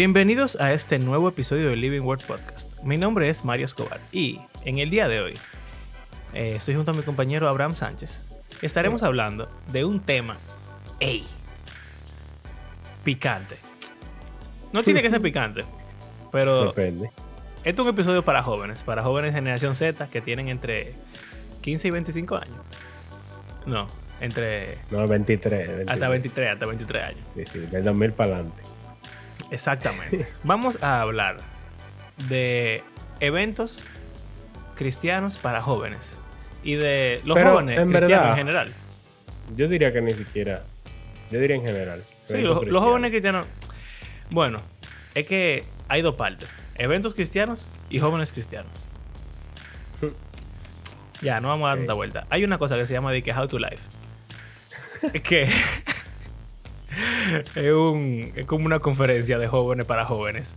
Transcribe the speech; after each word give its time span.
Bienvenidos 0.00 0.58
a 0.58 0.72
este 0.72 0.98
nuevo 0.98 1.28
episodio 1.28 1.68
del 1.68 1.82
Living 1.82 2.00
Word 2.00 2.22
Podcast. 2.26 2.82
Mi 2.82 2.96
nombre 2.96 3.28
es 3.28 3.44
Mario 3.44 3.66
Escobar 3.66 4.00
y 4.10 4.40
en 4.64 4.78
el 4.78 4.88
día 4.88 5.08
de 5.08 5.20
hoy 5.20 5.34
eh, 6.32 6.54
estoy 6.56 6.74
junto 6.74 6.92
a 6.92 6.94
mi 6.94 7.02
compañero 7.02 7.46
Abraham 7.50 7.76
Sánchez. 7.76 8.24
Estaremos 8.62 9.02
hablando 9.02 9.50
de 9.70 9.84
un 9.84 10.00
tema, 10.00 10.38
ey, 11.00 11.26
picante. 13.04 13.56
No 14.72 14.82
tiene 14.82 15.02
que 15.02 15.10
ser 15.10 15.20
picante, 15.20 15.66
pero 16.32 16.68
Depende. 16.68 17.10
este 17.56 17.70
es 17.70 17.78
un 17.78 17.88
episodio 17.88 18.24
para 18.24 18.42
jóvenes, 18.42 18.82
para 18.82 19.02
jóvenes 19.02 19.34
generación 19.34 19.74
Z 19.74 20.08
que 20.08 20.22
tienen 20.22 20.48
entre 20.48 20.94
15 21.60 21.88
y 21.88 21.90
25 21.90 22.36
años. 22.36 22.56
No, 23.66 23.86
entre 24.22 24.78
No, 24.90 25.06
23. 25.06 25.68
23. 25.68 25.88
hasta 25.90 26.08
23, 26.08 26.52
hasta 26.52 26.64
23 26.64 27.04
años. 27.04 27.20
Sí, 27.34 27.44
sí, 27.44 27.58
del 27.66 27.84
2000 27.84 28.12
para 28.14 28.36
adelante. 28.36 28.69
Exactamente. 29.50 30.28
Vamos 30.44 30.82
a 30.82 31.00
hablar 31.00 31.36
de 32.28 32.82
eventos 33.20 33.82
cristianos 34.76 35.36
para 35.38 35.60
jóvenes 35.62 36.18
y 36.62 36.74
de 36.76 37.20
los 37.24 37.36
Pero, 37.36 37.50
jóvenes 37.52 37.78
en 37.78 37.88
cristianos 37.88 38.10
verdad, 38.10 38.30
en 38.30 38.36
general. 38.36 38.72
Yo 39.56 39.68
diría 39.68 39.92
que 39.92 40.00
ni 40.00 40.12
siquiera. 40.14 40.64
Yo 41.30 41.40
diría 41.40 41.56
en 41.56 41.64
general. 41.66 42.02
Sí, 42.24 42.38
los, 42.38 42.58
jóvenes 42.82 43.10
cristianos. 43.10 43.46
Bueno, 44.30 44.62
es 45.14 45.26
que 45.26 45.64
hay 45.88 46.02
dos 46.02 46.14
partes: 46.14 46.48
eventos 46.76 47.14
cristianos 47.14 47.70
y 47.88 47.98
jóvenes 47.98 48.32
cristianos. 48.32 48.86
Ya, 51.22 51.38
no 51.38 51.48
vamos 51.48 51.66
a 51.66 51.68
dar 51.68 51.74
Ok. 51.76 51.80
tanta 51.82 51.92
vuelta. 51.92 52.26
Hay 52.30 52.44
una 52.44 52.56
cosa 52.56 52.78
que 52.78 52.86
se 52.86 52.94
llama 52.94 53.12
de 53.12 53.22
que 53.22 53.30
How 53.34 53.46
to 53.46 53.58
Life. 53.58 53.82
Que 55.22 55.46
es, 57.54 57.72
un, 57.72 58.32
es 58.34 58.46
como 58.46 58.66
una 58.66 58.78
conferencia 58.80 59.38
de 59.38 59.48
jóvenes 59.48 59.86
para 59.86 60.04
jóvenes 60.04 60.56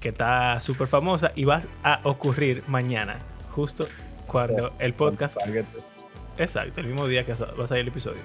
que 0.00 0.10
está 0.10 0.60
súper 0.60 0.86
famosa 0.86 1.32
y 1.34 1.44
va 1.44 1.62
a 1.82 2.00
ocurrir 2.04 2.62
mañana, 2.68 3.18
justo 3.50 3.88
cuando 4.26 4.72
el 4.78 4.94
podcast 4.94 5.36
Exacto, 6.38 6.80
el 6.80 6.86
mismo 6.86 7.06
día 7.06 7.24
que 7.24 7.32
va 7.32 7.64
a 7.64 7.66
salir 7.66 7.82
el 7.82 7.88
episodio. 7.88 8.20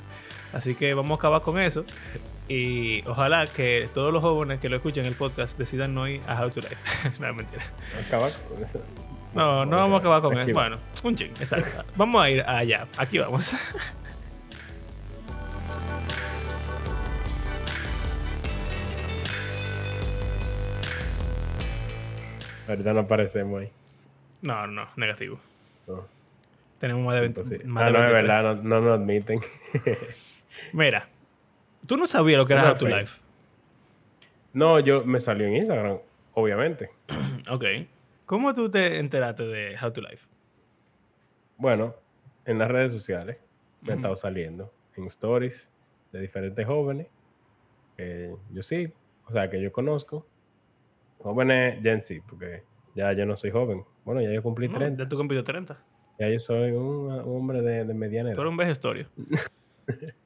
Así 0.53 0.75
que 0.75 0.93
vamos 0.93 1.11
a 1.11 1.15
acabar 1.15 1.41
con 1.41 1.59
eso. 1.59 1.85
Y 2.49 3.07
ojalá 3.07 3.47
que 3.47 3.89
todos 3.93 4.11
los 4.11 4.21
jóvenes 4.21 4.59
que 4.59 4.67
lo 4.67 4.75
escuchen 4.75 5.05
el 5.05 5.15
podcast 5.15 5.57
decidan 5.57 5.93
no 5.93 6.07
ir 6.07 6.21
a 6.27 6.41
How 6.41 6.49
to 6.49 6.59
Life. 6.59 6.75
no, 7.19 7.33
mentira. 7.33 7.63
Acaba 8.05 8.29
con 8.49 8.61
eso. 8.61 8.81
No, 9.33 9.65
no 9.65 9.77
vamos 9.77 9.95
a 9.95 9.99
acabar 9.99 10.21
con 10.21 10.37
eso. 10.37 10.51
Bueno, 10.51 10.77
un 11.03 11.15
ching, 11.15 11.31
exacto. 11.39 11.85
Vamos 11.95 12.21
a 12.21 12.29
ir 12.29 12.41
allá. 12.41 12.85
Aquí 12.97 13.17
vamos. 13.17 13.53
Ahorita 22.67 22.93
no 22.93 22.99
aparecemos 23.01 23.61
ahí. 23.61 23.69
No, 24.41 24.67
no, 24.67 24.87
negativo. 24.95 25.39
No, 25.87 26.05
Tenemos 26.79 27.05
más 27.05 27.15
de 27.15 27.21
20. 27.21 27.39
imposible. 27.41 27.65
más 27.65 27.83
Ah, 27.83 27.85
de 27.87 27.91
no, 27.93 27.97
es 27.99 28.03
23. 28.13 28.27
verdad, 28.27 28.55
no, 28.55 28.63
no 28.63 28.81
nos 28.81 28.99
admiten. 28.99 29.39
Mira, 30.73 31.07
tú 31.87 31.97
no 31.97 32.07
sabías 32.07 32.37
lo 32.37 32.45
que 32.45 32.53
era 32.53 32.71
How 32.71 32.77
to 32.77 32.85
fe. 32.85 32.99
Life. 32.99 33.19
no, 34.53 34.79
yo 34.79 35.03
me 35.05 35.19
salió 35.19 35.47
en 35.47 35.55
Instagram, 35.57 35.97
obviamente. 36.33 36.89
Ok. 37.49 37.65
¿Cómo 38.27 38.53
tú 38.53 38.69
te 38.69 38.99
enteraste 38.99 39.43
de 39.43 39.75
How 39.81 39.91
to 39.91 40.01
Life? 40.01 40.27
Bueno, 41.57 41.95
en 42.45 42.59
las 42.59 42.69
redes 42.69 42.91
sociales 42.91 43.37
me 43.81 43.93
ha 43.93 43.95
estado 43.95 44.15
saliendo 44.15 44.71
en 44.95 45.05
stories 45.07 45.71
de 46.11 46.21
diferentes 46.21 46.65
jóvenes. 46.65 47.07
que 47.97 48.33
yo 48.51 48.61
sí, 48.63 48.91
o 49.27 49.31
sea, 49.33 49.49
que 49.49 49.59
yo 49.61 49.71
conozco. 49.71 50.25
Jóvenes 51.23 51.81
Gen 51.81 52.01
Z, 52.01 52.21
porque 52.27 52.63
ya 52.95 53.13
yo 53.13 53.25
no 53.25 53.35
soy 53.37 53.51
joven. 53.51 53.83
Bueno, 54.03 54.21
ya 54.21 54.31
yo 54.31 54.41
cumplí 54.41 54.67
No, 54.67 54.77
30. 54.77 55.03
ya 55.03 55.09
tú 55.09 55.17
cumpliste 55.17 55.43
30. 55.43 55.77
Ya 56.19 56.29
yo 56.29 56.39
soy 56.39 56.71
un, 56.71 57.11
hombre 57.25 57.61
de, 57.61 57.85
de 57.85 57.93
mediana 57.93 58.29
edad. 58.29 58.35
Tú 58.35 58.41
eres 58.41 58.51
un 58.51 58.57
vejestorio. 58.57 59.07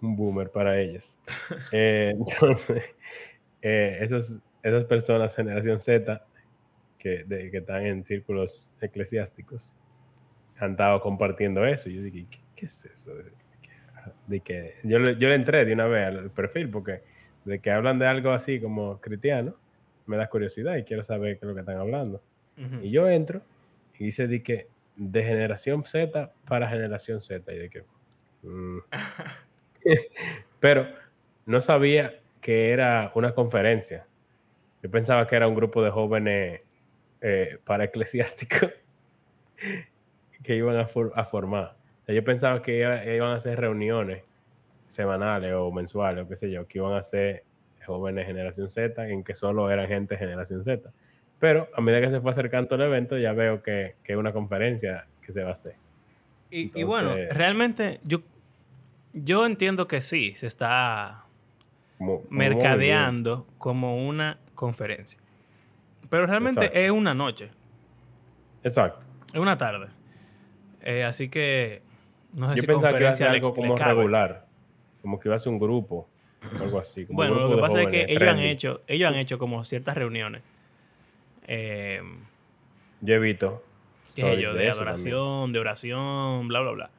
un 0.00 0.16
boomer 0.16 0.50
para 0.50 0.80
ellos. 0.80 1.18
Eh, 1.72 2.14
entonces, 2.16 2.84
eh, 3.62 3.98
esos, 4.00 4.38
esas 4.62 4.84
personas, 4.84 5.34
generación 5.34 5.78
Z, 5.78 6.24
que, 6.98 7.24
de- 7.24 7.50
que 7.50 7.58
están 7.58 7.84
en 7.84 8.04
círculos 8.04 8.70
eclesiásticos, 8.80 9.74
han 10.58 10.72
estado 10.72 11.00
compartiendo 11.00 11.64
eso. 11.64 11.90
Y 11.90 11.94
yo 11.96 12.02
dije, 12.02 12.26
¿qué, 12.30 12.38
qué 12.54 12.66
es 12.66 12.84
eso? 12.84 13.14
De, 13.14 13.32
de 14.26 14.40
que 14.40 14.74
yo, 14.84 14.98
le, 14.98 15.16
yo 15.16 15.28
le 15.28 15.34
entré 15.34 15.64
de 15.64 15.72
una 15.72 15.86
vez 15.86 16.06
al 16.06 16.30
perfil 16.30 16.70
porque 16.70 17.02
de 17.44 17.58
que 17.58 17.70
hablan 17.70 17.98
de 17.98 18.06
algo 18.06 18.30
así 18.30 18.60
como 18.60 19.00
cristiano, 19.00 19.56
me 20.06 20.16
da 20.16 20.28
curiosidad 20.28 20.76
y 20.76 20.84
quiero 20.84 21.02
saber 21.04 21.38
qué 21.38 21.44
es 21.46 21.48
lo 21.48 21.54
que 21.54 21.60
están 21.60 21.78
hablando. 21.78 22.22
Ujú. 22.58 22.82
Y 22.84 22.90
yo 22.90 23.08
entro 23.08 23.42
y 23.98 24.04
dice 24.06 24.26
de 24.26 24.42
que 24.42 24.68
de 24.96 25.22
generación 25.24 25.84
Z 25.84 26.32
para 26.46 26.68
generación 26.68 27.20
Z. 27.20 27.52
Y 27.52 27.58
de 27.58 27.70
que. 27.70 27.82
mm. 28.42 28.78
Pero 30.60 30.86
no 31.46 31.60
sabía 31.60 32.20
que 32.40 32.70
era 32.70 33.10
una 33.14 33.34
conferencia. 33.34 34.06
Yo 34.82 34.90
pensaba 34.90 35.26
que 35.26 35.36
era 35.36 35.48
un 35.48 35.54
grupo 35.54 35.82
de 35.82 35.90
jóvenes 35.90 36.60
eh, 37.20 37.58
para 37.64 37.84
eclesiásticos 37.84 38.70
que 40.42 40.56
iban 40.56 40.76
a, 40.76 40.86
for- 40.86 41.12
a 41.14 41.24
formar. 41.24 41.76
O 42.02 42.06
sea, 42.06 42.14
yo 42.14 42.22
pensaba 42.24 42.60
que 42.62 42.78
iba- 42.80 43.04
iban 43.04 43.30
a 43.32 43.36
hacer 43.36 43.58
reuniones 43.60 44.22
semanales 44.86 45.54
o 45.54 45.70
mensuales 45.72 46.24
o 46.24 46.28
qué 46.28 46.36
sé 46.36 46.50
yo, 46.50 46.66
que 46.66 46.78
iban 46.78 46.92
a 46.94 47.02
ser 47.02 47.44
jóvenes 47.86 48.26
generación 48.26 48.68
Z, 48.68 49.08
en 49.08 49.24
que 49.24 49.34
solo 49.34 49.70
eran 49.70 49.88
gente 49.88 50.16
generación 50.16 50.62
Z. 50.62 50.90
Pero 51.38 51.68
a 51.74 51.80
medida 51.80 52.00
que 52.00 52.10
se 52.10 52.20
fue 52.20 52.30
acercando 52.30 52.74
el 52.76 52.82
evento, 52.82 53.18
ya 53.18 53.32
veo 53.32 53.62
que, 53.62 53.96
que 54.04 54.12
es 54.12 54.18
una 54.18 54.32
conferencia 54.32 55.06
que 55.22 55.32
se 55.32 55.42
va 55.42 55.50
a 55.50 55.52
hacer. 55.52 55.74
Y, 56.50 56.78
y 56.78 56.84
bueno, 56.84 57.14
realmente 57.30 58.00
yo, 58.04 58.22
yo 59.12 59.44
entiendo 59.44 59.88
que 59.88 60.00
sí, 60.00 60.34
se 60.34 60.46
está 60.46 61.24
mercadeando 62.30 63.46
como 63.58 64.06
una 64.06 64.38
conferencia. 64.54 65.20
Pero 66.08 66.26
realmente 66.26 66.66
Exacto. 66.66 66.78
es 66.78 66.90
una 66.90 67.14
noche. 67.14 67.50
Exacto. 68.62 69.00
es 69.32 69.40
una 69.40 69.58
tarde. 69.58 69.88
Eh, 70.80 71.04
así 71.04 71.28
que 71.28 71.82
no 72.32 72.48
sé 72.48 72.56
Yo 72.56 72.60
si 72.62 72.66
pensaba 72.66 72.96
que 72.96 73.04
iba 73.04 73.10
a 73.10 73.14
ser 73.14 73.28
algo 73.28 73.54
como 73.54 73.76
regular. 73.76 74.46
Como 75.02 75.18
que 75.18 75.28
iba 75.28 75.36
a 75.36 75.38
ser 75.38 75.52
un 75.52 75.58
grupo. 75.58 76.08
O 76.58 76.62
Algo 76.62 76.78
así. 76.78 77.06
como 77.06 77.16
Bueno, 77.16 77.34
lo 77.48 77.56
que 77.56 77.60
pasa 77.60 77.82
es 77.82 77.88
que 77.88 78.06
ellos 78.08 78.28
han 78.28 78.38
hecho, 78.40 78.82
ellos 78.86 79.08
han 79.08 79.16
hecho 79.16 79.38
como 79.38 79.64
ciertas 79.64 79.96
reuniones. 79.96 80.42
Eh, 81.46 82.00
Yo 83.00 83.14
qué 84.14 84.22
de 84.22 84.36
de 84.36 84.52
también. 84.52 84.70
adoración, 84.70 85.52
de 85.52 85.58
oración, 85.58 86.48
bla, 86.48 86.60
bla, 86.60 86.70
bla. 86.72 86.90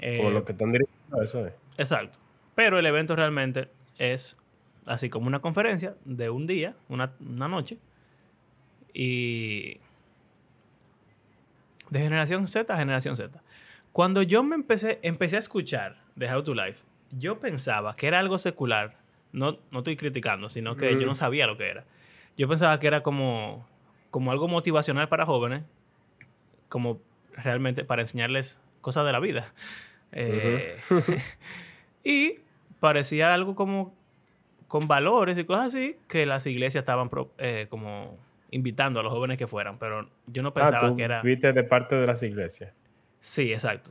Eh, 0.00 0.30
lo 0.30 0.44
que 0.44 0.52
están 0.52 0.72
dirigiendo 0.72 1.20
a 1.20 1.24
eso 1.24 1.46
es. 1.46 1.54
Exacto. 1.78 2.18
Pero 2.54 2.78
el 2.78 2.86
evento 2.86 3.16
realmente 3.16 3.68
es 3.98 4.38
así 4.86 5.08
como 5.10 5.26
una 5.26 5.40
conferencia 5.40 5.94
de 6.04 6.30
un 6.30 6.46
día, 6.46 6.74
una, 6.88 7.12
una 7.20 7.48
noche. 7.48 7.78
Y 8.92 9.78
de 11.90 12.00
generación 12.00 12.46
Z 12.48 12.72
a 12.72 12.76
generación 12.76 13.16
Z. 13.16 13.40
Cuando 13.92 14.22
yo 14.22 14.42
me 14.42 14.54
empecé, 14.54 14.98
empecé 15.02 15.36
a 15.36 15.38
escuchar 15.40 15.96
de 16.16 16.32
How 16.32 16.42
to 16.42 16.54
Life, 16.54 16.82
yo 17.18 17.38
pensaba 17.40 17.94
que 17.94 18.06
era 18.06 18.18
algo 18.18 18.38
secular. 18.38 18.96
No, 19.32 19.58
no 19.70 19.78
estoy 19.78 19.96
criticando, 19.96 20.48
sino 20.48 20.76
que 20.76 20.96
yo 20.98 21.06
no 21.06 21.14
sabía 21.14 21.46
lo 21.46 21.56
que 21.56 21.68
era. 21.68 21.84
Yo 22.36 22.48
pensaba 22.48 22.78
que 22.78 22.86
era 22.86 23.02
como, 23.02 23.66
como 24.10 24.30
algo 24.32 24.46
motivacional 24.48 25.08
para 25.08 25.26
jóvenes, 25.26 25.64
como 26.68 27.00
realmente 27.36 27.84
para 27.84 28.02
enseñarles 28.02 28.60
cosas 28.80 29.04
de 29.06 29.12
la 29.12 29.20
vida. 29.20 29.52
Eh, 30.16 30.78
y 32.04 32.38
parecía 32.78 33.34
algo 33.34 33.56
como 33.56 33.92
con 34.68 34.86
valores 34.86 35.36
y 35.38 35.44
cosas 35.44 35.66
así 35.74 35.96
que 36.08 36.24
las 36.24 36.46
iglesias 36.46 36.82
estaban 36.82 37.08
pro- 37.08 37.32
eh, 37.38 37.66
como 37.68 38.16
invitando 38.52 39.00
a 39.00 39.02
los 39.02 39.12
jóvenes 39.12 39.38
que 39.38 39.48
fueran, 39.48 39.76
pero 39.78 40.08
yo 40.28 40.42
no 40.44 40.50
Ah, 40.50 40.52
pensaba 40.52 40.90
tú 40.90 40.96
que 40.96 41.02
era... 41.02 41.20
viste 41.22 41.52
de 41.52 41.64
parte 41.64 41.96
de 41.96 42.06
las 42.06 42.22
iglesias. 42.22 42.72
Sí, 43.20 43.52
exacto. 43.52 43.90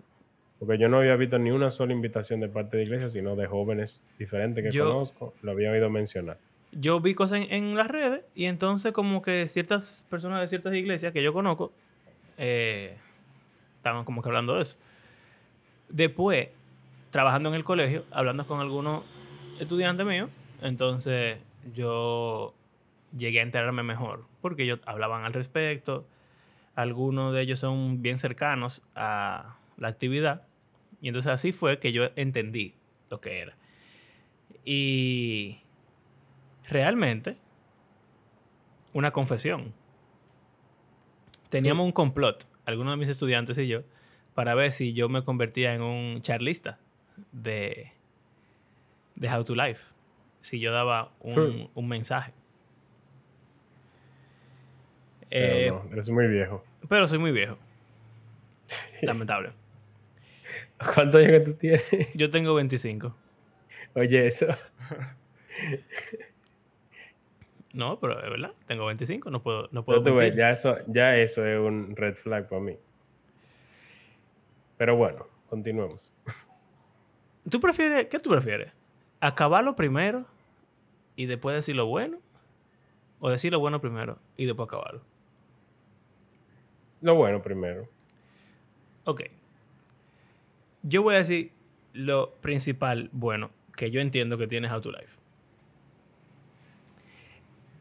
Porque 0.65 0.77
yo 0.81 0.87
no 0.87 0.99
había 0.99 1.17
visto 1.17 1.37
ni 1.39 1.51
una 1.51 1.71
sola 1.71 1.91
invitación 1.91 2.39
de 2.39 2.47
parte 2.47 2.77
de 2.77 2.83
iglesias, 2.83 3.11
sino 3.11 3.35
de 3.35 3.47
jóvenes 3.47 4.01
diferentes 4.17 4.63
que 4.63 4.71
Yo- 4.71 4.85
conozco. 4.85 5.33
Lo 5.41 5.51
había 5.51 5.71
oído 5.71 5.89
mencionar. 5.89 6.37
Yo 6.71 7.01
vi 7.01 7.13
cosas 7.15 7.39
en, 7.39 7.51
en 7.51 7.75
las 7.75 7.89
redes 7.89 8.23
y 8.33 8.45
entonces 8.45 8.93
como 8.93 9.21
que 9.21 9.49
ciertas 9.49 10.07
personas 10.09 10.39
de 10.39 10.47
ciertas 10.47 10.73
iglesias 10.73 11.11
que 11.11 11.21
yo 11.21 11.33
conozco 11.33 11.73
eh, 12.37 12.95
estaban 13.75 14.05
como 14.05 14.21
que 14.21 14.29
hablando 14.29 14.55
de 14.55 14.61
eso. 14.61 14.79
Después, 15.89 16.47
trabajando 17.11 17.49
en 17.49 17.55
el 17.55 17.65
colegio, 17.65 18.05
hablando 18.09 18.47
con 18.47 18.61
algunos 18.61 19.03
estudiantes 19.59 20.05
míos, 20.05 20.29
entonces 20.61 21.39
yo 21.75 22.53
llegué 23.15 23.41
a 23.41 23.43
enterarme 23.43 23.83
mejor, 23.83 24.23
porque 24.41 24.63
ellos 24.63 24.79
hablaban 24.85 25.25
al 25.25 25.33
respecto, 25.33 26.05
algunos 26.73 27.33
de 27.33 27.41
ellos 27.41 27.59
son 27.59 28.01
bien 28.01 28.17
cercanos 28.17 28.81
a 28.95 29.57
la 29.77 29.89
actividad, 29.89 30.47
y 31.03 31.09
entonces 31.09 31.33
así 31.33 31.51
fue 31.51 31.79
que 31.79 31.91
yo 31.91 32.11
entendí 32.15 32.75
lo 33.09 33.19
que 33.19 33.41
era. 33.41 33.57
Y 34.63 35.59
realmente 36.69 37.35
una 38.93 39.11
confesión. 39.11 39.73
Teníamos 41.49 41.85
un 41.85 41.91
complot, 41.91 42.47
algunos 42.63 42.93
de 42.93 42.97
mis 42.97 43.09
estudiantes 43.09 43.57
y 43.57 43.67
yo, 43.67 43.81
para 44.33 44.55
ver 44.55 44.71
si 44.71 44.93
yo 44.93 45.09
me 45.09 45.25
convertía 45.25 45.75
en 45.75 45.81
un 45.81 46.21
charlista 46.21 46.79
de, 47.33 47.91
de 49.15 49.29
How 49.29 49.43
to 49.43 49.55
Life. 49.55 49.83
Si 50.39 50.61
yo 50.61 50.71
daba 50.71 51.11
un, 51.19 51.69
un 51.73 51.87
mensaje. 51.89 52.31
Eh, 55.29 55.67
no, 55.69 55.83
eres 55.91 56.09
muy 56.09 56.27
viejo. 56.27 56.63
Pero 56.87 57.09
soy 57.09 57.17
muy 57.17 57.33
viejo. 57.33 57.57
Lamentable. 59.01 59.51
¿Cuántos 60.93 61.23
años 61.23 61.43
tú 61.43 61.53
tienes? 61.53 61.83
Yo 62.13 62.29
tengo 62.29 62.53
25. 62.53 63.15
Oye, 63.95 64.27
eso. 64.27 64.47
No, 67.73 67.99
pero 67.99 68.23
es 68.23 68.29
verdad, 68.29 68.51
tengo 68.67 68.85
25, 68.85 69.31
no 69.31 69.41
puedo, 69.41 69.67
no 69.71 69.83
puedo 69.83 70.03
ya, 70.35 70.51
eso, 70.51 70.77
ya 70.85 71.17
eso 71.17 71.43
es 71.43 71.59
un 71.59 71.95
red 71.95 72.13
flag 72.13 72.47
para 72.47 72.61
mí. 72.61 72.77
Pero 74.77 74.95
bueno, 74.95 75.25
continuemos. 75.49 76.13
¿Tú 77.49 77.59
prefieres, 77.59 78.05
qué 78.07 78.19
tú 78.19 78.29
prefieres? 78.29 78.71
¿Acabarlo 79.19 79.75
primero 79.75 80.27
y 81.15 81.25
después 81.25 81.55
decir 81.55 81.75
lo 81.75 81.87
bueno? 81.87 82.19
¿O 83.19 83.31
decir 83.31 83.51
lo 83.51 83.59
bueno 83.59 83.81
primero 83.81 84.19
y 84.37 84.45
después 84.45 84.67
acabarlo? 84.67 85.01
Lo 87.01 87.15
bueno 87.15 87.41
primero. 87.41 87.87
Ok. 89.05 89.23
Yo 90.83 91.01
voy 91.01 91.15
a 91.15 91.19
decir 91.19 91.51
lo 91.93 92.33
principal 92.35 93.09
bueno 93.13 93.51
que 93.75 93.89
yo 93.89 94.01
entiendo 94.01 94.37
que 94.37 94.47
tiene 94.47 94.71
How 94.71 94.81
to 94.81 94.91
Life. 94.91 95.17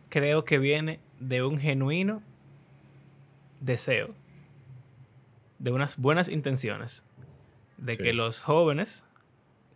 Creo 0.08 0.44
que 0.44 0.58
viene 0.58 1.00
de 1.18 1.42
un 1.42 1.58
genuino 1.58 2.22
deseo, 3.60 4.14
de 5.58 5.70
unas 5.70 5.96
buenas 5.96 6.28
intenciones, 6.28 7.04
de 7.76 7.96
que 7.96 8.12
los 8.12 8.40
jóvenes 8.40 9.04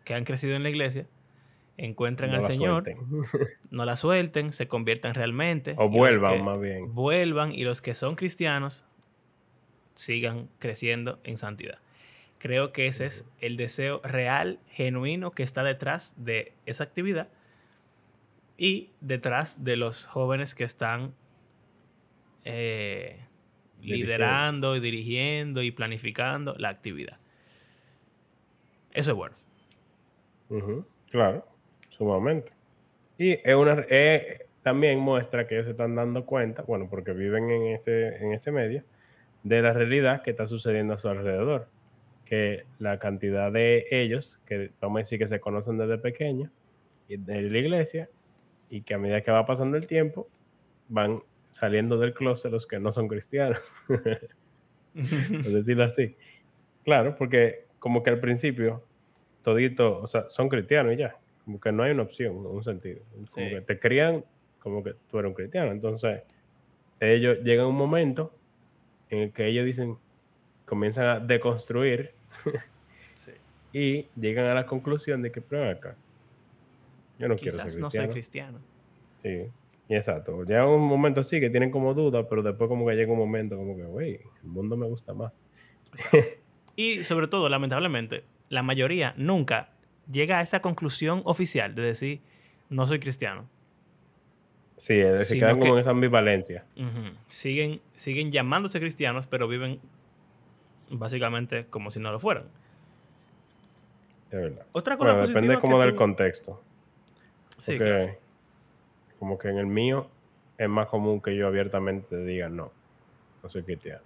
que 0.04 0.14
han 0.14 0.24
crecido 0.24 0.54
en 0.54 0.62
la 0.62 0.70
iglesia 0.70 1.06
encuentren 1.78 2.32
al 2.32 2.44
Señor, 2.44 2.84
no 3.70 3.84
la 3.84 3.96
suelten, 3.96 4.52
se 4.52 4.68
conviertan 4.68 5.14
realmente. 5.14 5.74
O 5.78 5.88
vuelvan 5.88 6.44
más 6.44 6.60
bien. 6.60 6.94
Vuelvan 6.94 7.52
y 7.52 7.64
los 7.64 7.80
que 7.80 7.94
son 7.94 8.14
cristianos 8.14 8.86
sigan 9.94 10.48
creciendo 10.58 11.18
en 11.24 11.38
santidad. 11.38 11.78
Creo 12.38 12.72
que 12.72 12.86
ese 12.86 13.06
es 13.06 13.24
el 13.40 13.56
deseo 13.56 14.00
real, 14.04 14.60
genuino 14.68 15.30
que 15.30 15.42
está 15.42 15.62
detrás 15.62 16.14
de 16.18 16.52
esa 16.66 16.84
actividad 16.84 17.28
y 18.58 18.90
detrás 19.00 19.64
de 19.64 19.76
los 19.76 20.06
jóvenes 20.06 20.54
que 20.54 20.64
están 20.64 21.14
eh, 22.44 23.20
liderando 23.80 24.76
y 24.76 24.80
dirigiendo 24.80 25.62
y 25.62 25.70
planificando 25.70 26.54
la 26.56 26.68
actividad. 26.68 27.18
Eso 28.92 29.10
es 29.10 29.16
bueno. 29.16 29.36
Claro, 31.10 31.46
sumamente. 31.90 32.52
Y 33.18 33.32
es 33.32 33.54
una, 33.54 33.84
también 34.62 34.98
muestra 34.98 35.46
que 35.46 35.54
ellos 35.54 35.66
se 35.66 35.72
están 35.72 35.94
dando 35.94 36.24
cuenta, 36.24 36.62
bueno, 36.62 36.88
porque 36.90 37.12
viven 37.12 37.50
en 37.50 37.74
ese, 37.74 38.16
en 38.16 38.32
ese 38.32 38.50
medio, 38.50 38.82
de 39.42 39.62
la 39.62 39.72
realidad 39.72 40.22
que 40.22 40.30
está 40.30 40.46
sucediendo 40.46 40.94
a 40.94 40.98
su 40.98 41.08
alrededor. 41.08 41.68
Que 42.26 42.64
la 42.78 42.98
cantidad 42.98 43.50
de 43.50 43.86
ellos, 43.90 44.42
que 44.46 44.70
vamos 44.80 44.98
a 44.98 45.00
decir 45.00 45.18
que 45.18 45.28
se 45.28 45.40
conocen 45.40 45.78
desde 45.78 45.96
pequeños, 45.98 46.50
de 47.08 47.42
la 47.42 47.58
iglesia, 47.58 48.10
y 48.68 48.82
que 48.82 48.94
a 48.94 48.98
medida 48.98 49.22
que 49.22 49.30
va 49.30 49.46
pasando 49.46 49.76
el 49.76 49.86
tiempo, 49.86 50.28
van 50.88 51.22
saliendo 51.50 51.98
del 51.98 52.12
closet 52.12 52.50
los 52.50 52.66
que 52.66 52.78
no 52.78 52.92
son 52.92 53.08
cristianos. 53.08 53.60
Por 53.88 55.52
decirlo 55.52 55.84
así. 55.84 56.16
Claro, 56.84 57.16
porque 57.16 57.66
como 57.78 58.02
que 58.02 58.10
al 58.10 58.20
principio, 58.20 58.82
todito, 59.42 60.00
o 60.00 60.06
sea, 60.06 60.28
son 60.28 60.48
cristianos 60.48 60.94
y 60.94 60.96
ya. 60.96 61.16
Como 61.44 61.60
que 61.60 61.70
no 61.70 61.82
hay 61.82 61.92
una 61.92 62.02
opción, 62.02 62.36
en 62.36 62.46
un 62.46 62.64
sentido. 62.64 63.00
Como 63.32 63.48
que 63.48 63.60
te 63.60 63.78
crían 63.78 64.24
como 64.66 64.82
que 64.82 64.94
tú 65.08 65.18
eres 65.20 65.28
un 65.28 65.34
cristiano. 65.34 65.70
Entonces, 65.70 66.22
ellos 66.98 67.38
llegan 67.44 67.66
a 67.66 67.68
un 67.68 67.76
momento 67.76 68.34
en 69.10 69.20
el 69.20 69.32
que 69.32 69.46
ellos 69.46 69.64
dicen, 69.64 69.96
comienzan 70.64 71.06
a 71.06 71.20
deconstruir 71.20 72.15
y 73.72 74.06
llegan 74.16 74.46
a 74.46 74.54
la 74.54 74.66
conclusión 74.66 75.22
de 75.22 75.30
que, 75.30 75.40
pero 75.40 75.70
acá, 75.70 75.96
yo 77.18 77.28
no 77.28 77.36
quiero 77.36 77.52
ser 77.52 77.64
cristiano. 77.64 77.86
no 77.86 77.90
soy 77.90 78.08
cristiano. 78.08 78.58
Sí, 79.18 79.42
exacto. 79.88 80.44
Llega 80.44 80.66
un 80.66 80.86
momento 80.86 81.20
así 81.20 81.40
que 81.40 81.50
tienen 81.50 81.70
como 81.70 81.94
duda, 81.94 82.28
pero 82.28 82.42
después 82.42 82.68
como 82.68 82.86
que 82.86 82.94
llega 82.94 83.12
un 83.12 83.18
momento 83.18 83.56
como 83.56 83.76
que, 83.76 83.84
güey, 83.84 84.20
el 84.42 84.48
mundo 84.48 84.76
me 84.76 84.86
gusta 84.86 85.14
más. 85.14 85.46
y 86.76 87.04
sobre 87.04 87.28
todo, 87.28 87.48
lamentablemente, 87.48 88.24
la 88.48 88.62
mayoría 88.62 89.14
nunca 89.16 89.70
llega 90.10 90.38
a 90.38 90.42
esa 90.42 90.60
conclusión 90.60 91.22
oficial 91.24 91.74
de 91.74 91.82
decir, 91.82 92.20
no 92.68 92.86
soy 92.86 92.98
cristiano. 92.98 93.48
Sí, 94.76 95.02
se 95.16 95.38
quedan 95.38 95.58
como 95.58 95.74
en 95.74 95.80
esa 95.80 95.90
ambivalencia. 95.90 96.66
siguen, 97.28 97.80
siguen 97.94 98.30
llamándose 98.30 98.78
cristianos, 98.78 99.26
pero 99.26 99.48
viven 99.48 99.80
básicamente 100.90 101.66
como 101.66 101.90
si 101.90 102.00
no 102.00 102.12
lo 102.12 102.20
fueran. 102.20 102.44
Es 104.30 104.40
verdad. 104.40 104.66
Otra 104.72 104.96
cosa 104.96 105.12
bueno, 105.12 105.26
depende 105.26 105.58
como 105.60 105.80
del 105.80 105.94
contexto. 105.94 106.62
Sí, 107.58 107.78
como 109.18 109.38
que 109.38 109.48
en 109.48 109.58
el 109.58 109.66
mío 109.66 110.08
es 110.58 110.68
más 110.68 110.88
común 110.88 111.20
que 111.20 111.34
yo 111.34 111.46
abiertamente 111.46 112.16
diga 112.24 112.48
no, 112.48 112.70
no 113.42 113.48
soy 113.48 113.62
cristiano. 113.62 114.02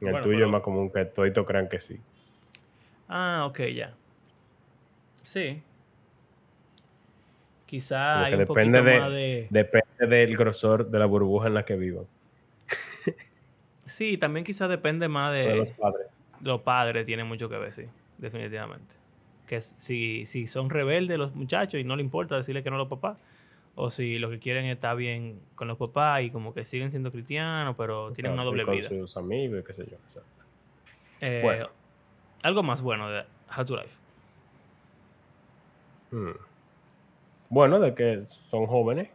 En 0.00 0.08
el 0.08 0.22
tuyo 0.22 0.44
es 0.44 0.50
más 0.50 0.62
común 0.62 0.90
que 0.90 1.04
toditos 1.06 1.44
crean 1.46 1.68
que 1.68 1.80
sí. 1.80 2.00
Ah, 3.08 3.46
ok, 3.48 3.60
ya. 3.74 3.94
Sí. 5.22 5.62
Quizá 7.66 8.24
hay 8.24 8.34
un 8.34 8.40
depende 8.40 8.78
poquito 8.78 9.00
más 9.00 9.10
de... 9.10 9.46
Depende 9.50 10.06
del 10.06 10.36
grosor 10.36 10.88
de 10.88 10.98
la 10.98 11.06
burbuja 11.06 11.48
en 11.48 11.54
la 11.54 11.64
que 11.64 11.76
vivan. 11.76 12.06
Sí, 13.98 14.16
también 14.16 14.44
quizá 14.44 14.68
depende 14.68 15.08
más 15.08 15.32
de... 15.32 15.48
de 15.48 15.56
los 15.56 15.72
padres. 15.72 16.14
Los 16.40 16.60
padres 16.60 17.04
tienen 17.04 17.26
mucho 17.26 17.48
que 17.48 17.58
ver, 17.58 17.72
sí, 17.72 17.82
definitivamente. 18.18 18.94
Que 19.48 19.60
si, 19.60 20.24
si 20.24 20.46
son 20.46 20.70
rebeldes 20.70 21.18
los 21.18 21.34
muchachos 21.34 21.80
y 21.80 21.84
no 21.84 21.96
le 21.96 22.02
importa 22.02 22.36
decirle 22.36 22.62
que 22.62 22.70
no 22.70 22.76
a 22.76 22.78
los 22.78 22.88
papás, 22.88 23.18
o 23.74 23.90
si 23.90 24.20
lo 24.20 24.30
que 24.30 24.38
quieren 24.38 24.66
es 24.66 24.76
estar 24.76 24.96
bien 24.96 25.40
con 25.56 25.66
los 25.66 25.76
papás 25.76 26.22
y 26.22 26.30
como 26.30 26.54
que 26.54 26.64
siguen 26.64 26.92
siendo 26.92 27.10
cristianos, 27.10 27.74
pero 27.76 28.12
tienen 28.12 28.32
una 28.32 28.44
doble 28.44 28.64
vida. 28.64 28.88
Con 28.88 28.98
sus 28.98 29.16
amigos, 29.16 29.64
qué 29.66 29.72
sé 29.72 29.84
yo. 29.86 29.96
Exacto. 29.96 30.44
Eh, 31.20 31.40
bueno. 31.42 31.68
Algo 32.44 32.62
más 32.62 32.80
bueno 32.80 33.10
de 33.10 33.24
How 33.56 33.64
to 33.64 33.76
Life. 33.76 33.96
Hmm. 36.12 36.38
Bueno, 37.50 37.80
de 37.80 37.94
que 37.96 38.22
son 38.48 38.66
jóvenes. 38.66 39.08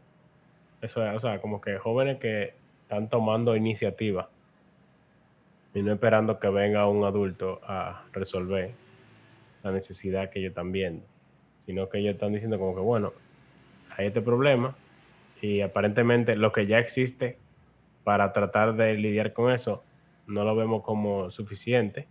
Eso 0.81 1.07
es, 1.07 1.15
o 1.15 1.19
sea, 1.21 1.39
como 1.39 1.61
que 1.61 1.77
jóvenes 1.77 2.19
que 2.19 2.53
están 2.81 3.09
tomando 3.09 3.55
iniciativa 3.55 4.29
y 5.73 5.81
no 5.81 5.93
esperando 5.93 6.39
que 6.39 6.49
venga 6.49 6.87
un 6.87 7.03
adulto 7.03 7.59
a 7.63 8.03
resolver 8.11 8.71
la 9.63 9.71
necesidad 9.71 10.29
que 10.29 10.39
ellos 10.39 10.49
están 10.49 10.71
viendo, 10.71 11.05
sino 11.65 11.89
que 11.89 11.99
ellos 11.99 12.13
están 12.13 12.33
diciendo 12.33 12.59
como 12.59 12.75
que, 12.75 12.81
bueno, 12.81 13.13
hay 13.97 14.07
este 14.07 14.21
problema 14.21 14.75
y 15.41 15.61
aparentemente 15.61 16.35
lo 16.35 16.51
que 16.51 16.67
ya 16.67 16.79
existe 16.79 17.37
para 18.03 18.33
tratar 18.33 18.75
de 18.75 18.93
lidiar 18.95 19.33
con 19.33 19.51
eso 19.51 19.83
no 20.27 20.43
lo 20.43 20.55
vemos 20.55 20.83
como 20.83 21.31
suficiente, 21.31 22.07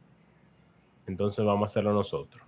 entonces 1.07 1.45
vamos 1.45 1.63
a 1.63 1.67
hacerlo 1.67 1.93
nosotros. 1.93 2.43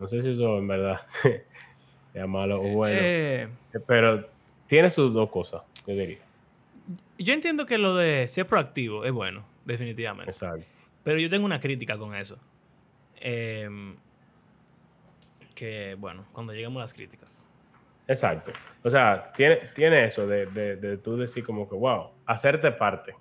No 0.00 0.08
sé 0.08 0.20
si 0.20 0.30
eso 0.30 0.58
en 0.58 0.68
verdad 0.68 1.00
malo 2.26 2.60
o 2.60 2.68
bueno. 2.68 2.98
Eh, 3.00 3.48
pero 3.86 4.28
tiene 4.66 4.90
sus 4.90 5.12
dos 5.12 5.30
cosas, 5.30 5.62
yo 5.86 5.94
diría. 5.94 6.18
Yo 7.18 7.34
entiendo 7.34 7.66
que 7.66 7.78
lo 7.78 7.96
de 7.96 8.26
ser 8.28 8.46
proactivo 8.46 9.04
es 9.04 9.12
bueno, 9.12 9.44
definitivamente. 9.68 10.30
Exacto. 10.30 10.66
Pero 11.04 11.18
yo 11.18 11.30
tengo 11.30 11.44
una 11.44 11.60
crítica 11.60 11.96
con 11.96 12.14
eso. 12.14 12.38
Em, 13.16 13.96
que, 15.54 15.96
bueno, 15.98 16.24
cuando 16.32 16.52
lleguemos 16.52 16.78
a 16.78 16.84
las 16.84 16.92
críticas. 16.92 17.46
Exacto. 18.06 18.52
O 18.82 18.90
sea, 18.90 19.32
tiene, 19.34 19.56
tiene 19.74 20.04
eso 20.04 20.26
de, 20.26 20.46
de, 20.46 20.96
tú 20.98 21.16
decir 21.16 21.44
como 21.44 21.68
que, 21.68 21.74
wow, 21.74 22.10
hacerte 22.26 22.72
parte. 22.72 23.14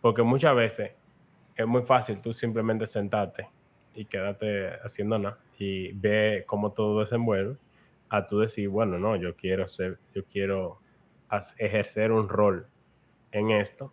Porque 0.00 0.22
muchas 0.24 0.56
veces 0.56 0.90
es 1.54 1.66
muy 1.68 1.82
fácil 1.82 2.20
tú 2.20 2.32
simplemente 2.32 2.84
sentarte 2.88 3.48
y 3.94 4.06
quedarte 4.06 4.70
haciendo 4.82 5.20
nada 5.20 5.38
y 5.56 5.92
ve 5.92 6.42
cómo 6.48 6.72
todo 6.72 6.98
desenvuelve 6.98 7.56
a 8.08 8.26
tú 8.26 8.40
decir, 8.40 8.68
bueno, 8.68 8.98
no, 8.98 9.14
yo 9.14 9.36
quiero 9.36 9.68
ser, 9.68 10.00
yo 10.12 10.24
quiero 10.24 10.80
ejercer 11.58 12.10
un 12.10 12.28
rol 12.28 12.66
en 13.30 13.52
esto 13.52 13.92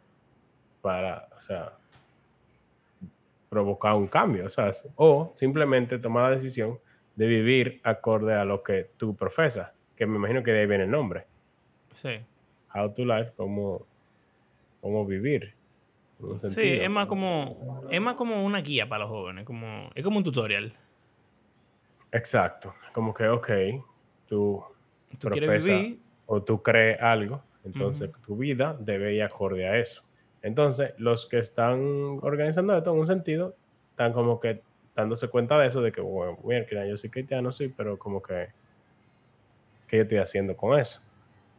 para, 0.81 1.27
o 1.37 1.41
sea, 1.41 1.73
provocar 3.49 3.95
un 3.95 4.07
cambio, 4.07 4.45
o 4.45 4.49
sea, 4.49 4.71
o 4.95 5.31
simplemente 5.35 5.97
tomar 5.97 6.29
la 6.29 6.35
decisión 6.37 6.79
de 7.15 7.27
vivir 7.27 7.81
acorde 7.83 8.33
a 8.33 8.45
lo 8.45 8.63
que 8.63 8.91
tú 8.97 9.15
profesas, 9.15 9.71
que 9.95 10.05
me 10.05 10.15
imagino 10.15 10.43
que 10.43 10.51
de 10.51 10.61
ahí 10.61 10.67
viene 10.67 10.83
el 10.85 10.91
nombre, 10.91 11.25
Sí. 11.95 12.19
How 12.73 12.93
to 12.93 13.03
life, 13.03 13.31
cómo, 13.35 13.85
cómo 14.79 15.05
vivir. 15.05 15.53
Sí, 16.41 16.61
es 16.61 16.89
más 16.89 17.07
como, 17.07 17.81
es 17.89 17.99
más 17.99 18.15
como 18.15 18.45
una 18.45 18.61
guía 18.61 18.87
para 18.87 19.03
los 19.03 19.09
jóvenes, 19.09 19.45
como, 19.45 19.89
es 19.95 20.03
como 20.03 20.17
un 20.17 20.23
tutorial. 20.23 20.73
Exacto. 22.11 22.73
Como 22.93 23.13
que, 23.13 23.27
ok, 23.27 23.49
tú 24.27 24.63
Tú 25.17 25.29
quieres 25.29 25.49
profesa 25.49 25.77
vivir, 25.77 25.99
o 26.27 26.43
tú 26.43 26.61
crees 26.61 27.01
algo, 27.01 27.41
entonces 27.63 28.11
tu 28.25 28.37
vida 28.37 28.77
debe 28.79 29.15
ir 29.15 29.23
acorde 29.23 29.67
a 29.67 29.77
eso. 29.77 30.03
Entonces, 30.41 30.93
los 30.97 31.25
que 31.25 31.39
están 31.39 32.19
organizando 32.21 32.77
esto 32.77 32.93
en 32.93 32.99
un 32.99 33.07
sentido, 33.07 33.55
están 33.91 34.13
como 34.13 34.39
que 34.39 34.61
dándose 34.95 35.27
cuenta 35.27 35.57
de 35.59 35.67
eso, 35.67 35.81
de 35.81 35.91
que, 35.91 36.01
bueno, 36.01 36.37
mira, 36.43 36.85
yo 36.85 36.97
soy 36.97 37.09
cristiano, 37.09 37.51
sí, 37.51 37.73
pero 37.75 37.97
como 37.97 38.21
que, 38.21 38.47
¿qué 39.87 39.97
yo 39.97 40.03
estoy 40.03 40.17
haciendo 40.19 40.55
con 40.55 40.79
eso? 40.79 41.01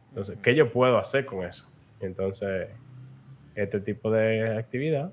Entonces, 0.09 0.37
¿qué 0.41 0.55
yo 0.55 0.71
puedo 0.71 0.97
hacer 0.97 1.25
con 1.25 1.43
eso? 1.43 1.69
Entonces, 1.99 2.69
este 3.55 3.79
tipo 3.79 4.11
de 4.11 4.57
actividad, 4.57 5.11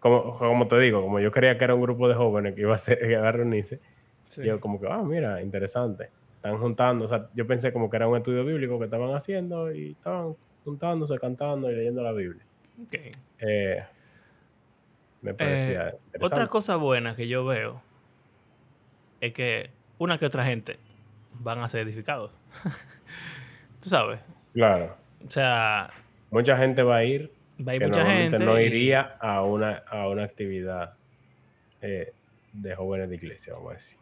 como, 0.00 0.38
como 0.38 0.68
te 0.68 0.78
digo, 0.78 1.02
como 1.02 1.20
yo 1.20 1.32
creía 1.32 1.58
que 1.58 1.64
era 1.64 1.74
un 1.74 1.82
grupo 1.82 2.08
de 2.08 2.14
jóvenes 2.14 2.54
que 2.54 2.62
iba 2.62 2.74
a, 2.74 2.78
ser, 2.78 2.98
que 2.98 3.10
iba 3.12 3.28
a 3.28 3.32
reunirse, 3.32 3.80
sí. 4.28 4.44
yo 4.44 4.60
como 4.60 4.80
que, 4.80 4.88
ah, 4.88 5.02
mira, 5.02 5.42
interesante. 5.42 6.10
Están 6.36 6.58
juntando, 6.58 7.06
o 7.06 7.08
sea, 7.08 7.28
yo 7.34 7.46
pensé 7.48 7.72
como 7.72 7.90
que 7.90 7.96
era 7.96 8.06
un 8.06 8.16
estudio 8.16 8.44
bíblico 8.44 8.78
que 8.78 8.84
estaban 8.84 9.12
haciendo 9.12 9.72
y 9.72 9.92
estaban 9.92 10.36
juntándose, 10.68 11.18
cantando 11.18 11.70
y 11.70 11.74
leyendo 11.74 12.02
la 12.02 12.12
Biblia. 12.12 12.44
Ok. 12.82 12.94
Eh, 13.40 13.84
me 15.22 15.34
parecía 15.34 15.90
interesante. 15.90 16.18
Otra 16.20 16.46
cosa 16.48 16.76
buena 16.76 17.16
que 17.16 17.26
yo 17.26 17.44
veo 17.44 17.80
es 19.20 19.32
que 19.32 19.70
una 19.98 20.18
que 20.18 20.26
otra 20.26 20.44
gente 20.44 20.78
van 21.40 21.58
a 21.60 21.68
ser 21.68 21.80
edificados. 21.86 22.30
Tú 23.80 23.88
sabes. 23.88 24.20
Claro, 24.52 24.94
O 25.26 25.30
sea, 25.30 25.90
mucha 26.30 26.56
gente 26.56 26.82
va 26.82 26.96
a 26.96 27.04
ir 27.04 27.32
va 27.66 27.72
a 27.72 27.74
ir 27.76 27.80
que 27.82 27.86
mucha 27.88 28.04
gente. 28.04 28.38
no 28.38 28.60
y- 28.60 28.64
iría 28.64 29.16
a 29.20 29.42
una, 29.42 29.82
a 29.88 30.08
una 30.08 30.24
actividad 30.24 30.94
eh, 31.80 32.12
de 32.52 32.74
jóvenes 32.74 33.08
de 33.08 33.16
iglesia, 33.16 33.54
vamos 33.54 33.72
a 33.72 33.74
decir. 33.74 33.98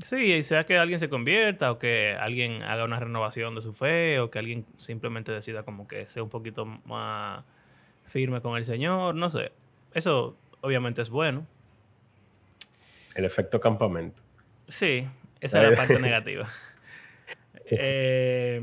Sí, 0.00 0.32
y 0.32 0.42
sea 0.42 0.64
que 0.64 0.78
alguien 0.78 0.98
se 0.98 1.08
convierta 1.08 1.72
o 1.72 1.78
que 1.78 2.14
alguien 2.14 2.62
haga 2.62 2.84
una 2.84 3.00
renovación 3.00 3.54
de 3.54 3.60
su 3.60 3.72
fe 3.72 4.20
o 4.20 4.30
que 4.30 4.38
alguien 4.38 4.64
simplemente 4.76 5.32
decida 5.32 5.64
como 5.64 5.88
que 5.88 6.06
sea 6.06 6.22
un 6.22 6.28
poquito 6.28 6.64
más 6.64 7.44
firme 8.04 8.40
con 8.40 8.56
el 8.56 8.64
Señor, 8.64 9.14
no 9.14 9.28
sé. 9.28 9.50
Eso 9.92 10.36
obviamente 10.60 11.02
es 11.02 11.10
bueno. 11.10 11.46
El 13.14 13.24
efecto 13.24 13.60
campamento. 13.60 14.22
Sí, 14.68 15.06
esa 15.40 15.62
es 15.62 15.70
la 15.70 15.76
parte 15.76 15.98
negativa. 16.00 16.48
Eh, 17.70 18.62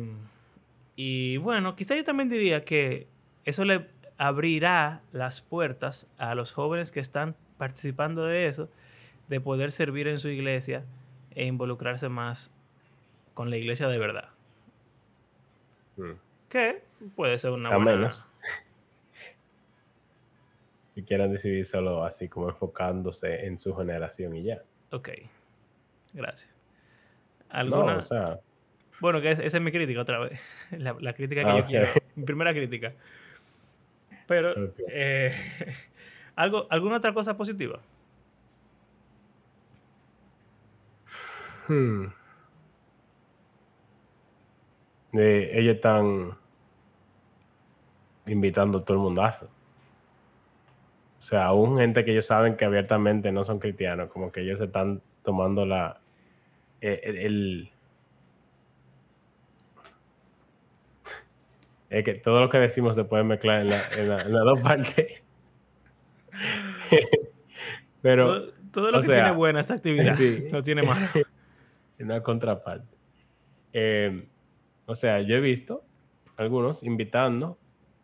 y 0.95 1.37
bueno, 1.37 1.75
quizá 1.75 1.95
yo 1.95 2.03
también 2.03 2.27
diría 2.27 2.65
que 2.65 3.05
eso 3.43 3.63
le 3.63 3.85
abrirá 4.17 5.01
las 5.11 5.43
puertas 5.43 6.07
a 6.17 6.33
los 6.33 6.51
jóvenes 6.51 6.91
que 6.91 7.01
están 7.01 7.35
participando 7.59 8.25
de 8.25 8.47
eso, 8.47 8.67
de 9.27 9.39
poder 9.39 9.71
servir 9.71 10.07
en 10.07 10.17
su 10.17 10.29
iglesia 10.29 10.85
e 11.35 11.45
involucrarse 11.45 12.09
más 12.09 12.53
con 13.33 13.49
la 13.49 13.57
iglesia 13.57 13.87
de 13.87 13.97
verdad. 13.97 14.29
Mm. 15.97 16.11
Que 16.49 16.81
puede 17.15 17.37
ser 17.37 17.51
una 17.51 17.69
a 17.69 17.75
buena... 17.77 17.91
menos 17.95 18.29
que 20.93 21.03
quieran 21.03 21.29
decidir 21.31 21.65
solo 21.65 22.05
así 22.05 22.29
como 22.29 22.47
enfocándose 22.49 23.45
en 23.47 23.59
su 23.59 23.75
generación 23.75 24.33
y 24.35 24.43
ya. 24.43 24.61
Ok, 24.91 25.09
gracias. 26.13 26.49
No, 27.49 27.55
¿Alguna... 27.59 27.97
o 27.97 28.03
sea, 28.05 28.39
Bueno, 29.01 29.19
que 29.19 29.31
es- 29.31 29.39
esa 29.39 29.57
es 29.57 29.63
mi 29.63 29.71
crítica 29.73 29.99
otra 30.01 30.19
vez. 30.19 30.39
La, 30.71 30.95
la 30.99 31.13
crítica 31.13 31.43
que 31.43 31.49
Ah, 31.49 31.59
yo 31.59 31.65
quiero. 31.65 31.87
Mi 32.15 32.23
primera 32.23 32.53
crítica. 32.53 32.93
Pero, 34.27 34.71
eh, 34.89 35.35
¿algo, 36.37 36.65
¿alguna 36.69 36.95
otra 36.97 37.13
cosa 37.13 37.35
positiva? 37.35 37.81
Hmm. 41.67 42.05
Eh, 45.13 45.51
ellos 45.53 45.75
están 45.75 46.31
invitando 48.27 48.79
a 48.79 48.83
todo 48.83 48.97
el 48.97 49.03
mundazo. 49.03 49.49
O 51.19 51.21
sea, 51.21 51.45
aún 51.45 51.77
gente 51.77 52.03
que 52.05 52.11
ellos 52.11 52.25
saben 52.27 52.55
que 52.57 52.65
abiertamente 52.65 53.31
no 53.31 53.43
son 53.43 53.59
cristianos, 53.59 54.09
como 54.11 54.31
que 54.31 54.41
ellos 54.41 54.59
se 54.59 54.65
están 54.65 55.01
tomando 55.23 55.65
la 55.65 55.99
eh, 56.81 56.99
el, 57.03 57.17
el- 57.17 57.71
es 61.89 62.03
que 62.03 62.15
todo 62.15 62.41
lo 62.41 62.49
que 62.49 62.57
decimos 62.57 62.95
se 62.95 63.05
puede 63.05 63.23
mezclar 63.23 63.61
en, 63.61 63.69
la- 63.69 63.81
en 63.97 64.09
la- 64.09 64.21
en 64.21 64.33
las 64.33 64.43
dos 64.43 64.59
partes. 64.61 65.21
Pero 68.01 68.25
todo, 68.25 68.53
todo 68.71 68.91
lo 68.91 68.99
que 69.01 69.07
sea, 69.07 69.15
tiene 69.23 69.31
buena 69.31 69.61
esta 69.61 69.75
actividad 69.75 70.15
sí. 70.17 70.47
no 70.51 70.61
tiene 70.61 70.83
malo. 70.83 71.07
En 71.99 72.05
una 72.07 72.21
contraparte. 72.21 72.95
Eh, 73.73 74.27
o 74.85 74.95
sea, 74.95 75.21
yo 75.21 75.35
he 75.35 75.39
visto 75.41 75.83
algunos 76.37 76.83
invitando 76.83 77.57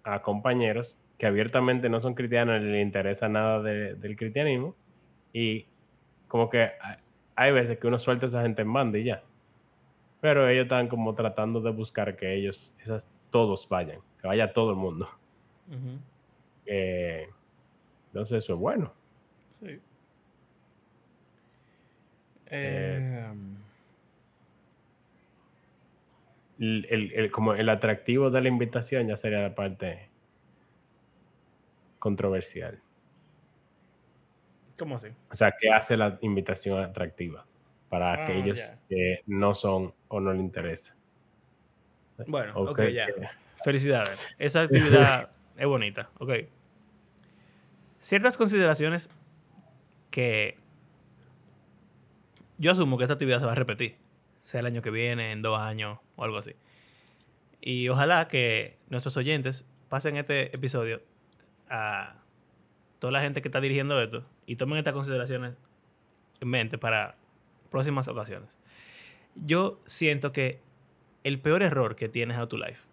a 0.03 0.21
compañeros 0.21 0.97
que 1.17 1.27
abiertamente 1.27 1.89
no 1.89 2.01
son 2.01 2.15
cristianos, 2.15 2.61
ni 2.61 2.71
les 2.71 2.81
interesa 2.83 3.29
nada 3.29 3.61
de- 3.61 3.93
del 3.95 4.15
cristianismo, 4.15 4.75
y 5.33 5.65
como 6.27 6.49
que 6.49 6.71
hay, 7.35 7.51
veces 7.51 7.77
que 7.77 7.87
uno 7.87 7.99
suelta 7.99 8.25
a 8.25 8.29
esa 8.29 8.41
gente 8.41 8.63
en 8.63 8.73
banda 8.73 8.97
y 8.97 9.03
ya. 9.03 9.21
Pero 10.19 10.47
ellos 10.47 10.63
están 10.63 10.87
como 10.87 11.13
tratando 11.13 11.61
de 11.61 11.71
buscar 11.71 12.15
que 12.15 12.33
ellos, 12.33 12.75
esas, 12.83 13.07
todos 13.29 13.67
vayan, 13.69 13.99
que 14.19 14.27
vaya 14.27 14.51
todo 14.53 14.71
el 14.71 14.77
mundo. 14.77 15.09
Eh, 16.65 17.27
entonces 18.07 18.43
eso 18.43 18.53
es 18.53 18.59
bueno. 18.59 18.93
Sí. 19.61 19.79
Eh, 22.47 23.27
Em, 23.31 23.50
El, 26.61 26.85
el- 26.91 27.11
el- 27.13 27.31
como 27.31 27.55
el 27.55 27.67
atractivo 27.69 28.29
de 28.29 28.39
la 28.39 28.47
invitación 28.47 29.07
ya 29.07 29.17
sería 29.17 29.39
la 29.41 29.55
parte 29.55 30.09
controversial. 31.99 32.79
¿Cómo 34.77 34.95
así? 34.95 35.07
O 35.31 35.35
sea, 35.35 35.53
¿qué 35.59 35.71
hace 35.71 35.97
la 35.97 36.17
invitación 36.21 36.79
atractiva 36.83 37.45
para 37.89 38.11
Ah, 38.13 38.23
aquellos 38.23 38.59
que 38.87 39.21
no 39.25 39.53
son 39.55 39.93
o 40.07 40.19
no 40.19 40.31
les 40.33 40.41
interesa? 40.41 40.95
Bueno, 42.27 42.53
ok, 42.55 42.79
ya. 42.89 43.07
Felicidades. 43.63 44.19
Esa 44.37 44.61
actividad 44.61 45.31
es 45.57 45.65
bonita. 45.67 46.09
Ok. 46.19 46.31
Ciertas 47.99 48.37
consideraciones 48.37 49.09
que 50.11 50.57
yo 52.59 52.71
asumo 52.71 52.97
que 52.97 53.03
esta 53.05 53.13
actividad 53.15 53.39
se 53.39 53.45
va 53.45 53.51
a 53.53 53.55
repetir. 53.55 53.95
Sea 54.41 54.59
el 54.61 54.65
año 54.65 54.81
que 54.81 54.89
viene, 54.89 55.31
en 55.31 55.41
dos 55.43 55.59
años 55.59 55.99
o 56.21 56.23
algo 56.23 56.37
así. 56.37 56.55
Y 57.61 57.89
ojalá 57.89 58.27
que 58.27 58.77
nuestros 58.89 59.17
oyentes 59.17 59.65
pasen 59.89 60.17
este 60.17 60.55
episodio 60.55 61.01
a 61.69 62.15
toda 62.99 63.11
la 63.11 63.21
gente 63.21 63.41
que 63.41 63.47
está 63.47 63.59
dirigiendo 63.59 63.99
esto 63.99 64.23
y 64.45 64.55
tomen 64.55 64.77
estas 64.77 64.93
consideraciones 64.93 65.55
en 66.39 66.47
mente 66.47 66.77
para 66.77 67.15
próximas 67.71 68.07
ocasiones. 68.07 68.59
Yo 69.35 69.79
siento 69.85 70.31
que 70.31 70.59
el 71.23 71.39
peor 71.39 71.63
error 71.63 71.95
que 71.95 72.07
tiene 72.07 72.39
How 72.39 72.47
to 72.47 72.57
Life 72.57 72.83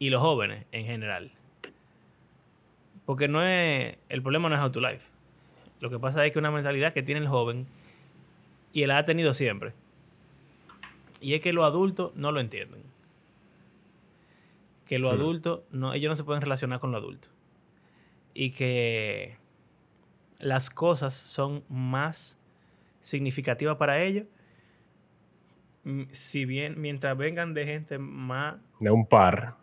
y 0.00 0.10
los 0.10 0.20
jóvenes 0.20 0.66
en 0.72 0.86
general, 0.86 1.30
porque 3.06 3.28
no 3.28 3.44
es 3.44 3.96
el 4.08 4.22
problema 4.22 4.48
no 4.48 4.56
es 4.56 4.60
How 4.60 4.72
to 4.72 4.80
Life. 4.80 5.04
Lo 5.78 5.88
que 5.88 5.98
pasa 5.98 6.26
es 6.26 6.32
que 6.32 6.38
una 6.38 6.50
mentalidad 6.50 6.92
que 6.92 7.02
tiene 7.02 7.20
el 7.20 7.28
joven 7.28 7.66
y 8.72 8.82
él 8.82 8.90
ha 8.90 9.04
tenido 9.04 9.34
siempre. 9.34 9.72
Y 11.20 11.34
es 11.34 11.40
que 11.40 11.52
los 11.52 11.64
adultos 11.64 12.12
no 12.16 12.32
lo 12.32 12.40
entienden. 12.40 12.82
Que 14.86 14.98
los 14.98 15.12
Mm. 15.12 15.16
adultos, 15.20 15.60
no, 15.70 15.92
ellos 15.92 16.08
no 16.10 16.16
se 16.16 16.24
pueden 16.24 16.40
relacionar 16.42 16.80
con 16.80 16.90
los 16.92 17.00
adultos. 17.02 17.30
Y 18.34 18.50
que 18.52 19.36
las 20.38 20.70
cosas 20.70 21.14
son 21.14 21.64
más 21.68 22.38
significativas 23.00 23.76
para 23.76 24.02
ellos. 24.02 24.26
mm, 25.84 26.02
Si 26.12 26.44
bien, 26.44 26.78
mientras 26.80 27.16
vengan 27.16 27.54
de 27.54 27.64
gente 27.66 27.98
más, 27.98 28.56
De 28.80 28.90
un 28.90 29.06
par. 29.06 29.56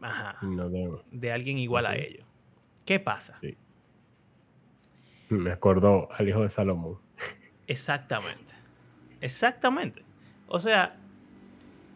ajá, 0.00 0.38
no 0.42 0.68
de- 0.70 1.02
de 1.10 1.32
alguien 1.32 1.58
igual 1.58 1.86
a 1.86 1.96
ellos. 1.96 2.24
¿Qué 2.84 3.00
pasa? 3.00 3.36
sí. 3.40 3.56
Me 5.28 5.50
acordó 5.52 6.08
al 6.12 6.28
hijo 6.28 6.42
de 6.42 6.50
Salomón. 6.50 6.98
Exactamente. 7.68 8.52
Exactamente. 9.20 10.02
O 10.50 10.58
sea, 10.58 10.96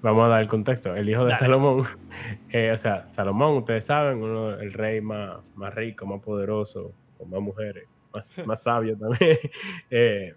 Vamos 0.05 0.27
a 0.27 0.29
dar 0.29 0.43
el 0.43 0.49
contexto. 0.49 0.95
El 0.95 1.09
hijo 1.09 1.23
de 1.25 1.31
Dale. 1.31 1.39
Salomón, 1.39 1.85
eh, 2.51 2.71
o 2.73 2.77
sea, 2.77 3.11
Salomón, 3.11 3.57
ustedes 3.57 3.87
saben, 3.87 4.23
uno, 4.23 4.51
el 4.51 4.75
rey 4.75 5.01
más, 5.01 5.41
más 5.55 5.75
rico, 5.75 6.05
más 6.05 6.21
poderoso, 6.21 6.93
con 7.17 7.31
más 7.31 7.41
mujeres, 7.41 7.89
más, 8.13 8.35
más 8.47 8.63
sabio 8.63 8.99
también, 8.99 9.39
eh, 9.91 10.35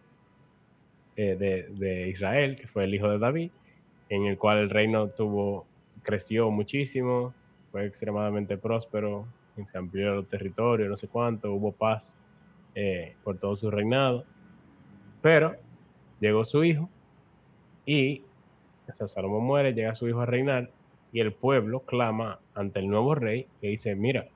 eh, 1.18 1.36
de, 1.38 1.68
de 1.72 2.08
Israel, 2.08 2.56
que 2.56 2.66
fue 2.66 2.86
el 2.86 2.96
hijo 2.96 3.10
de 3.10 3.20
David. 3.20 3.52
en 4.08 4.26
el 4.26 4.38
cual 4.38 4.60
el 4.60 4.70
reino 4.70 5.10
tuvo, 5.10 5.68
creció 6.02 6.50
muchísimo, 6.50 7.34
fue 7.74 7.86
extremadamente 7.86 8.58
próspero, 8.58 9.28
se 9.66 9.78
amplió 9.78 10.16
los 10.16 10.30
territorios, 10.30 10.90
no 10.90 10.96
sé 10.96 11.10
cuánto, 11.10 11.52
hubo 11.52 11.74
paz 11.74 12.18
eh, 12.74 13.18
por 13.22 13.38
todo 13.38 13.58
su 13.58 13.70
reinado. 13.70 14.24
Pero 15.22 15.58
llegó 16.22 16.46
su 16.46 16.64
hijo 16.64 16.90
y 17.88 18.22
o 18.88 19.08
Salomón 19.08 19.44
muere, 19.44 19.74
llega 19.74 19.96
su 19.96 20.08
hijo 20.08 20.22
a 20.22 20.26
reinar 20.26 20.70
y 21.12 21.22
el 21.22 21.34
pueblo 21.34 21.80
clama 21.82 22.40
ante 22.54 22.80
el 22.80 22.88
nuevo 22.88 23.16
rey 23.16 23.48
y 23.62 23.70
dice, 23.70 23.96
mira, 23.96 24.28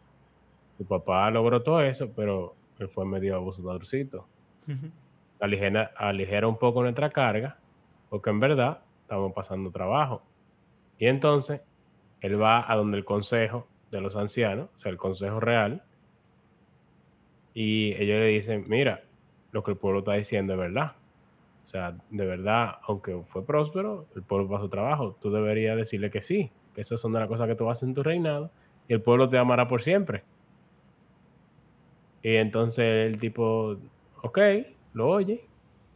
tu 0.78 0.86
papá 0.86 1.30
logró 1.30 1.62
todo 1.62 1.82
eso, 1.82 2.12
pero 2.16 2.56
él 2.80 2.90
fue 2.90 3.06
medio 3.06 3.36
abusadorcito. 3.36 4.26
aligera, 5.40 5.92
aligera 5.96 6.48
un 6.48 6.58
poco 6.58 6.82
nuestra 6.82 7.10
carga, 7.10 7.58
porque 8.10 8.30
en 8.30 8.40
verdad 8.40 8.80
estamos 9.02 9.34
pasando 9.34 9.70
trabajo. 9.70 10.22
Y 10.98 11.08
entonces 11.08 11.62
él 12.22 12.42
va 12.42 12.72
a 12.72 12.76
donde 12.76 12.98
el 12.98 13.06
consejo 13.06 13.68
de 13.92 14.02
los 14.02 14.16
ancianos, 14.16 14.70
o 14.76 14.80
sea, 14.80 14.92
el 14.92 14.98
consejo 14.98 15.40
real, 15.40 15.84
y 17.54 17.94
ellos 17.94 18.20
le 18.20 18.28
dicen, 18.28 18.64
mira, 18.68 19.04
lo 19.52 19.62
que 19.64 19.72
el 19.72 19.78
pueblo 19.78 20.00
está 20.00 20.14
diciendo 20.14 20.54
es 20.54 20.60
verdad. 20.60 20.94
Sea, 21.72 21.96
de 22.10 22.26
verdad, 22.26 22.80
aunque 22.86 23.18
fue 23.24 23.46
próspero, 23.46 24.06
el 24.14 24.24
pueblo 24.24 24.50
pasó 24.50 24.68
trabajo. 24.68 25.18
Tú 25.22 25.32
deberías 25.32 25.78
decirle 25.78 26.12
que 26.12 26.22
sí, 26.22 26.52
que 26.76 26.82
esas 26.82 27.00
son 27.00 27.14
de 27.14 27.20
las 27.22 27.30
cosas 27.30 27.48
que 27.48 27.56
tú 27.56 27.70
haces 27.70 27.84
en 27.84 27.94
tu 27.94 28.04
reinado, 28.04 28.52
y 28.90 28.94
el 28.94 29.02
pueblo 29.02 29.30
te 29.30 29.38
amará 29.38 29.70
por 29.70 29.82
siempre. 29.82 30.26
Y 32.24 32.36
entonces 32.36 33.08
el 33.08 33.22
tipo, 33.22 33.78
ok, 34.22 34.38
lo 34.94 35.08
oye, 35.08 35.48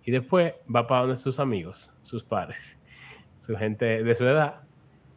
y 0.05 0.12
después 0.12 0.53
va 0.74 0.88
para 0.88 1.01
donde 1.01 1.17
sus 1.17 1.41
amigos, 1.41 1.91
sus 2.03 2.24
pares, 2.24 2.79
su 3.39 3.58
gente 3.58 4.01
de 4.01 4.15
su 4.15 4.25
edad. 4.25 4.62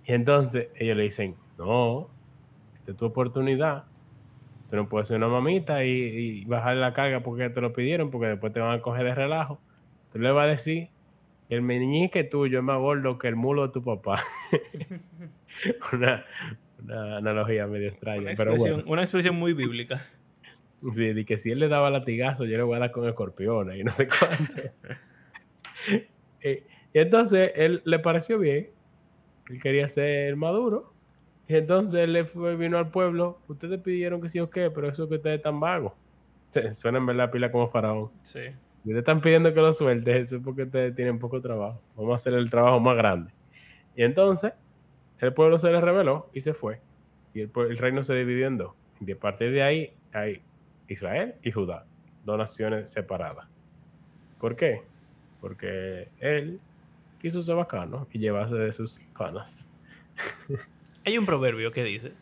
Y 0.07 0.13
entonces 0.13 0.71
ellos 0.75 0.97
le 0.97 1.05
dicen, 1.05 1.37
no, 1.57 2.09
esta 2.75 2.91
es 2.91 2.97
tu 2.97 3.07
oportunidad. 3.07 3.85
Tú 4.69 4.75
no 4.75 4.89
puedes 4.89 5.07
ser 5.07 5.19
una 5.19 5.29
mamita 5.29 5.85
y, 5.85 5.91
y 5.91 6.45
bajar 6.47 6.77
la 6.79 6.95
carga 6.95 7.21
porque 7.21 7.49
te 7.49 7.61
lo 7.61 7.73
pidieron, 7.73 8.11
porque 8.11 8.27
después 8.27 8.53
te 8.53 8.59
van 8.59 8.77
a 8.77 8.83
coger 8.83 9.05
de 9.05 9.15
relajo. 9.15 9.61
Tú 10.13 10.19
le 10.19 10.31
vas 10.31 10.45
a 10.45 10.51
decir, 10.51 10.89
el 11.49 11.63
meñique 11.63 12.25
tuyo 12.25 12.59
es 12.59 12.65
más 12.65 12.79
gordo 12.79 13.19
que 13.19 13.29
el 13.29 13.37
mulo 13.37 13.67
de 13.67 13.73
tu 13.73 13.83
papá. 13.83 14.23
una, 15.93 16.25
analogía 16.89 17.67
medio 17.67 17.89
extraña. 17.89 18.33
pero 18.37 18.57
bueno. 18.57 18.85
una 18.87 19.03
expresión 19.03 19.37
muy 19.37 19.53
bíblica. 19.55 20.05
Sí, 20.93 21.13
de 21.13 21.25
que 21.25 21.39
si 21.39 21.51
él 21.51 21.59
le 21.59 21.67
daba 21.67 21.91
latigazo, 21.91 22.45
yo 22.45 22.57
le 22.57 22.63
voy 22.63 22.77
a 22.77 22.79
dar 22.79 22.93
con 22.93 23.09
escorpiones 23.09 23.81
y 23.81 23.83
no 23.83 23.91
sé 23.91 24.07
cuánto. 24.07 24.63
y, 26.45 26.63
entonces 26.95 27.51
él 27.57 27.83
le 27.85 27.99
pareció 27.99 28.39
bien. 28.39 28.69
Él 29.51 29.61
quería 29.61 29.89
ser 29.89 30.37
maduro. 30.37 30.93
Y 31.49 31.57
entonces 31.57 31.99
él 31.99 32.13
le 32.13 32.27
fue, 32.27 32.55
vino 32.55 32.79
al 32.79 32.93
pueblo. 32.93 33.41
Ustedes 33.49 33.81
pidieron 33.81 34.21
que 34.21 34.29
sí 34.29 34.39
o 34.39 34.51
qué, 34.51 34.71
pero 34.71 34.89
eso 34.89 35.09
que 35.09 35.17
ustedes 35.17 35.39
están 35.39 35.59
vagos. 35.59 35.95
Suena 36.75 36.99
en 36.99 37.07
verdad 37.07 37.33
pila 37.33 37.51
como 37.51 37.69
faraón. 37.69 38.11
Sí. 38.23 38.43
Ustedes 38.89 39.01
están 39.01 39.21
pidiendo 39.21 39.53
que 39.53 39.61
lo 39.61 39.73
sueltes, 39.75 40.27
eso 40.27 40.37
es 40.37 40.43
porque 40.43 40.63
ustedes 40.63 40.97
tienen 40.97 41.19
poco 41.19 41.43
trabajo. 41.43 41.79
Vamos 41.95 42.13
a 42.13 42.15
hacer 42.15 42.33
el 42.33 42.49
trabajo 42.49 42.81
más 42.81 42.97
grande. 42.97 43.31
Y 43.95 44.03
entonces 44.03 44.55
el 45.19 45.35
pueblo 45.35 45.59
se 45.59 45.71
le 45.71 45.79
rebeló 45.79 46.31
y 46.33 46.41
se 46.41 46.55
fue. 46.55 46.81
Y 47.35 47.43
el, 47.43 47.51
el 47.55 47.77
reino 47.77 48.03
se 48.03 48.15
dividió 48.15 48.47
en 48.47 48.57
dos. 48.57 48.73
Y 49.07 49.13
a 49.13 49.19
partir 49.19 49.53
de 49.53 49.63
ahí 49.63 49.93
hay 50.15 50.41
Israel 50.89 51.35
y 51.43 51.53
Judá, 51.53 51.85
dos 52.25 52.39
naciones 52.39 52.91
separadas. 52.91 53.47
¿Por 54.41 54.57
qué? 54.57 54.81
Porque 55.43 56.09
él 56.21 56.59
quiso 57.21 57.43
ser 57.43 57.57
bacano 57.57 58.07
y 58.11 58.19
llevarse 58.19 58.55
de 58.55 58.73
sus 58.73 59.01
panas. 59.17 59.67
Hay 61.05 61.19
un 61.19 61.27
proverbio 61.27 61.73
que 61.73 61.85
dice 61.85 62.13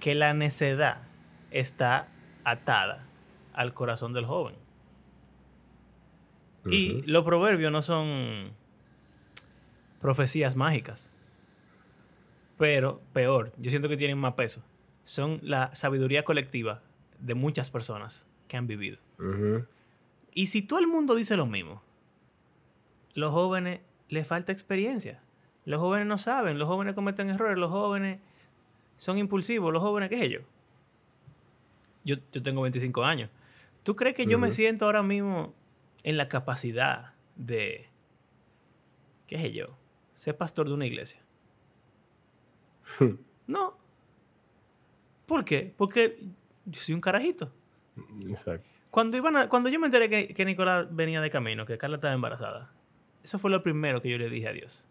que 0.00 0.14
la 0.14 0.32
necedad 0.32 1.02
está 1.50 2.08
atada 2.44 3.04
al 3.52 3.74
corazón 3.74 4.14
del 4.14 4.24
joven. 4.24 4.61
Y 6.66 7.02
los 7.02 7.24
proverbios 7.24 7.72
no 7.72 7.82
son 7.82 8.52
profecías 10.00 10.56
mágicas. 10.56 11.12
Pero 12.58 13.00
peor, 13.12 13.52
yo 13.58 13.70
siento 13.70 13.88
que 13.88 13.96
tienen 13.96 14.18
más 14.18 14.34
peso. 14.34 14.62
Son 15.04 15.40
la 15.42 15.74
sabiduría 15.74 16.24
colectiva 16.24 16.80
de 17.18 17.34
muchas 17.34 17.70
personas 17.70 18.28
que 18.48 18.56
han 18.56 18.66
vivido. 18.66 18.98
Y 20.34 20.46
si 20.46 20.62
todo 20.62 20.78
el 20.78 20.86
mundo 20.86 21.14
dice 21.14 21.36
lo 21.36 21.46
mismo, 21.46 21.82
los 23.14 23.32
jóvenes 23.32 23.80
les 24.08 24.26
falta 24.26 24.52
experiencia. 24.52 25.20
Los 25.64 25.80
jóvenes 25.80 26.06
no 26.06 26.18
saben, 26.18 26.58
los 26.58 26.68
jóvenes 26.68 26.94
cometen 26.94 27.30
errores, 27.30 27.58
los 27.58 27.70
jóvenes 27.70 28.20
son 28.96 29.18
impulsivos, 29.18 29.72
los 29.72 29.82
jóvenes, 29.82 30.08
¿qué 30.08 30.16
es 30.16 30.22
ello? 30.22 30.42
Yo, 32.04 32.16
yo 32.32 32.42
tengo 32.42 32.62
25 32.62 33.04
años. 33.04 33.30
¿Tú 33.82 33.96
crees 33.96 34.14
que 34.14 34.26
yo 34.26 34.38
me 34.38 34.50
siento 34.50 34.84
ahora 34.84 35.02
mismo 35.02 35.54
en 36.04 36.16
la 36.16 36.28
capacidad 36.28 37.14
de, 37.36 37.88
qué 39.26 39.46
es 39.46 39.52
yo, 39.52 39.66
ser 40.12 40.36
pastor 40.36 40.68
de 40.68 40.74
una 40.74 40.86
iglesia? 40.86 41.20
no. 43.46 43.76
¿Por 45.26 45.44
qué? 45.44 45.72
Porque 45.76 46.18
yo 46.66 46.80
soy 46.80 46.94
un 46.94 47.00
carajito. 47.00 47.50
Exacto. 48.28 48.68
Cuando, 48.90 49.16
iban 49.16 49.48
cuando 49.48 49.70
yo 49.70 49.80
me 49.80 49.86
enteré 49.86 50.08
que, 50.08 50.34
que, 50.34 50.44
Nicolás 50.44 50.86
venía 50.90 51.20
de 51.20 51.30
camino, 51.30 51.64
que 51.64 51.78
Carla 51.78 51.96
estaba 51.96 52.12
embarazada, 52.12 52.70
eso 53.24 53.38
fue 53.38 53.50
lo 53.50 53.62
primero 53.62 54.02
que 54.02 54.10
yo 54.10 54.18
le 54.18 54.28
dije 54.28 54.48
a 54.48 54.52
Dios. 54.52 54.86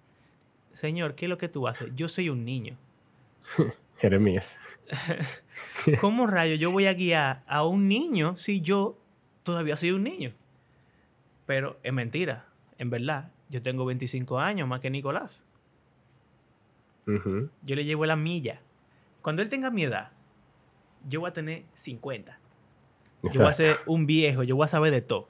Señor, 0.74 1.15
¿qué 1.15 1.26
es 1.26 1.30
lo 1.30 1.38
que 1.38 1.50
tú 1.50 1.67
haces? 1.67 1.91
Yo 1.95 2.08
soy 2.08 2.30
un 2.30 2.43
niño. 2.45 2.78
Jeremías. 3.97 4.58
¿Cómo 6.02 6.26
rayo 6.26 6.56
yo 6.56 6.71
voy 6.71 6.88
a 6.88 6.93
guiar 6.93 7.43
a 7.45 7.65
un 7.65 7.88
niño 7.88 8.36
si 8.36 8.62
yo 8.62 8.97
todavía 9.43 9.78
soy 9.78 9.91
un 9.91 10.04
niño? 10.04 10.34
Pero 11.52 11.76
es 11.84 11.92
mentira. 11.92 12.46
En 12.78 12.90
verdad, 12.90 13.30
yo 13.50 13.62
tengo 13.62 13.84
25 13.84 14.40
años 14.40 14.70
más 14.70 14.80
que 14.80 14.90
Nicolás. 14.90 15.44
Yo 17.06 17.76
le 17.76 17.84
llevo 17.84 18.06
la 18.06 18.16
milla. 18.16 18.62
Cuando 19.22 19.42
él 19.42 19.50
tenga 19.50 19.70
mi 19.70 19.84
edad, 19.84 20.12
yo 21.10 21.20
voy 21.20 21.30
a 21.30 21.34
tener 21.34 21.64
50. 21.74 22.40
Yo 23.24 23.42
voy 23.42 23.50
a 23.50 23.52
ser 23.52 23.76
un 23.86 24.06
viejo, 24.06 24.44
yo 24.44 24.56
voy 24.56 24.64
a 24.64 24.70
saber 24.70 24.94
de 24.94 25.02
todo. 25.02 25.28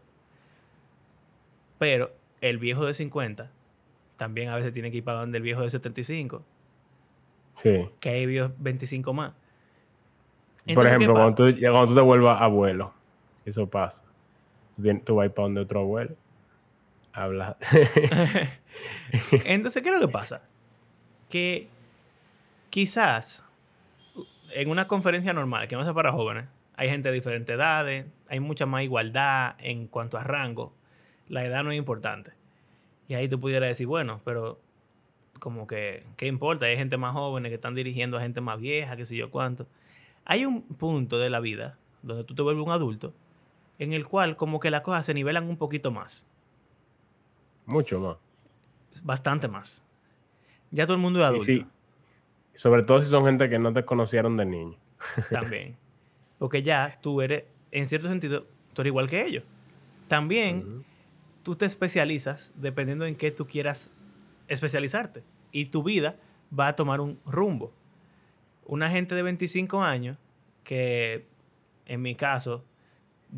Pero 1.80 2.14
el 2.40 2.60
viejo 2.60 2.86
de 2.86 2.94
50 2.94 3.50
también 4.18 4.50
a 4.50 4.56
veces 4.56 4.74
tiene 4.74 4.92
que 4.92 4.98
ir 4.98 5.04
para 5.04 5.22
donde 5.22 5.40
el 5.40 5.44
viejo 5.44 5.64
de 5.64 5.72
75. 5.72 6.44
Sí. 7.56 7.90
Que 8.00 8.10
hay 8.10 8.28
viejos 8.28 8.52
25 8.60 9.12
más. 9.12 9.34
Por 10.76 10.86
ejemplo, 10.86 11.14
cuando 11.14 11.34
tú, 11.34 11.60
cuando 11.60 11.88
tú, 11.88 11.96
te 11.96 12.02
vuelvas 12.02 12.40
abuelo, 12.40 12.94
eso 13.44 13.66
pasa. 13.66 14.04
Tú, 15.04 15.16
vas 15.16 15.30
para 15.32 15.44
donde 15.44 15.62
otro 15.62 15.82
abuelo. 15.82 16.16
Habla. 17.14 17.58
Entonces, 19.46 19.84
¿qué 19.84 19.90
es 19.90 19.96
lo 19.96 20.08
que 20.08 20.12
pasa? 20.12 20.42
Que 21.30 21.68
quizás 22.70 23.46
en 24.54 24.70
una 24.70 24.88
conferencia 24.88 25.34
normal, 25.34 25.68
que 25.68 25.76
no 25.76 25.84
sea 25.84 25.94
para 25.94 26.12
jóvenes, 26.12 26.46
hay 26.76 26.90
gente 26.90 27.10
de 27.10 27.16
diferentes 27.16 27.56
edades, 27.56 28.06
hay 28.28 28.40
mucha 28.40 28.66
más 28.66 28.84
igualdad 28.84 29.56
en 29.60 29.88
cuanto 29.88 30.18
a 30.18 30.24
rango. 30.24 30.74
La 31.30 31.46
edad 31.46 31.64
no 31.64 31.72
es 31.72 31.78
importante. 31.78 32.32
Y 33.08 33.14
ahí 33.14 33.28
tú 33.28 33.40
pudieras 33.40 33.70
decir, 33.70 33.88
bueno, 33.88 34.22
pero 34.26 34.60
como 35.40 35.68
que, 35.68 36.06
¿qué 36.18 36.28
importa? 36.28 36.66
Hay 36.66 36.78
gente 36.78 36.98
más 36.98 37.14
joven 37.14 37.44
que 37.44 37.54
están 37.54 37.76
dirigiendo 37.76 38.18
a 38.18 38.22
gente 38.22 38.42
más 38.42 38.60
vieja, 38.60 38.96
qué 38.96 39.06
sé 39.06 39.16
yo 39.16 39.32
cuánto. 39.32 39.68
Hay 40.26 40.46
un 40.46 40.62
punto 40.62 41.20
de 41.20 41.30
la 41.30 41.40
vida 41.40 41.78
donde 42.04 42.24
tú 42.24 42.36
te 42.36 42.42
vuelves 42.42 42.66
un 42.66 42.72
adulto 42.72 43.14
en 43.82 43.94
el 43.94 44.06
cual 44.06 44.38
como 44.38 44.60
que 44.60 44.70
las 44.70 44.82
cosas 44.82 45.08
se 45.08 45.14
nivelan 45.16 45.50
un 45.50 45.58
poquito 45.58 45.90
más. 45.90 46.28
Mucho 47.66 48.00
más. 48.00 48.18
Bastante 49.02 49.48
más. 49.48 49.84
Ya 50.70 50.86
todo 50.86 50.94
el 50.94 51.02
mundo 51.02 51.20
es 51.20 51.26
adulto. 51.26 51.68
Sobre 52.54 52.84
todo 52.84 53.02
si 53.02 53.10
son 53.10 53.26
gente 53.26 53.50
que 53.50 53.58
no 53.58 53.74
te 53.74 53.84
conocieron 53.84 54.38
de 54.38 54.46
niño. 54.46 54.78
También. 55.32 55.76
Porque 56.38 56.62
ya 56.62 57.00
tú 57.02 57.22
eres, 57.24 57.46
en 57.72 57.88
cierto 57.88 58.08
sentido, 58.08 58.46
tú 58.76 58.84
eres 58.84 58.92
igual 58.92 59.10
que 59.10 59.26
ellos. 59.26 59.44
También 60.08 60.86
tú 61.42 61.56
te 61.56 61.66
especializas 61.66 62.54
dependiendo 62.56 63.08
en 63.08 63.16
qué 63.16 63.32
tú 63.32 63.48
quieras 63.48 63.92
especializarte. 64.48 65.24
Y 65.52 65.66
tu 65.66 65.82
vida 65.82 66.18
va 66.58 66.68
a 66.68 66.76
tomar 66.76 67.02
un 67.02 67.20
rumbo. 67.26 67.74
Una 68.68 68.92
gente 68.92 69.16
de 69.16 69.24
25 69.24 69.82
años 69.82 70.20
que, 70.64 71.26
en 71.88 72.04
mi 72.04 72.14
caso, 72.14 72.64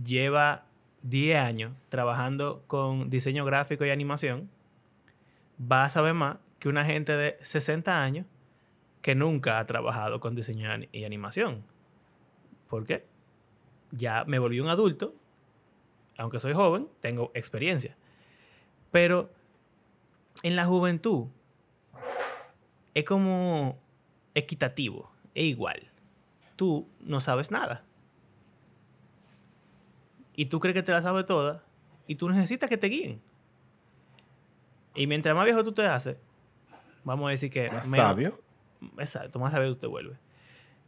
lleva 0.03 0.65
10 1.03 1.37
años 1.37 1.73
trabajando 1.89 2.63
con 2.67 3.09
diseño 3.09 3.45
gráfico 3.45 3.85
y 3.85 3.89
animación, 3.89 4.49
va 5.59 5.83
a 5.83 5.89
saber 5.89 6.13
más 6.13 6.37
que 6.59 6.69
una 6.69 6.85
gente 6.85 7.15
de 7.15 7.37
60 7.41 8.01
años 8.01 8.25
que 9.01 9.15
nunca 9.15 9.59
ha 9.59 9.65
trabajado 9.65 10.19
con 10.19 10.33
diseño 10.33 10.69
y 10.91 11.03
animación. 11.03 11.63
¿Por 12.69 12.85
qué? 12.85 13.05
Ya 13.91 14.23
me 14.25 14.39
volví 14.39 14.59
un 14.59 14.69
adulto, 14.69 15.13
aunque 16.17 16.39
soy 16.39 16.53
joven, 16.53 16.87
tengo 17.01 17.31
experiencia. 17.33 17.97
Pero 18.91 19.29
en 20.41 20.55
la 20.55 20.65
juventud, 20.65 21.27
es 22.93 23.03
como 23.03 23.77
equitativo, 24.33 25.11
es 25.35 25.43
igual. 25.45 25.91
Tú 26.55 26.87
no 27.01 27.19
sabes 27.19 27.51
nada. 27.51 27.83
Y 30.35 30.45
tú 30.47 30.59
crees 30.59 30.73
que 30.73 30.83
te 30.83 30.91
la 30.91 31.01
sabes 31.01 31.25
toda 31.25 31.63
y 32.07 32.15
tú 32.15 32.29
necesitas 32.29 32.69
que 32.69 32.77
te 32.77 32.87
guíen. 32.87 33.21
Y 34.95 35.07
mientras 35.07 35.35
más 35.35 35.45
viejo 35.45 35.63
tú 35.63 35.71
te 35.71 35.85
haces, 35.85 36.17
vamos 37.03 37.27
a 37.27 37.31
decir 37.31 37.51
que... 37.51 37.69
Más 37.69 37.87
menos- 37.89 37.95
sabio. 38.07 38.39
Exacto, 38.97 39.39
más 39.39 39.53
sabio 39.53 39.69
tú 39.73 39.79
te 39.79 39.87
vuelves. 39.87 40.17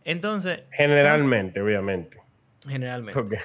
Entonces, 0.03 0.61
Generalmente, 0.71 1.61
obviamente. 1.61 2.19
generalmente, 2.67 3.39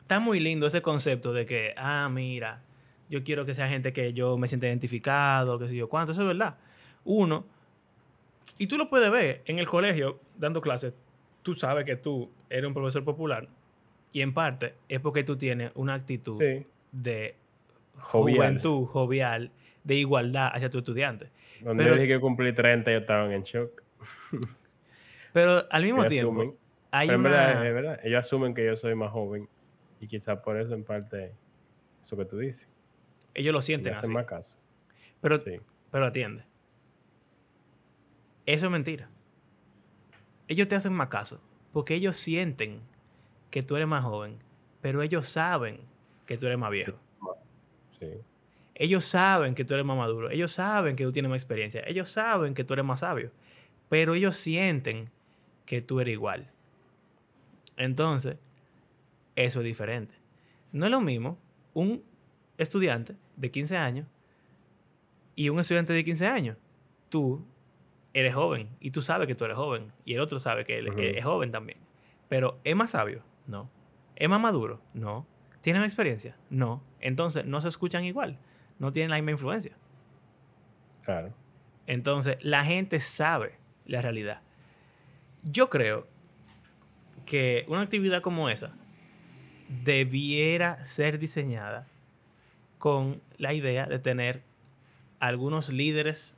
está 0.00 0.18
muy 0.18 0.40
lindo 0.40 0.66
ese 0.66 0.82
concepto 0.82 1.32
de 1.32 1.46
que, 1.46 1.74
ah, 1.76 2.08
mira, 2.10 2.62
yo 3.08 3.22
quiero 3.22 3.44
que 3.44 3.54
sea 3.54 3.68
gente 3.68 3.92
que 3.92 4.12
yo 4.12 4.36
me 4.38 4.48
sienta 4.48 4.66
identificado, 4.66 5.58
que 5.58 5.68
sé 5.68 5.76
yo 5.76 5.88
cuánto, 5.88 6.12
eso 6.12 6.22
es 6.22 6.26
verdad. 6.28 6.56
Uno, 7.04 7.44
y 8.58 8.66
tú 8.66 8.76
lo 8.78 8.88
puedes 8.88 9.10
ver 9.10 9.42
en 9.46 9.58
el 9.60 9.68
colegio 9.68 10.18
dando 10.36 10.60
clases, 10.60 10.94
tú 11.42 11.54
sabes 11.54 11.84
que 11.84 11.94
tú 11.96 12.30
eres 12.50 12.66
un 12.66 12.74
profesor 12.74 13.04
popular 13.04 13.46
y 14.14 14.22
en 14.22 14.32
parte 14.32 14.74
es 14.88 15.00
porque 15.00 15.24
tú 15.24 15.36
tienes 15.36 15.72
una 15.74 15.92
actitud 15.94 16.36
sí, 16.38 16.64
de 16.92 17.34
Jovial. 17.98 18.36
juventud, 18.38 18.86
jovial, 18.86 19.50
de 19.82 19.94
igualdad 19.96 20.50
hacia 20.54 20.70
tu 20.70 20.78
estudiante. 20.78 21.28
donde 21.60 21.84
Pero- 21.84 21.96
yo 21.96 22.02
dije 22.02 22.14
que 22.14 22.20
cumplí 22.20 22.54
30, 22.54 22.90
yo 22.92 22.98
estaban 22.98 23.32
en 23.32 23.42
shock. 23.42 23.82
Pero 25.32 25.66
al 25.70 25.82
mismo 25.82 26.00
Ellos 26.02 26.10
tiempo, 26.12 26.30
asumen. 26.32 26.56
hay 26.92 27.08
Pero 27.08 27.18
una... 27.18 27.28
verdad, 27.30 27.66
es 27.66 27.74
verdad, 27.74 28.00
ellos 28.04 28.20
asumen 28.20 28.54
que 28.54 28.64
yo 28.64 28.76
soy 28.76 28.94
más 28.94 29.10
joven 29.10 29.48
y 30.00 30.06
quizás 30.06 30.38
por 30.38 30.56
eso 30.58 30.74
en 30.74 30.84
parte 30.84 31.32
eso 32.02 32.16
que 32.16 32.24
tú 32.24 32.38
dices. 32.38 32.68
ellos 33.34 33.52
lo 33.52 33.60
sienten 33.62 33.94
hacen 33.94 34.04
así. 34.10 34.12
más 34.14 34.26
caso. 34.26 34.56
Pero 35.20 35.38
Sí. 35.40 35.60
Pero 35.90 36.06
atiende. 36.06 36.44
Eso 38.46 38.66
es 38.66 38.72
mentira. 38.72 39.08
Ellos 40.48 40.68
te 40.68 40.74
hacen 40.76 40.92
más 40.92 41.08
caso. 41.08 41.40
Porque 41.72 41.94
ellos 41.94 42.16
sienten 42.16 42.80
que 43.54 43.62
tú 43.62 43.76
eres 43.76 43.86
más 43.86 44.02
joven. 44.02 44.40
Pero 44.80 45.00
ellos 45.00 45.28
saben 45.28 45.78
que 46.26 46.36
tú 46.36 46.46
eres 46.46 46.58
más 46.58 46.72
viejo. 46.72 46.98
Sí. 48.00 48.08
Ellos 48.74 49.04
saben 49.04 49.54
que 49.54 49.64
tú 49.64 49.74
eres 49.74 49.86
más 49.86 49.96
maduro. 49.96 50.28
Ellos 50.28 50.50
saben 50.50 50.96
que 50.96 51.04
tú 51.04 51.12
tienes 51.12 51.30
más 51.30 51.40
experiencia. 51.40 51.80
Ellos 51.86 52.10
saben 52.10 52.54
que 52.54 52.64
tú 52.64 52.74
eres 52.74 52.84
más 52.84 52.98
sabio. 52.98 53.30
Pero 53.88 54.16
ellos 54.16 54.36
sienten 54.38 55.08
que 55.66 55.80
tú 55.80 56.00
eres 56.00 56.14
igual. 56.14 56.50
Entonces, 57.76 58.38
eso 59.36 59.60
es 59.60 59.64
diferente. 59.64 60.16
No 60.72 60.86
es 60.86 60.90
lo 60.90 61.00
mismo 61.00 61.38
un 61.74 62.02
estudiante 62.58 63.14
de 63.36 63.52
15 63.52 63.76
años 63.76 64.08
y 65.36 65.48
un 65.48 65.60
estudiante 65.60 65.92
de 65.92 66.04
15 66.04 66.26
años. 66.26 66.56
Tú 67.08 67.46
eres 68.14 68.34
joven 68.34 68.70
y 68.80 68.90
tú 68.90 69.00
sabes 69.00 69.28
que 69.28 69.36
tú 69.36 69.44
eres 69.44 69.56
joven 69.56 69.92
y 70.04 70.14
el 70.14 70.20
otro 70.20 70.40
sabe 70.40 70.64
que 70.64 70.78
él 70.78 70.88
es 70.98 71.24
joven 71.24 71.52
también. 71.52 71.78
Pero 72.28 72.58
¿es 72.64 72.74
más 72.74 72.90
sabio? 72.90 73.22
No. 73.46 73.70
¿Es 74.16 74.28
más 74.28 74.40
maduro? 74.40 74.80
No. 74.92 75.26
¿Tiene 75.60 75.80
más 75.80 75.88
experiencia? 75.88 76.36
No. 76.50 76.82
Entonces 77.00 77.44
no 77.44 77.60
se 77.60 77.68
escuchan 77.68 78.04
igual. 78.04 78.38
No 78.78 78.92
tienen 78.92 79.10
la 79.10 79.16
misma 79.16 79.32
influencia. 79.32 79.72
Claro. 81.02 81.32
Entonces 81.86 82.38
la 82.42 82.64
gente 82.64 83.00
sabe 83.00 83.56
la 83.86 84.00
realidad. 84.00 84.40
Yo 85.42 85.68
creo 85.68 86.06
que 87.26 87.64
una 87.68 87.82
actividad 87.82 88.22
como 88.22 88.48
esa 88.48 88.72
debiera 89.68 90.84
ser 90.84 91.18
diseñada 91.18 91.86
con 92.78 93.20
la 93.38 93.54
idea 93.54 93.86
de 93.86 93.98
tener 93.98 94.42
algunos 95.18 95.72
líderes 95.72 96.36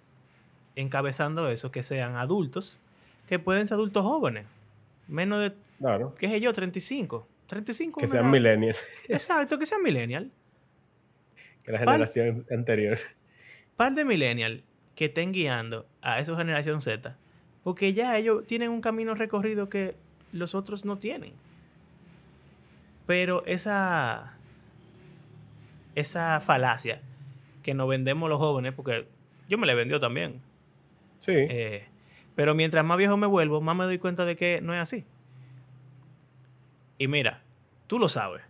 encabezando 0.77 1.49
eso 1.51 1.71
que 1.71 1.83
sean 1.83 2.17
adultos, 2.17 2.79
que 3.27 3.39
pueden 3.39 3.67
ser 3.67 3.75
adultos 3.75 4.05
jóvenes, 4.05 4.47
menos 5.09 5.41
de, 5.41 5.57
Claro. 5.79 6.15
qué 6.19 6.29
sé 6.29 6.41
yo, 6.41 6.53
35. 6.53 7.27
35 7.47 8.01
Que 8.01 8.09
sean 8.09 8.31
millennials. 8.31 8.79
Exacto, 9.09 9.59
que 9.59 9.67
sean 9.67 9.83
millennial. 9.83 10.31
Que 11.65 11.73
la 11.73 11.79
generación 11.79 12.47
anterior. 12.51 12.99
par 13.77 13.95
de 13.95 14.05
millennials 14.05 14.63
que 14.95 15.07
estén 15.07 15.33
guiando 15.33 15.87
a 16.01 16.19
esa 16.19 16.37
generación 16.37 16.81
Z, 16.81 17.17
porque 17.63 17.93
ya 17.93 18.17
ellos 18.17 18.47
tienen 18.47 18.71
un 18.71 18.81
camino 18.81 19.15
recorrido 19.15 19.69
que 19.69 19.95
los 20.33 20.55
otros 20.55 20.85
no 20.85 20.99
tienen. 20.99 21.33
Pero 23.07 23.45
esa 23.47 24.33
esa 25.95 26.41
falacia 26.41 27.01
que 27.63 27.75
nos 27.75 27.89
vendemos 27.89 28.29
los 28.29 28.39
jóvenes, 28.39 28.75
porque 28.75 29.07
yo 29.49 29.59
me 29.59 29.67
la 29.67 29.75
vendió 29.75 29.99
también. 30.01 30.41
Sí. 31.21 31.33
eh, 31.33 31.85
pero 32.35 32.55
mientras 32.55 32.85
más 32.85 32.99
viejo 32.99 33.17
me 33.17 33.27
vuelvo, 33.27 33.61
más 33.61 33.75
me 33.75 33.85
doy 33.85 33.99
cuenta 33.99 34.25
de 34.25 34.37
que 34.37 34.61
no 34.61 34.75
es 34.75 34.81
así. 34.81 35.05
Y 36.99 37.09
mira, 37.09 37.43
tú 37.87 37.99
lo 37.99 38.09
sabes, 38.09 38.43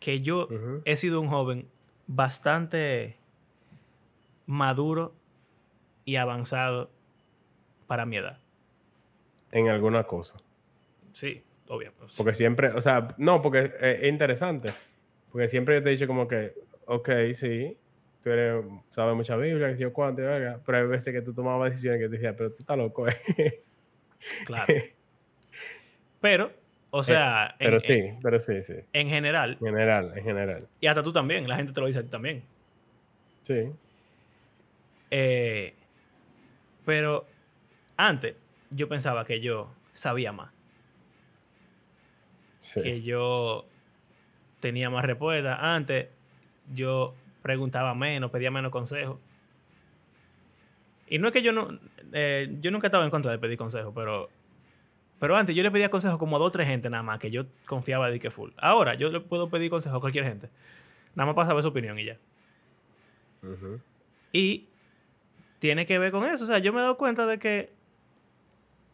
que 0.00 0.20
yo 0.20 0.48
he 0.84 0.96
sido 0.96 1.20
un 1.20 1.28
joven 1.28 1.68
bastante 2.06 3.16
maduro 4.46 5.14
y 6.04 6.16
avanzado 6.16 6.90
para 7.86 8.06
mi 8.06 8.16
edad. 8.16 8.38
En 9.50 9.68
alguna 9.68 10.04
cosa. 10.04 10.36
Sí, 11.12 11.42
obviamente. 11.68 12.14
Porque 12.16 12.34
siempre, 12.34 12.68
o 12.68 12.80
sea, 12.80 13.14
no, 13.18 13.42
porque 13.42 13.72
es 13.80 14.04
interesante. 14.04 14.72
Porque 15.30 15.48
siempre 15.48 15.80
te 15.80 15.88
he 15.88 15.92
dicho 15.92 16.06
como 16.06 16.26
que, 16.26 16.54
ok, 16.86 17.08
sí, 17.34 17.76
tú 18.22 18.30
eres, 18.30 18.64
sabes 18.90 19.14
mucha 19.14 19.36
Biblia, 19.36 19.68
que 19.68 19.76
sé 19.76 19.82
yo 19.82 19.92
cuánto, 19.92 20.22
pero 20.64 20.78
hay 20.78 20.86
veces 20.86 21.12
que 21.12 21.22
tú 21.22 21.34
tomabas 21.34 21.70
decisiones 21.70 22.00
que 22.00 22.06
te 22.06 22.12
decías, 22.16 22.34
pero 22.36 22.50
tú 22.50 22.56
estás 22.60 22.76
loco, 22.76 23.08
eh. 23.08 23.62
Claro. 24.44 24.72
Pero, 26.20 26.52
o 26.94 27.02
sea, 27.02 27.46
en- 27.52 27.56
pero 27.58 27.74
en, 27.76 27.80
sí, 27.80 28.02
pero 28.22 28.38
sí, 28.38 28.62
sí. 28.62 28.74
en 28.92 29.08
general, 29.08 29.52
En 29.60 29.66
general, 29.66 30.12
en 30.16 30.24
general. 30.24 30.68
y 30.80 30.86
hasta 30.86 31.02
tú 31.02 31.12
también, 31.12 31.48
la 31.48 31.56
gente 31.56 31.72
te 31.72 31.80
lo 31.80 31.86
dice 31.86 32.00
a 32.00 32.02
ti 32.02 32.08
también. 32.08 32.42
Sí. 33.42 33.70
Eh, 35.10 35.74
pero 36.84 37.26
antes 37.96 38.36
yo 38.70 38.88
pensaba 38.88 39.24
que 39.24 39.40
yo 39.40 39.70
sabía 39.92 40.32
más, 40.32 40.50
Sí. 42.58 42.80
que 42.82 43.02
yo 43.02 43.64
tenía 44.60 44.88
más 44.90 45.04
respuestas. 45.04 45.58
Antes 45.60 46.08
yo 46.74 47.14
preguntaba 47.42 47.94
menos, 47.94 48.30
pedía 48.30 48.50
menos 48.50 48.70
consejos. 48.70 49.18
Y 51.08 51.18
no 51.18 51.26
es 51.28 51.32
que 51.32 51.42
yo 51.42 51.52
no, 51.52 51.78
eh, 52.12 52.48
yo 52.60 52.70
nunca 52.70 52.86
estaba 52.86 53.04
en 53.04 53.10
contra 53.10 53.32
de 53.32 53.38
pedir 53.38 53.58
consejos, 53.58 53.92
pero, 53.94 54.30
pero 55.22 55.36
antes 55.36 55.54
yo 55.54 55.62
le 55.62 55.70
pedía 55.70 55.88
consejos 55.88 56.18
como 56.18 56.34
a 56.34 56.40
dos 56.40 56.48
o 56.48 56.50
tres 56.50 56.66
gente 56.66 56.90
nada 56.90 57.04
más, 57.04 57.20
que 57.20 57.30
yo 57.30 57.44
confiaba 57.66 58.10
de 58.10 58.18
que 58.18 58.32
full. 58.32 58.50
Ahora 58.56 58.96
yo 58.96 59.08
le 59.08 59.20
puedo 59.20 59.48
pedir 59.48 59.70
consejos 59.70 59.98
a 59.98 60.00
cualquier 60.00 60.24
gente, 60.24 60.48
nada 61.14 61.26
más 61.26 61.36
para 61.36 61.46
saber 61.46 61.62
su 61.62 61.68
opinión 61.68 61.96
y 61.96 62.06
ya. 62.06 62.18
Y 64.32 64.66
tiene 65.60 65.86
que 65.86 65.96
ver 66.00 66.10
con 66.10 66.24
eso. 66.24 66.42
O 66.42 66.46
sea, 66.48 66.58
yo 66.58 66.72
me 66.72 66.80
he 66.80 66.82
dado 66.82 66.96
cuenta 66.96 67.24
de 67.24 67.38
que 67.38 67.70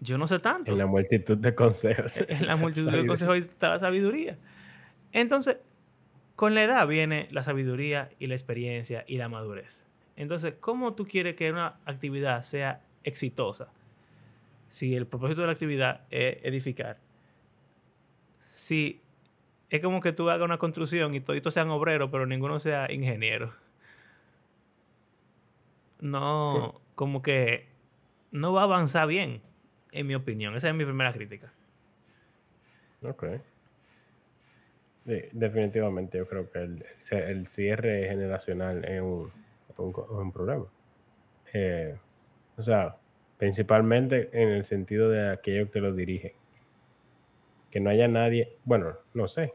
yo 0.00 0.18
no 0.18 0.26
sé 0.26 0.38
tanto. 0.38 0.70
En 0.70 0.76
la 0.76 0.84
multitud 0.84 1.38
de 1.38 1.54
consejos. 1.54 2.18
En 2.28 2.46
la 2.46 2.56
multitud 2.56 2.92
de 2.92 3.06
consejos 3.06 3.38
está 3.38 3.70
la 3.70 3.78
sabiduría. 3.78 4.36
Entonces, 5.12 5.56
con 6.36 6.54
la 6.54 6.62
edad 6.62 6.86
viene 6.86 7.28
la 7.30 7.42
sabiduría 7.42 8.10
y 8.18 8.26
la 8.26 8.34
experiencia 8.34 9.02
y 9.06 9.16
la 9.16 9.30
madurez. 9.30 9.86
Entonces, 10.14 10.56
¿cómo 10.60 10.92
tú 10.92 11.06
quieres 11.06 11.36
que 11.36 11.50
una 11.50 11.76
actividad 11.86 12.42
sea 12.42 12.82
exitosa? 13.02 13.72
Si 14.68 14.94
el 14.94 15.06
propósito 15.06 15.40
de 15.40 15.46
la 15.46 15.52
actividad 15.52 16.02
es 16.10 16.38
edificar. 16.44 16.98
Si 18.48 19.00
es 19.70 19.80
como 19.82 20.00
que 20.00 20.12
tú 20.12 20.28
hagas 20.30 20.44
una 20.44 20.58
construcción 20.58 21.14
y 21.14 21.20
todos 21.20 21.52
sean 21.52 21.70
obreros, 21.70 22.10
pero 22.10 22.26
ninguno 22.26 22.58
sea 22.58 22.90
ingeniero. 22.92 23.52
No, 26.00 26.80
como 26.94 27.22
que 27.22 27.66
no 28.30 28.52
va 28.52 28.62
a 28.62 28.64
avanzar 28.64 29.08
bien, 29.08 29.42
en 29.92 30.06
mi 30.06 30.14
opinión. 30.14 30.54
Esa 30.54 30.68
es 30.68 30.74
mi 30.74 30.84
primera 30.84 31.12
crítica. 31.12 31.52
Ok. 33.02 33.24
Sí, 35.06 35.22
definitivamente 35.32 36.18
yo 36.18 36.28
creo 36.28 36.50
que 36.50 36.58
el, 36.58 36.84
el 37.10 37.48
cierre 37.48 38.08
generacional 38.08 38.84
es 38.84 39.00
un, 39.00 39.32
un 39.78 39.94
un 40.10 40.32
problema. 40.32 40.66
Eh, 41.52 41.96
o 42.56 42.62
sea, 42.62 42.96
principalmente 43.38 44.28
en 44.32 44.48
el 44.50 44.64
sentido 44.64 45.08
de 45.10 45.30
aquellos 45.30 45.70
que 45.70 45.80
lo 45.80 45.92
dirigen. 45.94 46.32
Que 47.70 47.80
no 47.80 47.90
haya 47.90 48.08
nadie, 48.08 48.56
bueno, 48.64 48.94
no 49.14 49.28
sé, 49.28 49.54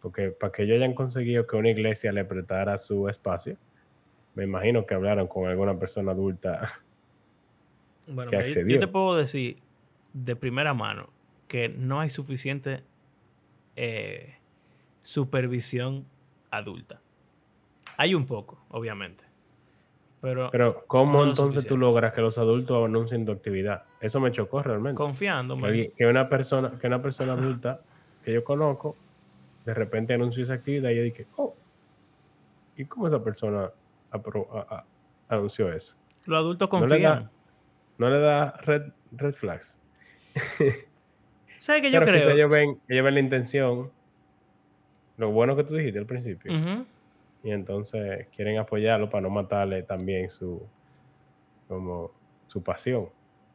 porque 0.00 0.30
para 0.30 0.52
que 0.52 0.62
ellos 0.62 0.76
hayan 0.76 0.94
conseguido 0.94 1.46
que 1.46 1.56
una 1.56 1.70
iglesia 1.70 2.12
le 2.12 2.24
prestara 2.24 2.78
su 2.78 3.08
espacio, 3.08 3.56
me 4.34 4.44
imagino 4.44 4.86
que 4.86 4.94
hablaron 4.94 5.26
con 5.28 5.46
alguna 5.48 5.78
persona 5.78 6.12
adulta. 6.12 6.68
Bueno, 8.10 8.30
que 8.30 8.36
mira, 8.38 8.48
yo- 8.48 8.52
accedió. 8.52 8.80
te 8.80 8.86
puedo 8.88 9.16
decir 9.16 9.58
de 10.14 10.34
primera 10.34 10.72
mano 10.72 11.10
que 11.46 11.68
no 11.68 12.00
hay 12.00 12.08
suficiente 12.08 12.82
eh, 13.76 14.34
supervisión 15.02 16.06
adulta. 16.50 17.02
Hay 17.98 18.14
un 18.14 18.24
poco, 18.24 18.58
obviamente. 18.70 19.24
Pero, 20.20 20.48
Pero, 20.50 20.84
¿cómo 20.88 21.22
no 21.24 21.30
entonces 21.30 21.66
tú 21.66 21.76
logras 21.76 22.12
que 22.12 22.20
los 22.20 22.38
adultos 22.38 22.84
anuncien 22.84 23.24
tu 23.24 23.32
actividad? 23.32 23.84
Eso 24.00 24.18
me 24.20 24.32
chocó 24.32 24.62
realmente. 24.62 24.96
confiando, 24.96 25.56
Que, 25.56 25.66
alguien- 25.66 25.92
que 25.96 26.06
una 26.06 26.28
persona, 26.28 26.72
que 26.80 26.86
una 26.88 27.00
persona 27.00 27.34
adulta 27.34 27.80
que 28.24 28.32
yo 28.32 28.42
conozco, 28.42 28.96
de 29.64 29.74
repente 29.74 30.14
anunció 30.14 30.42
esa 30.42 30.54
actividad 30.54 30.90
y 30.90 30.96
yo 30.96 31.02
dije, 31.02 31.26
oh, 31.36 31.54
¿y 32.76 32.84
cómo 32.86 33.06
esa 33.06 33.22
persona 33.22 33.70
apro- 34.10 34.48
a- 34.52 34.76
a- 34.76 34.84
anunció 35.36 35.72
eso? 35.72 35.94
Los 36.26 36.38
adultos 36.38 36.68
No 36.72 36.80
le 36.80 36.88
confían. 36.88 37.02
da- 37.24 37.30
¿No 37.98 38.10
le 38.10 38.18
da 38.20 38.52
red, 38.64 38.82
red 39.12 39.32
flags? 39.34 39.80
¿Sabes 41.58 41.82
qué 41.82 41.90
yo 41.90 42.00
Pero 42.00 42.12
creo? 42.12 42.30
ellos 42.30 42.50
ven, 42.50 42.80
ellos 42.88 43.04
ven 43.04 43.14
la 43.14 43.20
intención, 43.20 43.90
lo 45.16 45.30
bueno 45.30 45.56
que 45.56 45.64
tú 45.64 45.74
dijiste 45.74 45.98
al 45.98 46.06
principio, 46.06 46.52
Ujú. 46.52 46.86
Y 47.42 47.50
entonces 47.50 48.26
quieren 48.34 48.58
apoyarlo 48.58 49.08
para 49.08 49.22
no 49.22 49.30
matarle 49.30 49.82
también 49.82 50.30
su, 50.30 50.66
como, 51.68 52.12
su 52.46 52.62
pasión. 52.62 53.08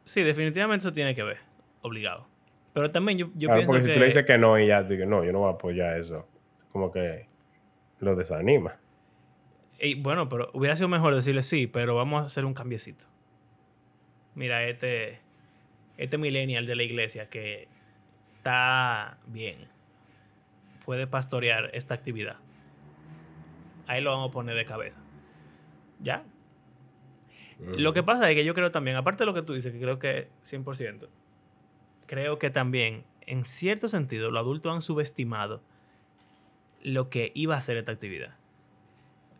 Sí, 0.05 0.23
definitivamente 0.23 0.85
eso 0.85 0.93
tiene 0.93 1.15
que 1.15 1.23
ver, 1.23 1.37
obligado. 1.81 2.27
Pero 2.73 2.91
también 2.91 3.17
yo, 3.17 3.27
yo 3.35 3.47
Claro, 3.47 3.59
pienso 3.59 3.67
porque 3.67 3.81
que... 3.81 3.87
si 3.87 3.93
tú 3.93 3.99
le 3.99 4.05
dices 4.07 4.25
que 4.25 4.37
no 4.37 4.59
y 4.59 4.67
ya 4.67 4.83
digo, 4.83 5.05
no, 5.05 5.23
yo 5.23 5.31
no 5.31 5.39
voy 5.39 5.51
a 5.51 5.53
apoyar 5.53 5.99
eso, 5.99 6.27
como 6.71 6.91
que 6.91 7.27
lo 7.99 8.15
desanima. 8.15 8.77
Y 9.79 9.95
bueno, 9.95 10.29
pero 10.29 10.49
hubiera 10.53 10.75
sido 10.75 10.87
mejor 10.87 11.13
decirle 11.13 11.43
sí, 11.43 11.67
pero 11.67 11.95
vamos 11.95 12.23
a 12.23 12.27
hacer 12.27 12.45
un 12.45 12.53
cambiecito. 12.53 13.05
Mira, 14.35 14.65
este, 14.67 15.19
este 15.97 16.17
millennial 16.17 16.65
de 16.65 16.75
la 16.75 16.83
iglesia 16.83 17.29
que 17.29 17.67
está 18.37 19.17
bien, 19.27 19.67
puede 20.85 21.07
pastorear 21.07 21.69
esta 21.73 21.93
actividad. 21.93 22.37
Ahí 23.87 24.01
lo 24.01 24.11
vamos 24.11 24.29
a 24.29 24.33
poner 24.33 24.55
de 24.55 24.65
cabeza. 24.65 25.01
¿Ya? 25.99 26.23
Lo 27.59 27.93
que 27.93 28.03
pasa 28.03 28.29
es 28.29 28.35
que 28.35 28.43
yo 28.43 28.53
creo 28.53 28.71
también, 28.71 28.97
aparte 28.97 29.23
de 29.23 29.25
lo 29.25 29.33
que 29.33 29.41
tú 29.41 29.53
dices, 29.53 29.71
que 29.71 29.79
creo 29.79 29.99
que 29.99 30.27
100%, 30.43 31.07
creo 32.07 32.37
que 32.37 32.49
también, 32.49 33.05
en 33.21 33.45
cierto 33.45 33.87
sentido, 33.87 34.31
los 34.31 34.41
adultos 34.41 34.73
han 34.73 34.81
subestimado 34.81 35.61
lo 36.81 37.09
que 37.09 37.31
iba 37.35 37.55
a 37.55 37.61
ser 37.61 37.77
esta 37.77 37.91
actividad. 37.91 38.35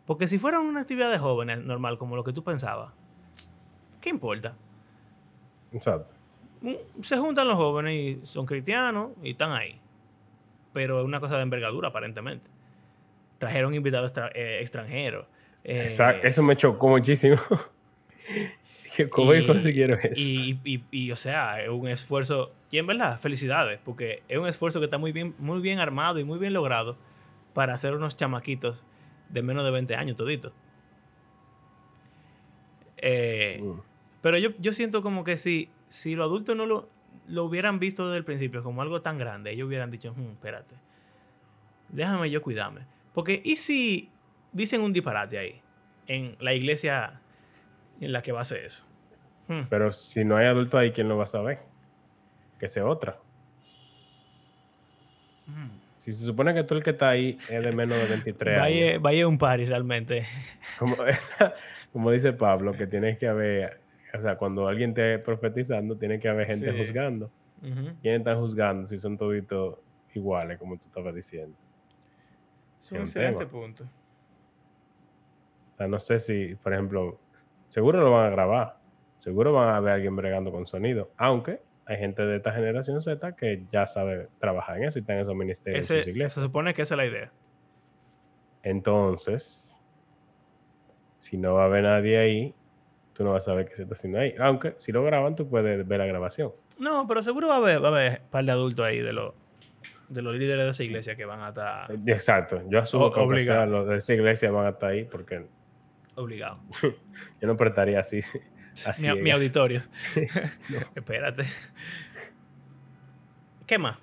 Porque 0.06 0.28
si 0.28 0.38
fuera 0.38 0.60
una 0.60 0.80
actividad 0.80 1.10
de 1.10 1.18
jóvenes 1.18 1.58
normal, 1.64 1.98
como 1.98 2.16
lo 2.16 2.24
que 2.24 2.32
tú 2.32 2.42
pensabas, 2.42 2.92
¿qué 4.00 4.10
importa? 4.10 4.56
Exacto. 5.72 6.14
Mm, 6.62 7.02
Se 7.02 7.16
juntan 7.18 7.48
los 7.48 7.56
jóvenes 7.56 8.22
y 8.22 8.26
son 8.26 8.46
cristianos 8.46 9.12
y 9.22 9.32
están 9.32 9.52
ahí. 9.52 9.78
Pero 10.72 11.00
es 11.00 11.04
una 11.04 11.20
cosa 11.20 11.36
de 11.36 11.42
envergadura, 11.42 11.88
aparentemente. 11.88 12.50
Trajeron 13.44 13.74
invitados 13.74 14.10
extra- 14.10 14.30
eh, 14.34 14.60
extranjeros. 14.62 15.26
eh, 15.64 15.82
Exacto. 15.82 16.26
Eso 16.26 16.42
me 16.42 16.56
chocó 16.56 16.88
muchísimo. 16.88 17.36
¿Cómo 19.10 19.34
y- 19.34 19.46
consiguieron 19.46 19.98
eso? 20.02 20.14
Y, 20.16 20.58
y- 20.64 20.82
y, 20.90 21.10
o 21.10 21.16
sea, 21.16 21.60
es 21.62 21.68
un 21.68 21.86
esfuerzo, 21.88 22.52
y 22.70 22.78
en 22.78 22.86
verdad, 22.86 23.18
felicidades, 23.20 23.80
porque 23.84 24.22
es 24.30 24.38
un 24.38 24.46
esfuerzo 24.48 24.80
que 24.80 24.86
está 24.86 24.96
muy 24.96 25.12
bien, 25.12 25.34
muy 25.38 25.60
bien 25.60 25.78
armado 25.78 26.18
y 26.18 26.24
muy 26.24 26.38
bien 26.38 26.54
logrado 26.54 26.96
para 27.52 27.74
hacer 27.74 27.92
unos 27.92 28.16
chamaquitos 28.16 28.86
de 29.28 29.42
menos 29.42 29.62
de 29.62 29.70
20 29.72 29.94
años 29.94 30.16
toditos. 30.16 30.54
Eh, 32.96 33.60
Mm. 33.62 33.80
pero 34.22 34.38
yo, 34.38 34.50
yo 34.58 34.72
siento 34.72 35.02
como 35.02 35.22
que 35.22 35.36
si, 35.36 35.68
si 35.88 36.14
los 36.14 36.24
adultos 36.24 36.56
no 36.56 36.64
lo, 36.64 36.88
lo 37.28 37.44
hubieran 37.44 37.78
visto 37.78 38.06
desde 38.06 38.16
el 38.18 38.24
principio 38.24 38.62
como 38.62 38.80
algo 38.80 39.02
tan 39.02 39.18
grande, 39.18 39.50
ellos 39.50 39.66
hubieran 39.68 39.90
dicho, 39.90 40.14
"Hmm, 40.16 40.30
espérate, 40.32 40.74
déjame 41.90 42.30
yo 42.30 42.40
cuidarme. 42.40 42.82
Porque, 43.14 43.40
¿y 43.44 43.56
si 43.56 44.10
dicen 44.52 44.80
un 44.82 44.92
disparate 44.92 45.38
ahí, 45.38 45.60
en 46.06 46.36
la 46.40 46.52
iglesia 46.52 47.20
en 48.00 48.12
la 48.12 48.22
que 48.22 48.32
va 48.32 48.40
a 48.40 48.42
hacer 48.42 48.64
eso? 48.64 48.84
Hmm. 49.48 49.62
Pero 49.70 49.92
si 49.92 50.24
no 50.24 50.36
hay 50.36 50.46
adulto 50.46 50.76
ahí, 50.76 50.90
¿quién 50.92 51.08
lo 51.08 51.16
va 51.16 51.24
a 51.24 51.28
saber? 51.28 51.60
Que 52.58 52.68
sea 52.68 52.84
otra. 52.86 53.18
Hmm. 55.46 55.68
Si 55.98 56.12
se 56.12 56.24
supone 56.24 56.52
que 56.54 56.64
tú 56.64 56.74
el 56.74 56.82
que 56.82 56.90
está 56.90 57.08
ahí 57.10 57.38
es 57.48 57.64
de 57.64 57.72
menos 57.72 57.96
de 57.98 58.06
23 58.06 58.58
años. 58.58 58.62
Vaya, 58.62 58.98
vaya 58.98 59.28
un 59.28 59.38
party 59.38 59.64
realmente. 59.66 60.26
Como, 60.78 61.02
esa- 61.06 61.54
como 61.92 62.10
dice 62.10 62.32
Pablo, 62.32 62.72
que 62.72 62.86
tienes 62.86 63.18
que 63.18 63.28
haber, 63.28 63.80
o 64.12 64.20
sea, 64.20 64.36
cuando 64.36 64.66
alguien 64.66 64.90
esté 64.90 65.18
profetizando, 65.20 65.96
tiene 65.96 66.18
que 66.18 66.28
haber 66.28 66.48
gente 66.48 66.72
Sí. 66.72 66.76
juzgando. 66.78 67.30
¿Quién 68.02 68.16
está 68.16 68.34
juzgando 68.36 68.86
si 68.86 68.98
son 68.98 69.16
toditos 69.16 69.78
iguales, 70.14 70.58
como 70.58 70.76
tú 70.76 70.86
estabas 70.88 71.14
diciendo? 71.14 71.56
Es 72.84 72.92
un 72.92 72.98
excelente 72.98 73.46
tema. 73.46 73.50
punto. 73.50 73.84
O 73.84 75.76
sea, 75.76 75.88
no 75.88 75.98
sé 76.00 76.20
si, 76.20 76.54
por 76.56 76.72
ejemplo, 76.72 77.18
seguro 77.68 78.00
lo 78.00 78.12
van 78.12 78.26
a 78.26 78.30
grabar, 78.30 78.76
seguro 79.18 79.52
van 79.52 79.74
a 79.74 79.80
ver 79.80 79.92
a 79.92 79.94
alguien 79.94 80.14
bregando 80.16 80.52
con 80.52 80.66
sonido, 80.66 81.10
aunque 81.16 81.60
hay 81.86 81.96
gente 81.98 82.22
de 82.22 82.36
esta 82.36 82.52
generación 82.52 83.02
Z 83.02 83.34
que 83.36 83.64
ya 83.72 83.86
sabe 83.86 84.28
trabajar 84.38 84.76
en 84.78 84.84
eso 84.84 84.98
y 84.98 85.00
está 85.00 85.14
en 85.14 85.20
esos 85.20 85.34
ministerios 85.34 85.90
en 85.90 85.98
Ese, 85.98 86.10
iglesias. 86.10 86.32
se 86.34 86.40
supone 86.42 86.72
que 86.74 86.82
esa 86.82 86.94
es 86.94 86.98
la 86.98 87.06
idea. 87.06 87.32
Entonces, 88.62 89.78
si 91.18 91.36
no 91.36 91.54
va 91.54 91.62
a 91.62 91.66
haber 91.66 91.82
nadie 91.84 92.18
ahí, 92.18 92.54
tú 93.12 93.24
no 93.24 93.32
vas 93.32 93.44
a 93.44 93.50
saber 93.52 93.66
qué 93.66 93.74
se 93.74 93.82
está 93.82 93.94
haciendo 93.94 94.18
ahí. 94.18 94.34
Aunque 94.38 94.74
si 94.78 94.92
lo 94.92 95.02
graban, 95.04 95.34
tú 95.36 95.48
puedes 95.48 95.86
ver 95.86 95.98
la 95.98 96.06
grabación. 96.06 96.52
No, 96.78 97.06
pero 97.06 97.22
seguro 97.22 97.48
va 97.48 97.54
a 97.54 97.58
haber, 97.58 97.82
va 97.82 97.88
a 97.88 97.90
haber 97.90 98.20
un 98.22 98.28
par 98.30 98.44
de 98.44 98.50
adultos 98.52 98.86
ahí 98.86 99.00
de 99.00 99.12
los, 99.12 99.34
de 100.08 100.22
los 100.22 100.34
líderes 100.36 100.64
de 100.64 100.70
esa 100.70 100.84
iglesia 100.84 101.16
que 101.16 101.24
van 101.24 101.40
a 101.40 101.48
estar 101.48 101.90
Exacto. 102.06 102.62
Yo 102.68 102.78
asumo 102.80 103.10
que 103.10 103.16
sea 103.16 103.24
obligado. 103.24 103.66
los 103.66 103.88
de 103.88 103.96
esa 103.96 104.14
iglesia 104.14 104.50
van 104.50 104.66
a 104.66 104.70
estar 104.70 104.90
ahí 104.90 105.04
porque 105.04 105.46
obligados. 106.16 106.58
yo 107.40 107.46
no 107.48 107.56
prestaría 107.56 108.00
así. 108.00 108.20
así 108.86 109.08
Mi, 109.20 109.30
auditorio. 109.30 109.82
Espérate. 110.94 111.44
¿Qué 113.66 113.78
más? 113.78 113.96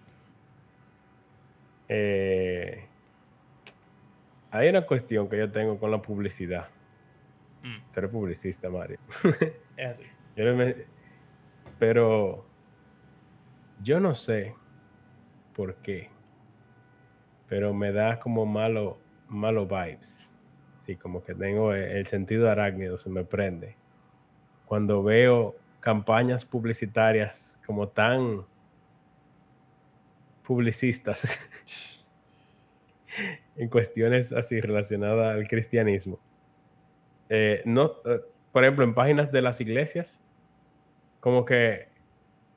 Eh, 1.88 2.86
hay 4.52 4.70
una 4.70 4.86
cuestión 4.86 5.30
que 5.30 5.38
yo 5.38 5.52
tengo 5.52 5.78
con 5.80 5.92
la 5.92 6.02
publicidad. 6.02 6.68
Mm, 7.64 7.92
Tú 7.94 8.00
eres 8.00 8.12
publicista, 8.12 8.70
Mario. 8.70 8.98
es 9.78 9.88
así. 9.90 10.06
Yo 10.36 10.46
le 10.46 10.54
me- 10.54 10.76
Pero 11.80 12.46
yo 13.84 14.00
no 14.00 14.16
sé 14.16 14.56
por 15.62 15.76
qué, 15.76 16.10
pero 17.48 17.72
me 17.72 17.92
da 17.92 18.20
como 18.20 18.48
malo, 18.48 18.98
malo 19.28 19.68
vibes. 19.68 20.36
Sí, 20.80 20.96
como 20.96 21.24
que 21.24 21.36
tengo 21.36 21.72
el, 21.72 21.84
el 21.84 22.08
sentido 22.08 22.50
arácnido, 22.50 22.98
se 22.98 23.12
me 23.12 23.24
prende. 23.24 23.76
Cuando 24.66 25.04
veo 25.04 25.56
campañas 25.80 26.46
publicitarias 26.46 27.60
como 27.64 27.90
tan 27.90 28.44
publicistas 30.48 31.28
en 33.56 33.70
cuestiones 33.70 34.34
así 34.34 34.60
relacionadas 34.62 35.36
al 35.36 35.48
cristianismo. 35.48 36.20
Eh, 37.30 37.62
no, 37.66 37.98
eh, 38.06 38.20
por 38.52 38.64
ejemplo, 38.64 38.84
en 38.84 38.96
páginas 38.96 39.32
de 39.32 39.44
las 39.44 39.62
iglesias, 39.62 40.20
como 41.20 41.46
que 41.46 41.88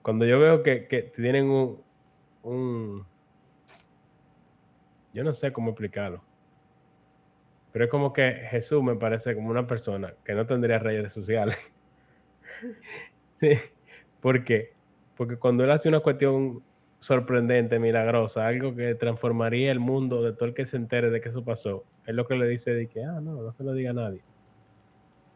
cuando 0.00 0.24
yo 0.24 0.40
veo 0.40 0.62
que 0.62 1.12
tienen 1.14 1.50
un, 1.50 1.83
un- 2.44 3.04
Yo 5.14 5.24
no 5.24 5.32
sé 5.32 5.50
cómo 5.52 5.70
explicarlo. 5.70 6.22
Pero 7.72 7.84
es 7.84 7.90
como 7.90 8.12
que 8.14 8.32
Jesús 8.50 8.82
me 8.82 8.96
parece 8.96 9.34
como 9.34 9.50
una 9.50 9.66
persona 9.66 10.14
que 10.24 10.32
no 10.34 10.46
tendría 10.46 10.78
redes 10.78 11.12
sociales. 11.12 11.58
Sí. 13.40 13.50
¿Por 14.20 14.44
qué? 14.44 14.76
Porque 15.14 15.38
cuando 15.38 15.64
él 15.64 15.70
hace 15.70 15.88
una 15.88 16.00
cuestión 16.00 16.64
sorprendente, 17.00 17.78
milagrosa, 17.78 18.46
algo 18.46 18.74
que 18.74 18.94
transformaría 18.94 19.70
el 19.72 19.80
mundo 19.80 20.22
de 20.22 20.32
todo 20.34 20.46
el 20.48 20.54
que 20.54 20.66
se 20.66 20.76
entere 20.76 21.10
de 21.10 21.20
que 21.20 21.28
eso 21.30 21.44
pasó, 21.44 21.86
es 22.06 22.14
lo 22.14 22.26
que 22.26 22.36
le 22.36 22.48
dice 22.48 22.72
de 22.74 22.88
que, 22.88 23.04
ah, 23.04 23.20
no, 23.20 23.42
no 23.42 23.52
se 23.52 23.64
lo 23.64 23.72
diga 23.74 23.90
a 23.90 23.94
nadie. 23.94 24.24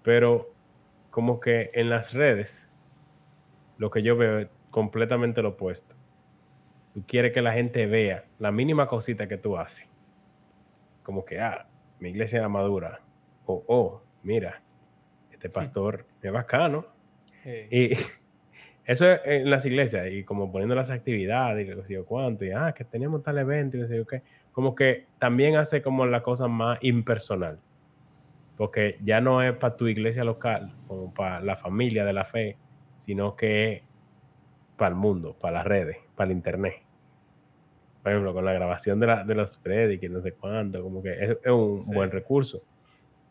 Pero 0.03 0.57
como 1.11 1.39
que 1.41 1.71
en 1.75 1.91
las 1.91 2.13
redes, 2.13 2.69
lo 3.79 3.91
que 3.91 4.03
yo 4.03 4.15
veo 4.19 4.41
es 4.41 4.49
completamente 4.71 5.41
lo 5.41 5.51
opuesto. 5.51 5.98
Tú 6.99 7.05
quieres 7.07 7.33
que 7.33 7.43
la 7.43 7.53
gente 7.53 7.87
vea 7.87 8.25
la 8.41 8.51
mínima 8.51 8.89
cosita 8.89 9.29
que 9.29 9.39
tú 9.39 9.57
haces. 9.57 9.89
Como 11.05 11.25
que, 11.25 11.39
ah, 11.39 11.69
mi 12.01 12.09
iglesia 12.09 12.41
era 12.41 12.49
madura. 12.49 13.01
O, 13.47 13.63
oh, 13.69 14.03
mira, 14.25 14.61
este 15.31 15.49
pastor 15.49 16.07
es 16.21 16.33
bacano. 16.33 16.87
Y 17.71 17.91
eso 18.85 19.09
es 19.09 19.21
en 19.25 19.49
las 19.49 19.65
iglesias, 19.65 20.11
y 20.11 20.25
como 20.25 20.51
poniendo 20.51 20.75
las 20.75 20.91
actividades, 20.91 21.69
y 21.69 21.73
qué 21.73 21.85
sé 21.85 21.95
yo 21.95 22.05
cuánto, 22.05 22.45
y 22.45 22.51
ah, 22.51 22.75
que 22.77 22.83
teníamos 22.83 23.23
tal 23.23 23.39
evento, 23.39 23.77
y 23.77 23.83
qué 23.83 23.87
sé 23.87 23.97
yo 23.97 24.05
qué. 24.05 24.23
Como 24.51 24.75
que 24.75 25.07
también 25.21 25.55
hace 25.55 25.83
como 25.83 26.05
la 26.05 26.25
cosa 26.25 26.49
más 26.49 26.81
impersonal. 26.83 27.61
Porque 28.57 28.99
ya 29.05 29.21
no 29.21 29.41
es 29.41 29.53
para 29.53 29.77
tu 29.77 29.87
iglesia 29.87 30.25
local, 30.25 30.75
como 30.89 31.15
para 31.15 31.41
la 31.43 31.55
familia 31.55 32.05
de 32.05 32.13
la 32.13 32.25
fe, 32.25 32.57
sino 32.97 33.37
que 33.37 33.73
es 33.73 33.83
para 34.77 34.89
el 34.89 34.97
mundo, 34.97 35.37
para 35.41 35.59
las 35.59 35.67
redes, 35.69 35.99
para 36.17 36.33
el 36.33 36.37
internet. 36.37 36.88
Por 38.09 38.13
ejemplo, 38.15 38.33
con 38.33 38.47
la 38.47 38.55
grabación 38.55 38.99
de, 39.01 39.07
la, 39.07 39.23
de 39.23 39.35
los 39.35 39.59
predicos, 39.59 40.09
no 40.09 40.23
sé 40.23 40.33
cuánto, 40.33 40.83
como 40.83 41.03
que 41.03 41.13
es, 41.13 41.31
es 41.45 41.53
un 41.53 41.83
Sí. 41.83 41.93
buen 41.93 42.11
recurso. 42.11 42.63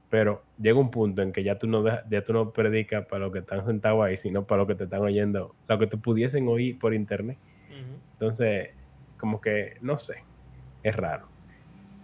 Pero 0.07 0.43
llega 0.55 0.77
un 0.77 0.91
punto 0.91 1.23
en 1.23 1.31
que 1.31 1.43
ya 1.43 1.57
tú 1.57 1.65
no, 1.65 1.83
ya 2.07 2.23
tú 2.23 2.31
no 2.31 2.53
predicas 2.53 3.07
para 3.07 3.25
los 3.25 3.33
que 3.33 3.39
están 3.39 3.65
sentados 3.65 4.05
ahí, 4.05 4.17
sino 4.17 4.45
para 4.45 4.59
los 4.59 4.67
que 4.67 4.75
te 4.75 4.83
están 4.83 5.01
oyendo, 5.01 5.55
lo 5.67 5.79
que 5.79 5.87
te 5.87 5.97
pudiesen 5.97 6.47
oír 6.47 6.77
por 6.77 6.93
internet. 6.93 7.39
Entonces, 8.11 8.69
como 9.17 9.41
que, 9.41 9.77
no 9.81 9.97
sé, 9.97 10.17
es 10.83 10.95
raro. 10.95 11.27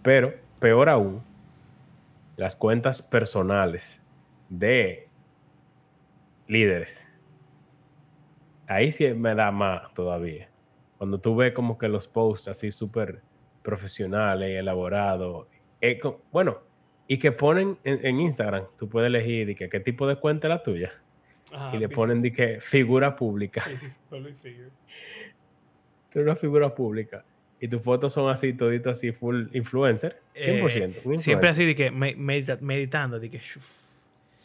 Pero, 0.01 0.33
peor 0.59 0.89
aún, 0.89 1.23
las 2.37 2.55
cuentas 2.55 3.03
personales 3.03 4.01
de 4.49 5.11
líderes. 6.47 7.07
Ahí 8.65 8.91
sí 8.91 9.13
me 9.13 9.35
da 9.35 9.51
más 9.51 9.93
todavía. 9.93 10.52
Cuando 11.03 11.17
tú 11.17 11.35
ves 11.35 11.51
como 11.51 11.77
que 11.77 11.89
los 11.89 12.07
posts 12.07 12.47
así 12.47 12.71
súper 12.71 13.19
profesionales 13.61 14.51
y 14.51 14.53
elaborados. 14.53 15.47
Eh, 15.81 15.99
bueno, 16.31 16.59
y 17.09 17.19
que 17.19 17.33
ponen 17.33 17.77
en, 17.83 18.21
Instagram, 18.21 18.67
tú 18.79 18.87
puedes 18.87 19.07
elegir 19.07 19.47
de 19.47 19.53
que, 19.53 19.67
qué 19.67 19.81
tipo 19.81 20.07
de 20.07 20.15
cuenta 20.15 20.47
es 20.47 20.49
la 20.49 20.63
tuya. 20.63 20.93
y 21.73 21.77
le 21.77 21.89
ponen 21.89 22.21
de 22.21 22.31
que 22.31 22.61
figura 22.61 23.17
pública. 23.17 23.65
tú 24.09 24.15
eres 26.13 26.25
una 26.25 26.37
figura 26.37 26.73
pública 26.73 27.25
y 27.59 27.67
tus 27.67 27.81
fotos 27.81 28.13
son 28.13 28.31
así, 28.31 28.53
todito 28.53 28.89
así, 28.89 29.11
full 29.11 29.47
influencer, 29.51 30.21
100%. 30.35 31.15
Eh, 31.15 31.19
siempre 31.19 31.49
así 31.49 31.65
de 31.65 31.75
que 31.75 31.91
meditando, 31.91 33.19
de 33.19 33.29
que... 33.29 33.41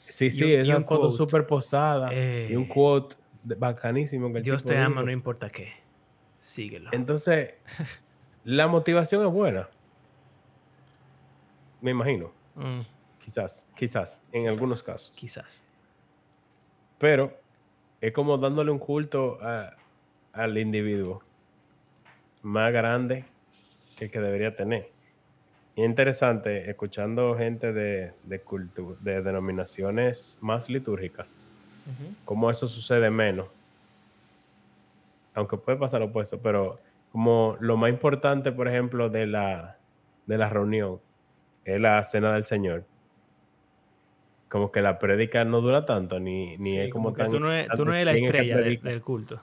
Sí, 0.08 0.32
sí, 0.32 0.52
es 0.52 0.66
una 0.66 0.80
foto 0.80 1.12
súper 1.12 1.46
posada 1.46 2.12
y 2.12 2.56
un 2.56 2.64
eh, 2.64 2.68
quote 2.68 3.14
bacanísimo. 3.44 4.32
Que 4.32 4.40
Dios 4.40 4.64
te 4.64 4.76
ama, 4.76 5.04
no 5.04 5.12
importa 5.12 5.48
qué. 5.50 5.86
Síguelo. 6.48 6.88
Entonces, 6.92 7.50
la 8.44 8.68
motivación 8.68 9.26
es 9.26 9.30
buena. 9.30 9.68
Me 11.82 11.90
imagino. 11.90 12.32
Mm. 12.54 12.80
Quizás, 13.22 13.68
quizás, 13.76 14.22
en 14.32 14.48
algunos 14.48 14.82
casos. 14.82 15.14
Quizás. 15.14 15.66
Pero 16.98 17.38
es 18.00 18.14
como 18.14 18.38
dándole 18.38 18.70
un 18.70 18.78
culto 18.78 19.38
al 20.32 20.56
individuo 20.56 21.22
más 22.40 22.72
grande 22.72 23.26
que 23.98 24.06
el 24.06 24.10
que 24.10 24.18
debería 24.18 24.56
tener. 24.56 24.90
Y 25.76 25.84
interesante, 25.84 26.70
escuchando 26.70 27.36
gente 27.36 27.74
de, 27.74 28.14
de, 28.24 28.42
de 29.00 29.22
denominaciones 29.22 30.38
más 30.40 30.70
litúrgicas, 30.70 31.36
cómo 32.24 32.50
eso 32.50 32.66
sucede 32.66 33.10
menos. 33.10 33.48
Aunque 35.38 35.56
puede 35.56 35.78
pasar 35.78 36.00
lo 36.00 36.06
opuesto, 36.06 36.42
pero 36.42 36.80
como 37.12 37.56
lo 37.60 37.76
más 37.76 37.90
importante, 37.90 38.50
por 38.50 38.66
ejemplo, 38.66 39.08
de 39.08 39.28
la, 39.28 39.78
de 40.26 40.36
la 40.36 40.48
reunión 40.48 40.98
es 41.64 41.80
la 41.80 42.02
cena 42.02 42.34
del 42.34 42.44
Señor. 42.44 42.84
Como 44.48 44.72
que 44.72 44.82
la 44.82 44.98
prédica 44.98 45.44
no 45.44 45.60
dura 45.60 45.86
tanto, 45.86 46.18
ni, 46.18 46.56
ni 46.58 46.76
es 46.76 46.90
como, 46.90 47.12
tan. 47.12 47.30
Tú 47.30 47.38
no, 47.38 47.52
eres 47.52 47.68
la 48.04 48.12
estrella 48.14 48.56
del, 48.56 49.00
culto. 49.00 49.40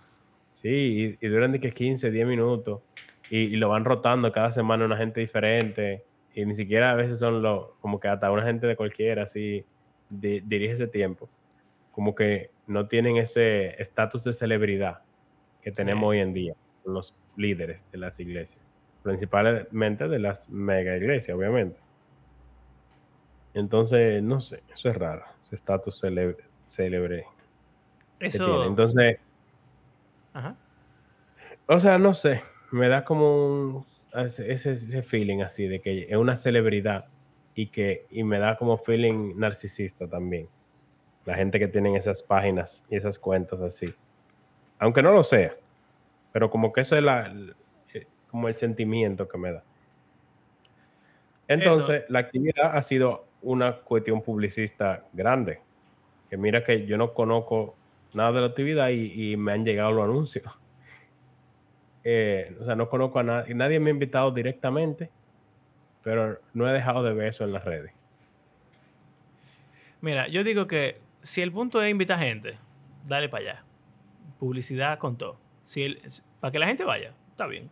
Sí, 0.51 1.17
y, 1.21 1.27
duran 1.29 1.53
de 1.53 1.61
que 1.61 1.71
15, 1.71 2.11
10 2.11 2.27
minutos. 2.27 2.81
Y, 3.29 3.55
lo 3.55 3.69
van 3.69 3.85
rotando 3.85 4.33
cada 4.33 4.51
semana 4.51 4.83
una 4.83 4.97
gente 4.97 5.21
diferente. 5.21 6.03
Y 6.33 6.45
ni 6.45 6.57
siquiera 6.57 6.91
a 6.91 6.95
veces 6.95 7.19
son 7.19 7.41
los. 7.41 7.69
Como 7.79 8.01
que 8.01 8.09
hasta 8.09 8.29
una 8.31 8.43
gente 8.43 8.67
de 8.67 8.75
cualquiera, 8.75 9.23
así, 9.23 9.63
dirige 10.09 10.73
ese 10.73 10.87
tiempo. 10.87 11.29
Como 11.93 12.15
que 12.15 12.49
no 12.67 12.89
tienen 12.89 13.15
ese 13.15 13.81
estatus 13.81 14.25
de 14.25 14.33
celebridad 14.33 15.04
que 15.65 15.71
tenemos 15.71 16.07
hoy 16.07 16.19
en 16.19 16.31
día, 16.31 16.53
los 16.85 17.15
líderes 17.35 17.83
de 17.91 17.97
las 17.97 18.19
iglesias. 18.19 18.63
Principalmente 19.01 20.07
de 20.07 20.19
las 20.19 20.51
mega 20.51 20.95
iglesias, 20.95 21.35
obviamente. 21.35 21.79
Entonces, 23.55 24.21
no 24.21 24.41
sé, 24.41 24.61
eso 24.71 24.89
es 24.89 24.95
raro, 24.95 25.25
ese 25.43 25.55
estatus 25.55 26.05
célebre. 26.67 27.25
Eso. 28.19 28.65
Entonces, 28.65 29.17
Ajá. 30.33 30.55
o 31.65 31.79
sea, 31.79 31.97
no 31.97 32.13
sé, 32.13 32.43
me 32.71 32.87
da 32.87 33.03
como 33.03 33.87
ese, 34.13 34.53
ese, 34.53 35.01
feeling 35.01 35.41
así 35.41 35.67
de 35.67 35.81
que 35.81 36.03
es 36.07 36.15
una 36.15 36.35
celebridad 36.35 37.05
y 37.55 37.67
que 37.67 38.05
y 38.11 38.23
me 38.23 38.37
da 38.37 38.55
como 38.55 38.77
feeling 38.77 39.33
narcisista 39.35 40.07
también. 40.07 40.47
La 41.25 41.33
gente 41.33 41.57
que 41.57 41.67
tiene 41.67 41.97
esas 41.97 42.21
páginas 42.21 42.85
y 42.87 42.97
esas 42.97 43.17
cuentas 43.17 43.61
así. 43.61 43.95
Aunque 44.79 45.01
no 45.01 45.11
lo 45.11 45.23
sea, 45.23 45.55
pero 46.31 46.49
como 46.49 46.73
que 46.73 46.81
eso 46.81 46.95
es 46.97 47.03
la, 47.03 47.33
eh, 47.93 48.05
como 48.29 48.47
el 48.47 48.55
sentimiento 48.55 49.27
que 49.27 49.37
me 49.37 49.51
da. 49.51 49.63
Entonces, 51.47 52.03
la 52.09 52.19
actividad 52.19 52.75
ha 52.75 52.81
sido 52.81 53.25
una 53.41 53.77
cuestión 53.77 54.21
publicista 54.21 55.03
grande. 55.13 55.59
Que 56.29 56.37
mira 56.37 56.63
que 56.63 56.85
yo 56.85 56.97
no 56.97 57.13
conozco 57.13 57.75
nada 58.13 58.31
de 58.31 58.41
la 58.41 58.47
actividad 58.47 58.89
y, 58.89 59.37
me 59.37 59.51
han 59.51 59.63
llegado 59.63 59.91
los 59.91 60.03
anuncios. 60.05 60.45
Eh, 62.07 62.55
o 62.61 62.65
sea, 62.65 62.75
no 62.75 62.87
conozco 62.87 63.17
a 63.17 63.23
nadie, 63.23 63.55
nadie 63.55 63.79
me 63.79 63.89
ha 63.89 63.93
invitado 63.93 64.29
directamente, 64.29 65.09
pero 66.03 66.39
no 66.53 66.69
he 66.69 66.71
dejado 66.71 67.01
de 67.01 67.15
ver 67.15 67.29
eso 67.29 67.43
en 67.43 67.51
las 67.51 67.65
redes. 67.65 67.91
Mira, 70.01 70.27
yo 70.27 70.43
digo 70.43 70.67
que 70.67 70.99
si 71.23 71.41
el 71.41 71.51
punto 71.51 71.81
es 71.81 71.89
invitar 71.89 72.19
gente, 72.19 72.59
dale 73.07 73.27
para 73.27 73.41
allá. 73.41 73.63
Publicidad 74.39 74.99
con 74.99 75.17
todo. 75.17 75.37
Si 75.63 75.97
para 76.39 76.51
que 76.51 76.59
la 76.59 76.67
gente 76.67 76.83
vaya, 76.83 77.13
está 77.31 77.47
bien. 77.47 77.69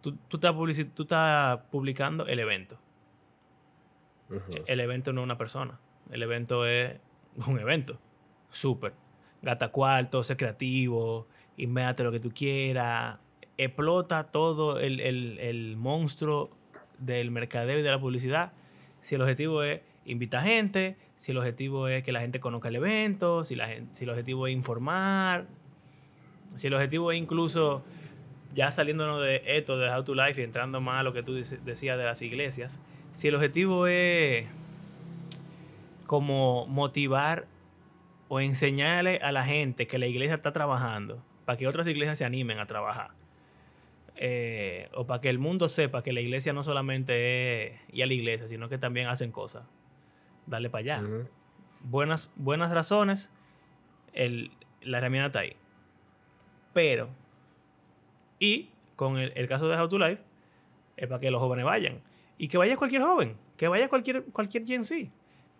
Tú, 0.00 0.16
tú, 0.28 0.36
estás 0.36 0.54
tú 0.94 1.02
estás 1.02 1.60
publicando 1.70 2.26
el 2.26 2.38
evento. 2.38 2.78
El 4.66 4.80
evento 4.80 5.12
no 5.12 5.20
es 5.20 5.24
una 5.24 5.38
persona. 5.38 5.78
El 6.10 6.22
evento 6.22 6.66
es 6.66 6.98
un 7.46 7.58
evento. 7.58 7.98
Súper. 8.50 8.92
Gata 9.42 9.68
cuarto, 9.68 10.22
sé 10.22 10.36
creativo, 10.36 11.26
invéate 11.56 12.02
lo 12.02 12.12
que 12.12 12.20
tú 12.20 12.30
quieras. 12.30 13.18
Explota 13.56 14.24
todo 14.24 14.80
el, 14.80 15.74
monstruo 15.76 16.50
del 16.98 17.30
mercadeo 17.30 17.78
y 17.78 17.82
de 17.82 17.90
la 17.90 18.00
publicidad. 18.00 18.52
Si 19.02 19.14
el 19.14 19.22
objetivo 19.22 19.62
es 19.62 19.82
invitar 20.06 20.42
gente, 20.42 20.96
si 21.24 21.30
el 21.32 21.38
objetivo 21.38 21.88
es 21.88 22.04
que 22.04 22.12
la 22.12 22.20
gente 22.20 22.38
conozca 22.38 22.68
el 22.68 22.76
evento, 22.76 23.44
si, 23.44 23.54
la 23.54 23.66
si 23.94 24.04
el 24.04 24.10
objetivo 24.10 24.46
es 24.46 24.52
informar, 24.52 25.46
si 26.54 26.66
el 26.66 26.74
objetivo 26.74 27.12
es 27.12 27.18
incluso, 27.18 27.82
ya 28.52 28.70
saliéndonos 28.70 29.22
de 29.22 29.40
esto, 29.46 29.78
de 29.78 29.88
How 29.88 30.04
to 30.04 30.14
Life 30.14 30.38
y 30.38 30.44
entrando 30.44 30.82
más 30.82 31.00
a 31.00 31.02
lo 31.02 31.14
que 31.14 31.22
tú 31.22 31.32
decías 31.32 31.96
de 31.96 32.04
las 32.04 32.20
iglesias, 32.20 32.78
si 33.14 33.28
el 33.28 33.36
objetivo 33.36 33.86
es 33.86 34.44
como 36.04 36.66
motivar 36.66 37.46
o 38.28 38.40
enseñarle 38.40 39.16
a 39.22 39.32
la 39.32 39.44
gente 39.44 39.86
que 39.86 39.98
la 39.98 40.06
iglesia 40.06 40.34
está 40.34 40.52
trabajando 40.52 41.24
para 41.46 41.56
que 41.56 41.66
otras 41.66 41.86
iglesias 41.86 42.18
se 42.18 42.26
animen 42.26 42.58
a 42.58 42.66
trabajar. 42.66 43.12
Eh, 44.16 44.90
o 44.92 45.06
para 45.06 45.22
que 45.22 45.30
el 45.30 45.38
mundo 45.38 45.68
sepa 45.68 46.02
que 46.02 46.12
la 46.12 46.20
iglesia 46.20 46.52
no 46.52 46.62
solamente 46.62 47.64
es 47.64 47.80
ir 47.94 48.02
a 48.02 48.06
la 48.06 48.12
iglesia, 48.12 48.46
sino 48.46 48.68
que 48.68 48.76
también 48.76 49.06
hacen 49.06 49.32
cosas. 49.32 49.64
Dale 50.46 50.70
para 50.70 50.80
allá. 50.80 51.02
buenas, 51.80 52.30
buenas 52.36 52.70
razones, 52.70 53.32
la 54.14 54.98
herramienta 54.98 55.26
está 55.26 55.38
ahí. 55.40 55.56
Pero, 56.72 57.08
y 58.38 58.70
con 58.96 59.18
el, 59.18 59.32
el 59.34 59.48
caso 59.48 59.68
de 59.68 59.76
How 59.76 59.88
to 59.88 59.98
Life, 59.98 60.22
es 60.96 61.08
para 61.08 61.20
que 61.20 61.30
los 61.30 61.40
jóvenes 61.40 61.64
vayan. 61.64 62.00
Y 62.38 62.48
que 62.48 62.58
vaya 62.58 62.76
cualquier 62.76 63.02
joven, 63.02 63.36
que 63.56 63.68
vaya 63.68 63.88
cualquier, 63.88 64.24
cualquier 64.24 64.66
Gen 64.66 64.82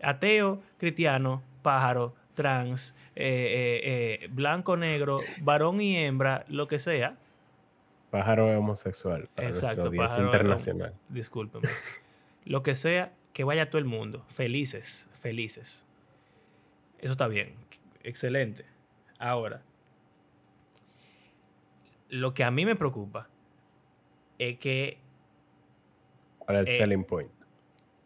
Ateo, 0.02 0.60
cristiano, 0.78 1.42
pájaro, 1.62 2.14
trans, 2.34 2.96
eh, 3.14 3.24
eh, 3.24 4.24
eh, 4.24 4.28
blanco, 4.30 4.76
negro, 4.76 5.18
varón 5.40 5.80
y 5.80 5.96
hembra, 5.96 6.44
lo 6.48 6.68
que 6.68 6.78
sea. 6.78 7.16
Pájaro 8.10 8.58
homosexual. 8.58 9.28
Exacto, 9.36 9.90
pájaro 9.92 10.24
internacional. 10.26 10.94
Discúlpeme. 11.08 11.68
lo 12.44 12.62
que 12.62 12.74
sea, 12.74 13.12
que 13.34 13.44
vaya 13.44 13.68
todo 13.68 13.80
el 13.80 13.84
mundo. 13.84 14.24
Felices, 14.28 15.10
felices. 15.20 15.84
Eso 17.00 17.12
está 17.12 17.28
bien. 17.28 17.52
Excelente. 18.02 18.64
Ahora, 19.18 19.60
lo 22.08 22.32
que 22.32 22.44
a 22.44 22.50
mí 22.50 22.64
me 22.64 22.76
preocupa 22.76 23.28
es 24.38 24.58
que 24.58 24.98
¿Cuál 26.38 26.58
es 26.58 26.62
el 26.68 26.74
eh, 26.74 26.78
selling 26.78 27.04
point? 27.04 27.30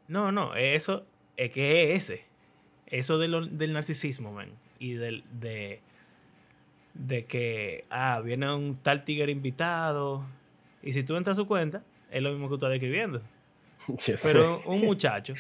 No, 0.09 0.33
no, 0.33 0.55
eso 0.57 1.05
es 1.37 1.51
que 1.53 1.93
es 1.93 2.11
ese. 2.11 2.24
Eso 2.87 3.18
del 3.18 3.72
narcisismo, 3.72 4.33
man. 4.33 4.51
Y 4.79 4.95
del, 4.95 5.24
de, 5.31 5.81
de 6.95 7.26
que, 7.26 7.85
ah, 7.91 8.22
viene 8.24 8.53
un 8.55 8.76
tal 8.76 9.05
tigre 9.05 9.31
invitado. 9.31 10.24
Y 10.83 10.93
si 10.93 11.03
tú 11.03 11.16
entras 11.16 11.37
a 11.37 11.43
su 11.43 11.47
cuenta, 11.47 11.83
es 12.11 12.22
lo 12.22 12.31
mismo 12.31 12.47
que 12.47 12.51
tú 12.51 12.55
estás 12.55 12.70
describiendo. 12.70 13.20
pero 14.22 14.62
un 14.66 14.80
muchacho. 14.80 15.34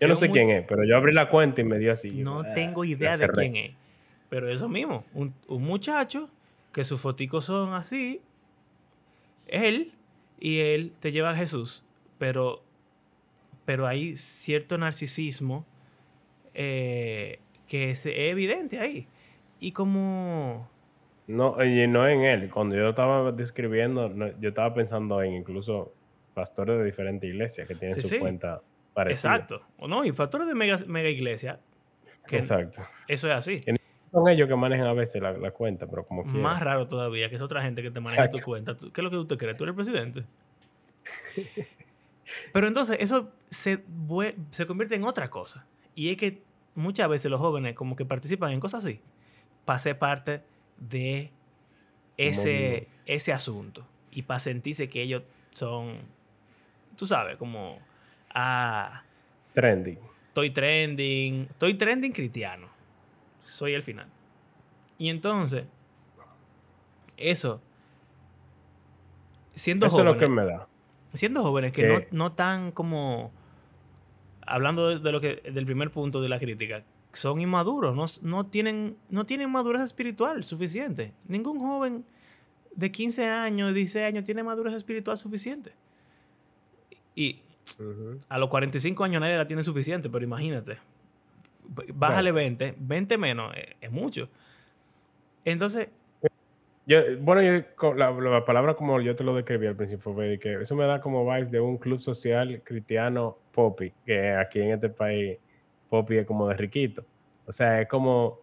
Yo 0.00 0.06
no 0.06 0.16
sé 0.16 0.30
quién 0.30 0.50
es, 0.50 0.64
pero 0.66 0.84
yo 0.84 0.96
abrí 0.96 1.12
la 1.12 1.28
cuenta 1.28 1.60
y 1.60 1.64
me 1.64 1.78
dio 1.78 1.92
así. 1.92 2.10
No 2.10 2.40
ah, 2.40 2.54
tengo 2.54 2.84
idea 2.84 3.16
de 3.16 3.28
quién 3.28 3.56
es. 3.56 3.72
Pero 4.28 4.48
eso 4.50 4.68
mismo, 4.68 5.04
un, 5.14 5.34
un 5.48 5.62
muchacho 5.62 6.28
que 6.72 6.84
sus 6.84 7.00
foticos 7.00 7.46
son 7.46 7.72
así, 7.72 8.20
él, 9.46 9.92
y 10.38 10.58
él 10.58 10.92
te 11.00 11.10
lleva 11.12 11.30
a 11.30 11.34
Jesús 11.34 11.82
pero 12.18 12.62
pero 13.64 13.86
hay 13.86 14.16
cierto 14.16 14.78
narcisismo 14.78 15.64
eh, 16.54 17.38
que 17.66 17.90
es 17.90 18.06
evidente 18.06 18.78
ahí. 18.78 19.06
Y 19.60 19.72
como... 19.72 20.70
No, 21.26 21.62
y 21.62 21.86
no 21.86 22.08
en 22.08 22.22
él. 22.22 22.50
Cuando 22.50 22.76
yo 22.76 22.88
estaba 22.88 23.30
describiendo, 23.30 24.10
yo 24.40 24.48
estaba 24.48 24.72
pensando 24.72 25.22
en 25.22 25.34
incluso 25.34 25.92
pastores 26.38 26.78
de 26.78 26.84
diferentes 26.84 27.28
iglesias 27.28 27.66
que 27.66 27.74
tienen 27.74 28.00
su 28.00 28.16
cuenta 28.20 28.60
parecida. 28.94 29.34
Exacto. 29.34 29.66
O 29.76 29.88
no, 29.88 30.04
y 30.04 30.12
pastores 30.12 30.46
de 30.46 30.54
mega, 30.54 30.78
mega 30.86 31.08
iglesia. 31.08 31.58
Exacto. 32.30 32.82
Eso 33.08 33.26
es 33.26 33.34
así. 33.34 33.64
son 34.12 34.28
ellos 34.28 34.48
que 34.48 34.54
manejan 34.54 34.86
a 34.86 34.92
veces 34.92 35.20
la, 35.20 35.50
cuenta, 35.50 35.88
pero 35.88 36.06
como 36.06 36.22
Más 36.22 36.62
raro 36.62 36.86
todavía, 36.86 37.28
que 37.28 37.34
es 37.34 37.42
otra 37.42 37.60
gente 37.60 37.82
que 37.82 37.90
te 37.90 37.98
maneja 37.98 38.30
tu 38.30 38.40
cuenta. 38.40 38.76
¿Qué 38.76 39.00
es 39.00 39.04
lo 39.04 39.10
que 39.10 39.16
tú 39.16 39.26
te 39.26 39.36
crees? 39.36 39.56
¿Tú 39.56 39.64
eres 39.64 39.72
el 39.72 39.76
presidente? 39.76 40.24
pero 42.52 42.68
entonces 42.68 42.98
eso 43.00 43.32
se, 43.50 43.82
se 44.50 44.66
convierte 44.68 44.94
en 44.94 45.02
otra 45.02 45.28
cosa. 45.28 45.66
Y 45.96 46.10
es 46.10 46.16
que 46.18 46.40
muchas 46.76 47.08
veces 47.08 47.32
los 47.32 47.40
jóvenes 47.40 47.74
como 47.74 47.96
que 47.96 48.04
participan 48.04 48.52
en 48.52 48.60
cosas 48.60 48.84
así 48.84 49.00
para 49.64 49.80
ser 49.80 49.98
parte 49.98 50.42
de 50.76 51.32
ese, 52.16 52.86
ese 53.06 53.32
asunto 53.32 53.84
y 54.10 54.22
para 54.22 54.40
sentirse 54.40 54.88
que 54.88 55.02
ellos 55.02 55.22
son, 55.50 55.98
tú 56.98 57.06
sabes, 57.06 57.36
como, 57.36 57.78
ah, 58.34 59.02
trending. 59.54 59.98
Estoy 60.26 60.50
trending, 60.50 61.46
estoy 61.48 61.74
trending 61.74 62.12
cristiano. 62.12 62.68
Soy 63.44 63.72
el 63.72 63.82
final. 63.82 64.08
Y 64.98 65.08
entonces, 65.08 65.64
eso, 67.16 67.62
siendo 69.54 69.86
eso 69.86 69.96
jóvenes, 69.96 70.16
es 70.16 70.20
lo 70.20 70.26
que 70.26 70.28
me 70.28 70.44
da. 70.44 70.66
Siendo 71.14 71.42
jóvenes 71.42 71.72
que, 71.72 71.86
no, 71.86 72.00
no 72.10 72.32
tan 72.32 72.72
como, 72.72 73.30
hablando 74.42 74.98
de, 74.98 75.12
lo 75.12 75.20
que, 75.20 75.36
del 75.36 75.64
primer 75.64 75.90
punto 75.90 76.20
de 76.20 76.28
la 76.28 76.38
crítica, 76.40 76.82
son 77.12 77.40
inmaduros, 77.40 77.94
no, 77.94 78.06
no, 78.28 78.46
tienen, 78.46 78.96
no 79.08 79.24
tienen 79.24 79.50
madurez 79.50 79.82
espiritual 79.82 80.42
suficiente. 80.42 81.12
Ningún 81.26 81.60
joven 81.60 82.04
de 82.74 82.90
15 82.90 83.24
años, 83.24 83.72
16 83.72 84.04
años 84.04 84.24
tiene 84.24 84.42
madurez 84.42 84.74
espiritual 84.74 85.16
suficiente. 85.16 85.72
Y 87.18 87.42
a 88.28 88.38
los 88.38 88.48
45 88.48 89.02
años 89.02 89.20
nadie 89.20 89.36
la 89.36 89.46
tiene 89.48 89.64
suficiente, 89.64 90.08
pero 90.08 90.24
imagínate. 90.24 90.78
Bájale 91.92 92.30
20, 92.30 92.76
20 92.78 93.18
menos, 93.18 93.52
eh, 93.56 93.74
es, 93.80 93.90
mucho. 93.90 94.28
Entonces... 95.44 95.88
Yo, 96.86 97.00
bueno, 97.20 97.42
yo, 97.42 97.94
la, 97.94 98.44
palabra 98.44 98.74
como 98.74 99.00
yo 99.00 99.16
te 99.16 99.24
lo 99.24 99.34
describí 99.34 99.66
al 99.66 99.74
principio 99.74 100.14
fue 100.14 100.38
que 100.38 100.62
eso 100.62 100.76
me 100.76 100.86
da 100.86 101.00
como 101.00 101.24
vibes 101.24 101.50
de 101.50 101.58
un 101.58 101.76
club 101.76 101.98
social 101.98 102.62
cristiano 102.64 103.36
popi, 103.52 103.92
que 104.06 104.30
aquí 104.30 104.60
en 104.60 104.70
este 104.70 104.88
país 104.88 105.38
Poppy 105.88 106.18
es 106.18 106.26
como 106.26 106.48
de 106.48 106.54
riquito. 106.54 107.04
O 107.46 107.52
sea, 107.52 107.80
es 107.80 107.88
como 107.88 108.38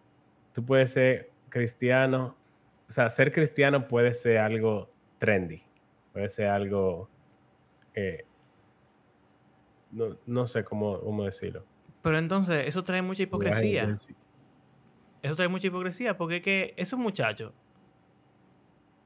tú 0.52 0.64
puedes 0.64 0.92
ser 0.92 1.30
cristiano, 1.48 2.36
o 2.88 2.92
sea, 2.92 3.08
ser 3.08 3.32
cristiano 3.32 3.88
puede 3.88 4.12
ser 4.12 4.38
algo 4.38 4.90
trendy, 5.18 5.62
puede 6.12 6.28
ser 6.28 6.48
algo, 6.48 7.08
eh, 7.94 8.24
no, 9.90 10.46
sé 10.46 10.64
cómo, 10.64 11.00
cómo 11.00 11.24
decirlo. 11.24 11.64
Pero 12.02 12.18
entonces, 12.18 12.66
eso 12.66 12.82
trae 12.82 13.02
mucha 13.02 13.22
hipocresía. 13.22 13.94
Eso 15.22 15.34
trae 15.34 15.48
mucha 15.48 15.66
hipocresía 15.66 16.16
porque 16.16 16.36
es 16.36 16.42
que 16.42 16.74
esos 16.76 16.98
muchachos, 16.98 17.52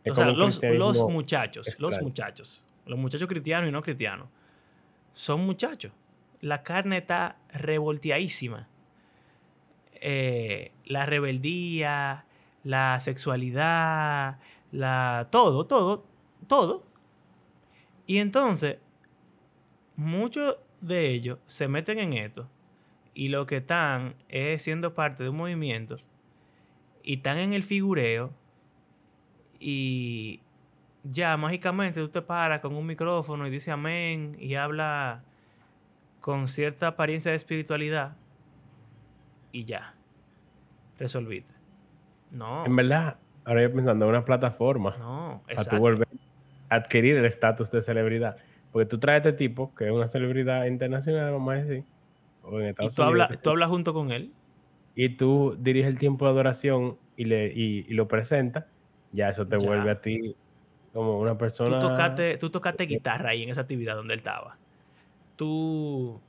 o 0.09 0.15
sea, 0.15 0.27
los, 0.27 0.63
los 0.63 1.03
muchachos, 1.09 1.81
los 1.81 2.01
muchachos, 2.03 2.65
los 2.87 2.99
muchachos 2.99 3.29
cristianos 3.29 3.69
y 3.69 3.73
no 3.73 3.83
cristianos, 3.83 4.29
son 5.15 5.41
muchachos 5.47 5.93
la 6.41 6.63
carne 6.63 6.99
está 6.99 7.37
revolteadísima. 7.53 8.69
Eh, 9.95 10.73
la 10.87 11.07
rebeldía, 11.07 12.25
la 12.65 12.99
sexualidad, 13.01 14.39
la 14.73 15.29
todo, 15.31 15.67
todo, 15.67 16.05
todo. 16.47 16.85
Y 18.07 18.19
entonces, 18.19 18.79
muchos 19.97 20.57
de 20.81 21.11
ellos 21.11 21.39
se 21.47 21.69
meten 21.69 21.99
en 21.99 22.13
esto 22.15 22.49
y 23.15 23.29
lo 23.29 23.47
que 23.47 23.59
están 23.59 24.15
es 24.29 24.63
siendo 24.63 24.95
parte 24.95 25.23
de 25.23 25.29
un 25.29 25.37
movimiento 25.37 25.97
y 27.03 27.17
están 27.17 27.39
en 27.39 27.53
el 27.53 27.63
figureo 27.63 28.31
y 29.59 30.41
ya 31.05 31.37
mágicamente 31.37 32.01
tú 32.01 32.09
te 32.09 32.23
paras 32.23 32.61
con 32.61 32.75
un 32.75 32.87
micrófono 32.87 33.47
y 33.47 33.51
dice 33.51 33.71
amén 33.71 34.37
y 34.39 34.55
habla 34.55 35.23
con 36.21 36.49
cierta 36.49 36.89
apariencia 36.89 37.31
de 37.31 37.37
espiritualidad 37.37 38.17
y 39.53 39.65
ya. 39.65 39.95
Resolviste. 40.99 41.55
No. 42.31 42.65
En 42.67 42.77
verdad, 42.77 43.17
ahora 43.45 43.63
yo 43.63 43.73
pensando 43.73 44.05
en 44.05 44.11
una 44.11 44.25
plataforma 44.25 44.97
no, 44.99 45.43
a 45.57 45.65
tu 45.65 45.77
volver 45.79 46.09
a 46.69 46.77
adquirir 46.77 47.17
el 47.17 47.25
estatus 47.25 47.71
de 47.71 47.83
celebridad. 47.83 48.37
Porque 48.73 48.87
tú 48.87 48.99
traes 48.99 49.25
a 49.25 49.29
este 49.29 49.39
tipo, 49.39 49.75
que 49.75 49.87
es 49.87 49.93
una 49.93 50.07
celebridad 50.07 50.67
internacional, 50.67 51.33
vamos 51.33 51.55
a 51.55 51.57
decir, 51.57 51.85
o 52.43 52.61
en 52.61 52.67
Estados 52.67 52.93
y 52.93 52.97
tú, 52.97 53.03
Hablas, 53.03 53.43
tú 53.43 53.51
hablas 53.51 53.69
junto 53.69 53.93
con 53.93 54.13
él. 54.13 54.33
Y 54.95 55.11
tú 55.11 55.57
diriges 55.59 55.91
el 55.91 55.99
tiempo 55.99 56.25
de 56.25 56.33
adoración 56.33 56.99
y, 57.17 57.25
le, 57.25 57.47
y, 57.47 57.83
lo 57.95 58.09
presentas, 58.09 58.67
ya 59.13 59.29
eso 59.29 59.47
te 59.47 59.57
vuelve 59.57 59.91
a 59.91 60.01
ti 60.01 60.35
como 60.93 61.19
una 61.19 61.39
persona. 61.39 61.79
Tú 61.79 61.89
tocaste, 61.89 62.39
tú 62.39 62.51
tocaste 62.51 62.85
guitarra 62.85 63.31
ahí 63.31 63.43
en 63.43 63.51
esa 63.51 63.63
actividad 63.63 63.95
donde 63.95 64.15
él 64.15 64.21
estaba 64.21 64.57
tú 65.41 66.21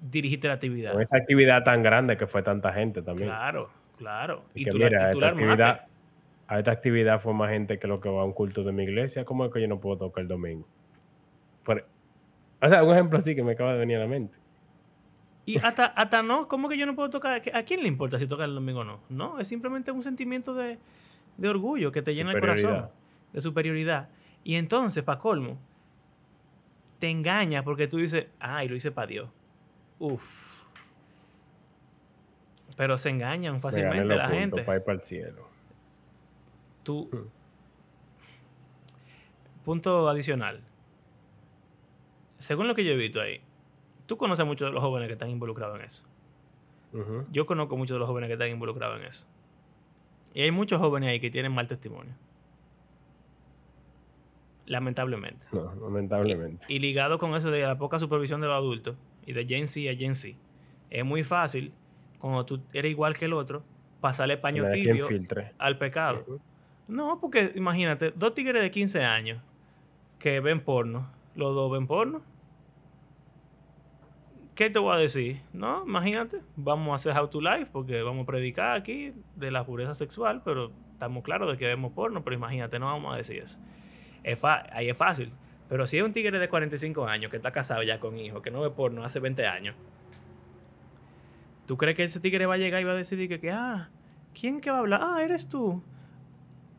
dirigiste 0.00 0.46
la 0.46 0.54
actividad. 0.54 0.92
Con 0.92 1.02
esa 1.02 1.16
actividad 1.16 1.64
tan 1.64 1.82
grande 1.82 2.16
que 2.16 2.28
fue 2.28 2.44
tanta 2.44 2.72
gente 2.72 3.02
también. 3.02 3.28
Claro, 3.28 3.70
claro. 3.98 4.44
Y, 4.54 4.64
tú 4.66 4.78
mira, 4.78 5.10
esta 5.10 5.30
actividad, 5.30 5.86
a 6.46 6.58
esta 6.60 6.70
actividad 6.70 7.20
fue 7.20 7.34
más 7.34 7.50
gente 7.50 7.80
que 7.80 7.88
lo 7.88 8.00
que 8.00 8.08
va 8.08 8.22
a 8.22 8.24
un 8.24 8.32
culto 8.32 8.62
de 8.62 8.70
mi 8.70 8.84
iglesia. 8.84 9.24
¿Cómo 9.24 9.44
es 9.46 9.52
que 9.52 9.60
yo 9.60 9.66
no 9.66 9.80
puedo 9.80 9.98
tocar 9.98 10.22
el 10.22 10.28
domingo? 10.28 10.64
O 12.62 12.68
sea, 12.68 12.84
un 12.84 12.92
ejemplo 12.92 13.18
así 13.18 13.34
que 13.34 13.42
me 13.42 13.52
acaba 13.52 13.72
de 13.72 13.80
venir 13.80 13.96
a 13.96 14.00
la 14.00 14.06
mente. 14.06 14.36
Y 15.44 15.58
hasta, 15.58 15.86
hasta 15.86 16.22
no, 16.22 16.46
¿cómo 16.46 16.68
que 16.68 16.78
yo 16.78 16.86
no 16.86 16.94
puedo 16.94 17.10
tocar? 17.10 17.42
¿A 17.52 17.62
quién 17.64 17.82
le 17.82 17.88
importa 17.88 18.18
si 18.18 18.28
toca 18.28 18.44
el 18.44 18.54
domingo 18.54 18.80
o 18.80 18.84
no? 18.84 19.00
No, 19.08 19.40
es 19.40 19.48
simplemente 19.48 19.90
un 19.90 20.04
sentimiento 20.04 20.54
de, 20.54 20.78
de 21.36 21.48
orgullo 21.48 21.90
que 21.90 22.02
te 22.02 22.14
llena 22.14 22.32
el 22.32 22.38
corazón, 22.38 22.88
de 23.32 23.40
superioridad. 23.40 24.08
Y 24.44 24.54
entonces, 24.54 25.02
para 25.02 25.18
colmo, 25.18 25.58
te 27.00 27.10
engaña 27.10 27.64
porque 27.64 27.88
tú 27.88 27.96
dices, 27.96 28.28
ay, 28.38 28.68
lo 28.68 28.76
hice 28.76 28.92
para 28.92 29.08
Dios. 29.08 29.28
Uf. 29.98 30.22
Pero 32.76 32.96
se 32.96 33.10
engañan 33.10 33.60
fácilmente 33.60 34.14
la 34.14 34.28
gente. 34.28 34.62
Para 34.62 34.78
ir 34.78 34.84
para 34.84 34.98
el 34.98 35.04
cielo. 35.04 35.48
Tú. 36.84 37.08
Hmm. 37.12 37.28
Punto 39.64 40.08
adicional. 40.08 40.62
Según 42.42 42.66
lo 42.66 42.74
que 42.74 42.84
yo 42.84 42.90
he 42.90 42.96
visto 42.96 43.20
ahí, 43.20 43.40
tú 44.06 44.16
conoces 44.16 44.44
muchos 44.44 44.68
de 44.68 44.72
los 44.72 44.82
jóvenes 44.82 45.06
que 45.06 45.12
están 45.12 45.30
involucrados 45.30 45.78
en 45.78 45.84
eso. 45.84 46.04
Yo 47.30 47.46
conozco 47.46 47.76
muchos 47.76 47.94
de 47.94 48.00
los 48.00 48.08
jóvenes 48.08 48.26
que 48.26 48.32
están 48.32 48.48
involucrados 48.48 48.98
en 48.98 49.06
eso. 49.06 49.28
Y 50.34 50.42
hay 50.42 50.50
muchos 50.50 50.80
jóvenes 50.80 51.10
ahí 51.10 51.20
que 51.20 51.30
tienen 51.30 51.52
mal 51.52 51.68
testimonio. 51.68 52.12
Lamentablemente. 54.66 55.46
No, 55.52 55.72
lamentablemente. 55.76 56.66
Y, 56.68 56.80
ligado 56.80 57.16
con 57.18 57.32
eso 57.36 57.50
de 57.52 57.62
la 57.62 57.78
poca 57.78 58.00
supervisión 58.00 58.40
de 58.40 58.48
los 58.48 58.56
adultos 58.56 58.96
y 59.24 59.34
de 59.34 59.46
Gen 59.46 59.68
Z 59.68 59.88
a 59.88 59.94
Gen 59.94 60.16
Z, 60.16 60.36
es 60.90 61.04
muy 61.04 61.22
fácil, 61.22 61.72
cuando 62.18 62.44
tú 62.44 62.60
eres 62.72 62.90
igual 62.90 63.16
que 63.16 63.26
el 63.26 63.34
otro, 63.34 63.62
pasarle 64.00 64.36
paño 64.36 64.68
tibio 64.72 65.06
al 65.58 65.78
pecado. 65.78 66.24
No, 66.88 67.20
porque 67.20 67.52
imagínate, 67.54 68.10
dos 68.10 68.34
tigres 68.34 68.62
de 68.62 68.70
15 68.72 69.04
años 69.04 69.40
que 70.18 70.40
ven 70.40 70.60
porno, 70.60 71.08
los 71.36 71.54
dos 71.54 71.70
ven 71.70 71.86
porno. 71.86 72.31
¿Qué 74.54 74.68
te 74.68 74.78
voy 74.78 74.94
a 74.94 74.98
decir? 74.98 75.40
No, 75.52 75.84
imagínate, 75.86 76.40
vamos 76.56 76.92
a 76.92 76.94
hacer 76.96 77.16
How 77.18 77.28
to 77.28 77.40
Life 77.40 77.70
porque 77.72 78.02
vamos 78.02 78.24
a 78.24 78.26
predicar 78.26 78.76
aquí 78.76 79.12
de 79.36 79.50
la 79.50 79.64
pureza 79.64 79.94
sexual, 79.94 80.42
pero 80.44 80.70
estamos 80.92 81.24
claros 81.24 81.50
de 81.50 81.56
que 81.56 81.66
vemos 81.66 81.92
porno, 81.92 82.22
pero 82.22 82.36
imagínate, 82.36 82.78
no 82.78 82.86
vamos 82.86 83.14
a 83.14 83.16
decir 83.16 83.42
eso 83.42 83.58
ahí 84.72 84.88
es 84.88 84.96
fácil. 84.96 85.32
Pero 85.68 85.86
si 85.86 85.98
es 85.98 86.04
un 86.04 86.12
tigre 86.12 86.38
de 86.38 86.48
45 86.48 87.06
años 87.06 87.30
que 87.30 87.36
está 87.38 87.50
casado 87.50 87.82
ya 87.82 87.98
con 87.98 88.18
hijos, 88.18 88.42
que 88.42 88.50
no 88.50 88.60
ve 88.60 88.70
porno 88.70 89.04
hace 89.04 89.20
20 89.20 89.46
años, 89.46 89.74
¿tú 91.66 91.76
crees 91.76 91.96
que 91.96 92.04
ese 92.04 92.20
tigre 92.20 92.46
va 92.46 92.54
a 92.54 92.58
llegar 92.58 92.80
y 92.80 92.84
va 92.84 92.92
a 92.92 92.96
decidir 92.96 93.28
que, 93.28 93.40
que 93.40 93.50
ah, 93.50 93.88
¿quién 94.38 94.60
que 94.60 94.70
va 94.70 94.76
a 94.76 94.80
hablar? 94.80 95.00
Ah, 95.02 95.22
eres 95.22 95.48
tú. 95.48 95.82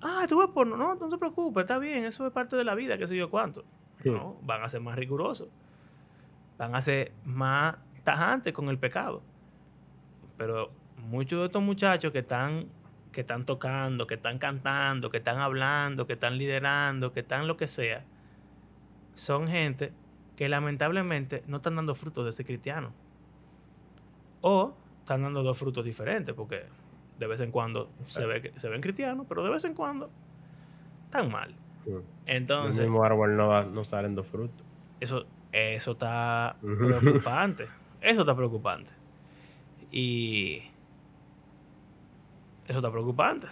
Ah, 0.02 0.26
tú 0.28 0.40
ves 0.40 0.50
porno. 0.50 0.78
No, 0.78 0.96
no 0.96 1.10
te 1.10 1.18
preocupes, 1.18 1.62
está 1.62 1.80
bien, 1.80 2.06
eso 2.06 2.28
es 2.28 2.34
parte 2.34 2.56
de 2.56 2.64
la 2.64 2.76
vida, 2.76 2.98
qué 2.98 3.08
sé 3.08 3.16
yo 3.16 3.30
cuánto. 3.30 3.64
No, 4.04 4.38
van 4.44 4.62
a 4.62 4.70
ser 4.70 4.82
más 4.82 4.98
rigurosos. 4.98 5.48
Van 6.58 6.76
a 6.76 6.82
ser 6.82 7.12
más 7.26 7.76
tajantes 8.04 8.54
con 8.54 8.70
el 8.70 8.78
pecado. 8.78 9.22
Pero 10.38 10.72
muchos 10.98 11.40
de 11.40 11.46
estos 11.46 11.62
muchachos 11.62 12.12
que 12.12 12.20
están 12.20 12.68
que 13.12 13.22
están 13.22 13.46
tocando, 13.46 14.08
que 14.08 14.16
están 14.16 14.40
cantando, 14.40 15.10
que 15.10 15.18
están 15.18 15.38
hablando, 15.38 16.08
que 16.08 16.14
están 16.14 16.38
liderando, 16.38 17.14
que 17.14 17.22
están 17.22 17.48
lo 17.48 17.56
que 17.56 17.68
sea, 17.68 18.04
son 19.16 19.48
gente 19.48 19.94
que 20.36 20.50
lamentablemente 20.50 21.44
no 21.48 21.58
están 21.58 21.76
dando 21.76 21.96
frutos 21.96 22.26
de 22.26 22.32
ese 22.32 22.44
cristiano. 22.44 22.92
O 24.42 24.74
están 25.00 25.22
dando 25.22 25.44
dos 25.44 25.58
frutos 25.58 25.86
diferentes, 25.86 26.36
porque 26.36 26.64
de 27.20 27.28
vez 27.28 27.40
en 27.40 27.52
cuando 27.52 27.90
se, 28.04 28.26
ve 28.26 28.52
se 28.58 28.68
ven 28.68 28.82
cristianos, 28.82 29.26
pero 29.30 29.44
de 29.44 29.52
vez 29.52 29.64
en 29.64 29.74
cuando 29.74 30.10
están 31.06 31.32
mal. 31.32 31.56
Entonces. 32.26 32.80
El 32.80 32.90
mismo 32.90 33.04
árbol 33.04 33.38
no, 33.38 33.64
no 33.64 33.84
salen 33.84 34.16
dos 34.16 34.28
frutos. 34.28 34.66
Eso, 35.00 35.26
eso 35.54 35.92
está 35.92 36.56
preocupante. 36.60 37.68
eso 38.02 38.22
está 38.22 38.36
preocupante. 38.36 38.92
Y. 39.92 40.64
Eso 42.68 42.80
está 42.80 42.92
preocupante. 42.92 43.48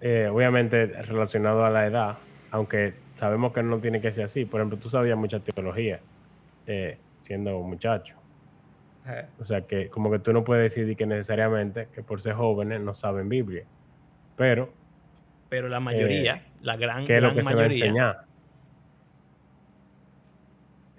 Eh, 0.00 0.30
obviamente 0.32 0.86
relacionado 0.86 1.62
a 1.62 1.68
la 1.68 1.86
edad, 1.86 2.16
aunque 2.50 2.94
sabemos 3.12 3.52
que 3.52 3.62
no 3.62 3.80
tiene 3.80 4.00
que 4.00 4.10
ser 4.14 4.24
así. 4.24 4.46
Por 4.46 4.60
ejemplo, 4.60 4.78
tú 4.78 4.88
sabías 4.88 5.18
mucha 5.18 5.40
teología 5.40 6.00
eh, 6.66 6.96
siendo 7.20 7.58
un 7.58 7.68
muchacho. 7.68 8.14
Eh. 9.06 9.26
O 9.38 9.44
sea 9.44 9.60
que 9.62 9.90
como 9.90 10.10
que 10.10 10.20
tú 10.20 10.32
no 10.32 10.42
puedes 10.42 10.74
decir 10.74 10.96
que 10.96 11.04
necesariamente 11.04 11.88
que 11.94 12.02
por 12.02 12.22
ser 12.22 12.32
jóvenes 12.32 12.80
no 12.80 12.94
saben 12.94 13.28
Biblia. 13.28 13.64
Pero... 14.36 14.72
Pero 15.50 15.68
la 15.68 15.80
mayoría, 15.80 16.46
la 16.62 16.76
gran, 16.76 17.04
¿qué 17.04 17.16
es 17.16 17.22
lo 17.22 17.34
que 17.34 17.42
se 17.42 17.54
va 17.54 17.62
a 17.62 17.66
enseñar? 17.66 18.27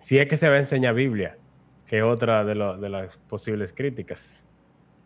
Si 0.09 0.17
es 0.17 0.27
que 0.27 0.37
se 0.37 0.49
va 0.49 0.55
a 0.55 0.57
enseñar 0.57 0.95
Biblia, 0.95 1.37
que 1.85 1.99
es 1.99 2.03
otra 2.03 2.43
de, 2.43 2.55
de 2.55 2.89
las 2.89 3.15
posibles 3.29 3.73
críticas. 3.73 4.41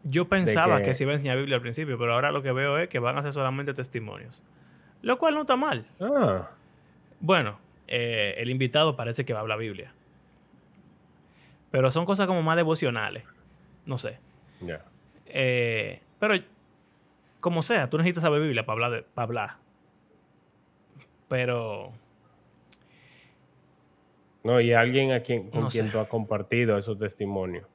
Yo 0.06 0.30
pensaba 0.30 0.82
que... 0.82 0.94
se 0.94 1.04
iba 1.04 1.12
a 1.12 1.16
enseñar 1.16 1.38
Biblia 1.40 1.58
al 1.58 1.62
principio, 1.62 1.98
pero 1.98 2.14
ahora 2.14 2.32
lo 2.32 2.42
que 2.42 2.54
veo 2.54 2.78
es 2.78 2.88
que 2.88 3.00
van 3.00 3.18
a 3.18 3.22
ser 3.22 3.34
solamente 3.34 3.74
testimonios. 3.74 4.46
Lo 5.02 5.18
cual 5.18 5.34
no 5.36 5.42
está 5.42 5.58
mal. 5.58 5.86
Ah. 6.00 6.52
Bueno, 7.20 7.60
eh, 7.86 8.36
el 8.38 8.50
invitado 8.50 8.96
parece 8.96 9.26
que 9.26 9.34
va 9.34 9.40
a 9.40 9.42
hablar 9.42 9.60
Biblia. 9.60 9.94
Pero 11.70 11.92
son 11.92 12.06
cosas 12.06 12.26
como 12.26 12.42
más 12.42 12.56
devocionales. 12.56 13.26
No 13.86 13.98
sé. 13.98 14.20
Eh, 15.26 16.00
pero, 16.18 16.36
como 17.42 17.62
sea, 17.62 17.90
tú 17.90 17.98
necesitas 17.98 18.24
saber 18.24 18.42
Biblia 18.42 18.66
para 18.66 18.86
hablar. 18.86 19.06
para 19.14 19.26
hablar. 19.26 19.50
Pero. 21.28 21.92
No, 24.44 24.60
y 24.60 24.74
alguien 24.74 25.12
a 25.12 25.22
quien, 25.22 25.50
con 25.50 25.68
quien 25.68 25.92
tú 25.92 26.00
has 26.00 26.08
compartido 26.08 26.78
esos 26.78 26.98
testimonios 27.00 27.66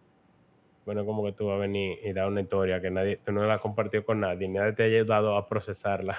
bueno, 0.88 1.04
como 1.04 1.22
que 1.22 1.32
tú 1.32 1.48
vas 1.48 1.56
a 1.56 1.58
venir 1.58 1.98
y 2.02 2.14
dar 2.14 2.28
una 2.28 2.40
historia 2.40 2.80
que 2.80 2.90
nadie, 2.90 3.18
tú 3.22 3.30
no 3.30 3.44
la 3.44 3.56
has 3.56 3.60
compartido 3.60 4.06
con 4.06 4.20
nadie, 4.20 4.48
nadie 4.48 4.72
te 4.72 4.84
ha 4.84 4.86
ayudado 4.86 5.36
a 5.36 5.46
procesarla. 5.46 6.16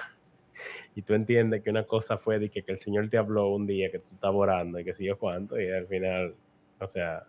Y 0.94 1.02
tú 1.02 1.14
entiendes 1.14 1.62
que 1.62 1.70
una 1.70 1.84
cosa 1.84 2.18
fue 2.18 2.38
de 2.38 2.50
que, 2.50 2.62
el 2.64 2.78
Señor 2.78 3.08
te 3.08 3.18
habló 3.18 3.48
un 3.48 3.66
día 3.66 3.90
que 3.90 3.98
tú 3.98 4.04
estás 4.04 4.30
orando 4.32 4.78
y 4.78 4.84
que 4.84 4.94
sé 4.94 5.04
yo 5.04 5.18
cuánto, 5.18 5.60
y 5.60 5.68
al 5.68 5.86
final, 5.88 6.34
o 6.78 6.86
sea, 6.86 7.24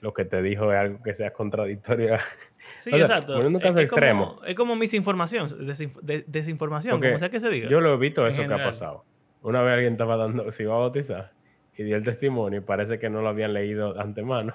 lo 0.00 0.12
que 0.12 0.26
te 0.26 0.42
dijo 0.42 0.70
es 0.70 0.78
algo 0.78 1.02
que 1.02 1.14
sea 1.14 1.32
contradictorio. 1.32 2.16
Sí, 2.74 2.90
exacto. 2.92 3.40
En 3.40 3.46
un 3.46 3.60
caso 3.60 3.78
es, 3.80 3.90
extremo. 3.90 4.34
Como, 4.34 4.44
es 4.44 4.54
como 4.54 4.76
misinformación, 4.76 5.46
desinformación, 6.26 7.00
como 7.00 7.18
sea 7.18 7.30
que 7.30 7.40
se 7.40 7.48
diga. 7.48 7.70
Yo 7.70 7.80
lo 7.80 7.94
he 7.94 7.96
visto 7.96 8.26
eso 8.26 8.46
que 8.46 8.52
ha 8.52 8.58
pasado. 8.58 9.04
Una 9.40 9.62
vez 9.62 9.72
alguien 9.72 9.92
estaba 9.92 10.18
dando, 10.18 10.50
se 10.50 10.64
iba 10.64 10.74
a 10.74 10.78
bautizar 10.78 11.37
y 11.78 11.84
dio 11.84 11.96
el 11.96 12.02
testimonio 12.02 12.58
y 12.58 12.62
parece 12.62 12.98
que 12.98 13.08
no 13.08 13.22
lo 13.22 13.28
habían 13.28 13.54
leído 13.54 13.94
de 13.94 14.02
antemano. 14.02 14.52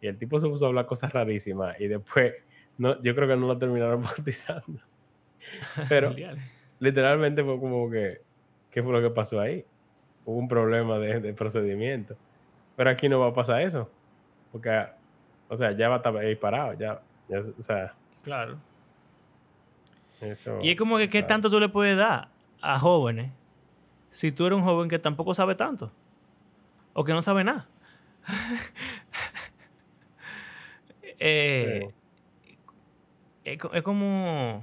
Y 0.00 0.06
el 0.06 0.16
tipo 0.18 0.40
se 0.40 0.48
puso 0.48 0.64
a 0.64 0.68
hablar 0.68 0.86
cosas 0.86 1.12
rarísimas 1.12 1.78
y 1.78 1.88
después, 1.88 2.32
no, 2.78 3.00
yo 3.02 3.14
creo 3.14 3.28
que 3.28 3.36
no 3.36 3.46
lo 3.46 3.58
terminaron 3.58 4.02
bautizando. 4.02 4.80
Pero 5.90 6.14
literalmente 6.80 7.44
fue 7.44 7.60
como 7.60 7.90
que, 7.90 8.22
¿qué 8.70 8.82
fue 8.82 8.92
lo 8.92 9.02
que 9.06 9.14
pasó 9.14 9.40
ahí? 9.40 9.62
Hubo 10.24 10.38
un 10.38 10.48
problema 10.48 10.98
de, 10.98 11.34
procedimiento. 11.34 12.16
Pero 12.76 12.90
aquí 12.90 13.10
no 13.10 13.20
va 13.20 13.28
a 13.28 13.34
pasar 13.34 13.60
eso. 13.60 13.90
Porque, 14.50 14.86
o 15.48 15.58
sea, 15.58 15.72
ya 15.72 15.90
va 15.90 15.96
a 15.96 15.98
estar 15.98 16.16
ahí 16.16 16.34
parado, 16.34 16.72
ya, 16.72 17.00
o 17.58 17.62
sea. 17.62 17.94
Claro. 18.22 18.56
y 20.62 20.70
es 20.70 20.78
como 20.78 20.96
que, 20.96 21.10
¿qué 21.10 21.22
tanto 21.22 21.50
tú 21.50 21.60
le 21.60 21.68
puedes 21.68 21.98
dar 21.98 22.28
a 22.62 22.78
jóvenes 22.78 23.30
si 24.08 24.32
tú 24.32 24.46
eres 24.46 24.56
un 24.58 24.64
joven 24.64 24.88
que 24.88 24.98
tampoco 24.98 25.34
sabe 25.34 25.54
tanto? 25.54 25.92
O 26.94 27.04
que 27.04 27.12
no 27.12 27.22
sabe 27.22 27.44
nada. 27.44 27.68
Eh, 31.26 31.88
es, 33.44 33.82
como. 33.82 34.62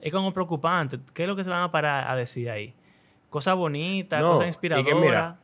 Es 0.00 0.12
como 0.12 0.32
preocupante. 0.32 0.98
¿Qué 1.12 1.24
es 1.24 1.28
lo 1.28 1.36
que 1.36 1.44
se 1.44 1.50
van 1.50 1.62
a 1.62 1.70
parar 1.70 2.08
a 2.08 2.16
decir 2.16 2.48
ahí? 2.48 2.72
Cosas 3.28 3.54
bonitas, 3.54 4.22
cosas 4.22 4.46
inspiradoras. 4.46 5.36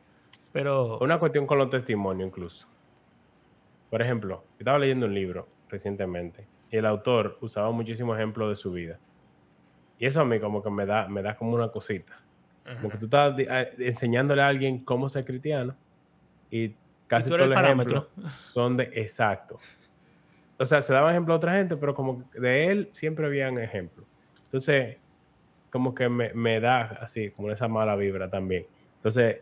pero. 0.51 0.97
Una 0.99 1.19
cuestión 1.19 1.45
con 1.45 1.59
los 1.59 1.69
testimonios, 1.69 2.27
incluso. 2.27 2.65
Por 3.91 4.01
ejemplo, 4.01 4.43
yo 4.51 4.59
estaba 4.59 4.79
leyendo 4.79 5.05
un 5.05 5.13
libro 5.13 5.47
recientemente 5.69 6.47
y 6.71 6.77
el 6.77 6.87
autor 6.87 7.37
usaba 7.41 7.69
muchísimos 7.69 8.17
ejemplos 8.17 8.49
de 8.49 8.55
su 8.55 8.71
vida. 8.71 8.97
Y 9.99 10.07
eso 10.07 10.21
a 10.21 10.25
mí 10.25 10.39
como 10.39 10.63
que 10.63 10.71
me 10.71 10.87
da, 10.87 11.07
me 11.07 11.21
da 11.21 11.35
como 11.35 11.53
una 11.53 11.67
cosita. 11.67 12.19
Como 12.77 12.89
que 12.89 12.97
tú 12.97 13.05
estás 13.05 13.35
enseñándole 13.77 14.41
a 14.41 14.47
alguien 14.47 14.79
cómo 14.79 15.07
ser 15.07 15.23
cristiano 15.23 15.75
y 16.51 16.73
casi 17.07 17.29
todo 17.29 17.43
el 17.43 17.53
ejemplo 17.53 18.09
son 18.51 18.77
de 18.77 18.83
exacto 18.95 19.59
o 20.57 20.65
sea, 20.65 20.81
se 20.81 20.93
daba 20.93 21.11
ejemplo 21.11 21.33
a 21.33 21.37
otra 21.37 21.53
gente, 21.53 21.75
pero 21.75 21.93
como 21.93 22.23
de 22.33 22.67
él 22.67 22.89
siempre 22.93 23.25
habían 23.25 23.57
ejemplos. 23.57 24.05
Entonces, 24.45 24.97
como 25.69 25.93
que 25.93 26.07
me, 26.07 26.59
da 26.59 26.99
así, 27.01 27.31
como 27.31 27.51
esa 27.51 27.67
mala 27.67 27.95
vibra 27.95 28.29
también. 28.29 28.65
Entonces, 28.97 29.41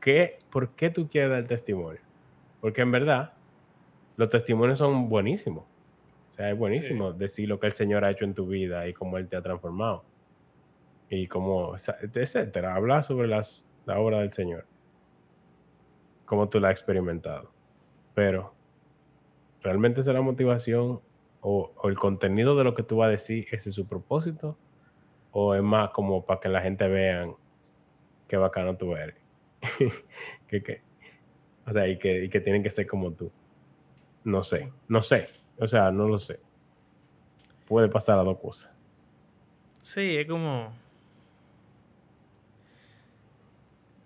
¿qué, 0.00 0.38
¿por 0.50 0.70
qué 0.70 0.88
tú 0.88 1.08
quieres 1.08 1.30
dar 1.30 1.44
testimonio? 1.44 2.00
Porque 2.60 2.80
en 2.80 2.92
verdad, 2.92 3.34
los 4.16 4.30
testimonios 4.30 4.78
son 4.78 5.08
buenísimos. 5.08 5.64
O 6.32 6.34
sea, 6.34 6.50
es 6.50 6.56
buenísimo 6.56 7.12
decir 7.12 7.48
lo 7.48 7.60
que 7.60 7.66
el 7.66 7.74
Señor 7.74 8.04
ha 8.04 8.10
hecho 8.10 8.24
en 8.24 8.32
tu 8.32 8.46
vida 8.46 8.88
y 8.88 8.94
cómo 8.94 9.18
Él 9.18 9.28
te 9.28 9.36
ha 9.36 9.42
transformado. 9.42 10.04
Y 11.10 11.26
cómo, 11.26 11.74
etcétera. 11.76 12.74
Habla 12.74 13.02
sobre 13.02 13.28
las, 13.28 13.66
la 13.84 13.98
obra 13.98 14.20
del 14.20 14.32
Señor. 14.32 14.64
Cómo 16.32 16.48
tú 16.48 16.60
la 16.60 16.68
has 16.68 16.80
experimentado. 16.80 17.52
Pero 18.14 18.54
¿realmente 19.60 20.00
es 20.00 20.06
la 20.06 20.22
motivación 20.22 21.02
o, 21.42 21.74
el 21.84 21.98
contenido 21.98 22.56
de 22.56 22.64
lo 22.64 22.74
que 22.74 22.82
tú 22.82 22.96
vas 22.96 23.08
a 23.08 23.10
decir, 23.10 23.46
ese 23.52 23.68
es 23.68 23.74
su 23.74 23.86
propósito? 23.86 24.56
¿O 25.30 25.54
es 25.54 25.62
más 25.62 25.90
como 25.90 26.24
para 26.24 26.40
que 26.40 26.48
la 26.48 26.62
gente 26.62 26.88
vean 26.88 27.34
qué 28.28 28.38
bacano 28.38 28.78
tú 28.78 28.96
eres? 28.96 29.16
o 31.66 31.72
sea, 31.74 31.86
y 31.86 31.98
que, 31.98 32.24
y 32.24 32.30
que 32.30 32.40
tienen 32.40 32.62
que 32.62 32.70
ser 32.70 32.86
como 32.86 33.12
tú. 33.12 33.30
No 34.24 34.42
sé, 34.42 34.72
no 34.88 35.02
sé. 35.02 35.28
O 35.58 35.68
sea, 35.68 35.90
no 35.90 36.08
lo 36.08 36.18
sé. 36.18 36.40
Puede 37.66 37.90
pasar 37.90 38.18
a 38.18 38.22
dos 38.22 38.38
cosas. 38.38 38.72
Sí, 39.82 40.16
es 40.16 40.26
como... 40.26 40.72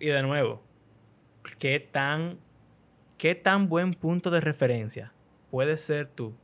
Y 0.00 0.08
de 0.08 0.22
nuevo, 0.22 0.65
¿qué 1.58 1.80
tan, 1.80 2.38
qué 3.18 3.34
tan 3.34 3.68
buen 3.68 3.94
punto 3.94 4.30
de 4.30 4.40
referencia 4.40 5.12
puedes 5.50 5.80
ser 5.80 6.08
tú 6.08 6.34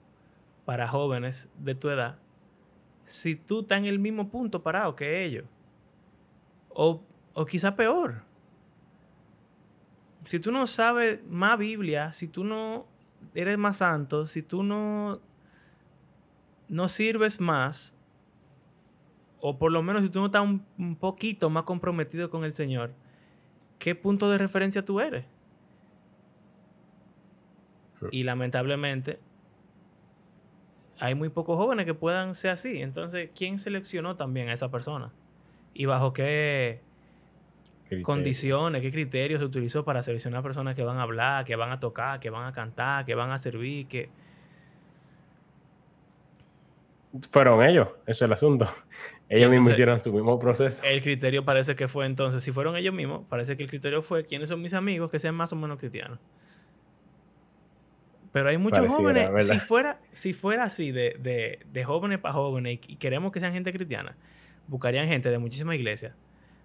para 0.65 0.89
jóvenes 0.89 1.49
de 1.59 1.75
tu 1.75 1.89
edad 1.89 2.19
si 3.05 3.37
tú 3.37 3.61
estás 3.61 3.79
en 3.79 3.87
el 3.87 3.99
mismo 3.99 4.31
punto 4.31 4.63
parado 4.63 4.97
que 4.97 5.25
ellos. 5.25 5.45
O, 6.71 7.03
o 7.35 7.45
quizá 7.45 7.77
peor. 7.77 8.23
Si 10.25 10.39
tú 10.39 10.53
no 10.53 10.67
sabes 10.67 11.21
más 11.29 11.59
Biblia, 11.59 12.13
si 12.13 12.29
tú 12.29 12.45
no 12.45 12.87
eres 13.35 13.59
más 13.59 13.79
santo, 13.79 14.27
si 14.27 14.43
tú 14.43 14.63
no, 14.63 15.21
no 16.69 16.89
sirves 16.89 17.41
más, 17.41 17.95
o 19.41 19.59
por 19.59 19.73
lo 19.73 19.83
menos 19.83 20.03
si 20.05 20.09
tú 20.09 20.21
no 20.21 20.27
estás 20.27 20.43
un, 20.43 20.65
un 20.79 20.97
poquito 20.97 21.51
más 21.51 21.65
comprometido 21.65 22.31
con 22.31 22.45
el 22.45 22.55
Señor, 22.55 22.93
¿qué 23.83 23.97
punto 23.97 24.31
de 24.31 24.39
referencia 24.39 24.85
tú 24.85 25.01
eres? 25.01 25.25
Y 28.13 28.23
lamentablemente 28.23 29.19
hay 31.01 31.17
muy 31.17 31.31
pocos 31.31 31.57
jóvenes 31.57 31.85
que 31.85 31.93
puedan 31.93 32.37
ser 32.37 32.53
así. 32.53 32.81
Entonces, 32.81 33.31
¿quién 33.35 33.59
seleccionó 33.59 34.15
también 34.15 34.49
a 34.49 34.53
esa 34.53 34.71
persona? 34.71 35.11
¿Y 35.75 35.87
bajo 35.87 36.13
qué 36.13 36.81
condiciones, 38.03 38.83
qué 38.83 38.93
criterios 38.93 39.41
se 39.41 39.47
utilizó 39.47 39.85
para 39.85 40.01
seleccionar 40.03 40.45
personas 40.45 40.77
que 40.77 40.85
van 40.85 40.99
a 40.99 41.03
hablar, 41.03 41.45
que 41.45 41.57
van 41.57 41.73
a 41.73 41.81
tocar, 41.81 42.21
que 42.21 42.31
van 42.31 42.47
a 42.47 42.53
cantar, 42.53 43.05
que 43.05 43.17
van 43.17 43.33
a 43.33 43.39
servir, 43.39 43.89
que... 43.89 44.11
Fueron 47.31 47.63
ellos, 47.63 47.89
eso 48.07 48.11
es 48.11 48.23
el 48.23 48.33
asunto. 48.33 48.67
Ellos 49.29 49.51
mismos 49.51 49.73
hicieron 49.73 49.99
su 49.99 50.13
mismo 50.13 50.39
proceso. 50.39 50.83
El 50.83 51.03
criterio 51.03 51.43
parece 51.43 51.75
que 51.75 51.89
fue 51.89 52.05
entonces, 52.05 52.43
si 52.43 52.53
fueron 52.53 52.77
ellos 52.77 52.93
mismos, 52.93 53.23
parece 53.31 53.57
que 53.57 53.63
el 53.63 53.71
criterio 53.71 54.03
fue 54.03 54.27
quiénes 54.27 54.51
son 54.51 54.61
mis 54.61 54.75
amigos 54.75 55.11
que 55.11 55.19
sean 55.19 55.35
más 55.35 55.51
o 55.55 55.57
menos 55.57 55.79
cristianos. 55.79 56.19
Pero 58.31 58.51
hay 58.51 58.59
muchos 58.59 58.87
jóvenes, 58.89 59.47
si 59.47 59.59
fuera, 59.59 59.99
si 60.13 60.35
fuera 60.35 60.65
así, 60.65 60.93
de, 60.93 61.85
jóvenes 61.87 62.19
para 62.19 62.35
jóvenes, 62.35 62.81
y 62.87 62.97
queremos 62.97 63.33
que 63.33 63.41
sean 63.41 63.55
gente 63.55 63.73
cristiana, 63.73 64.17
buscarían 64.69 65.09
gente 65.09 65.31
de 65.31 65.39
muchísimas 65.39 65.77
iglesias, 65.77 66.15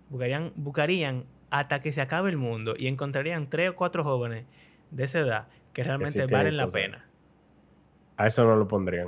buscarían, 0.09 0.51
buscarían 0.55 1.23
hasta 1.49 1.81
que 1.81 1.93
se 1.93 2.01
acabe 2.01 2.29
el 2.29 2.37
mundo 2.37 2.75
y 2.77 2.87
encontrarían 2.87 3.49
tres 3.49 3.69
o 3.69 3.75
cuatro 3.75 4.03
jóvenes 4.03 4.45
de 4.91 5.03
esa 5.05 5.19
edad 5.19 5.47
que 5.71 5.83
realmente 5.83 6.25
valen 6.25 6.57
la 6.57 6.67
pena. 6.67 7.05
A 8.17 8.27
eso 8.27 8.45
no 8.45 8.57
lo 8.57 8.67
pondrían. 8.67 9.07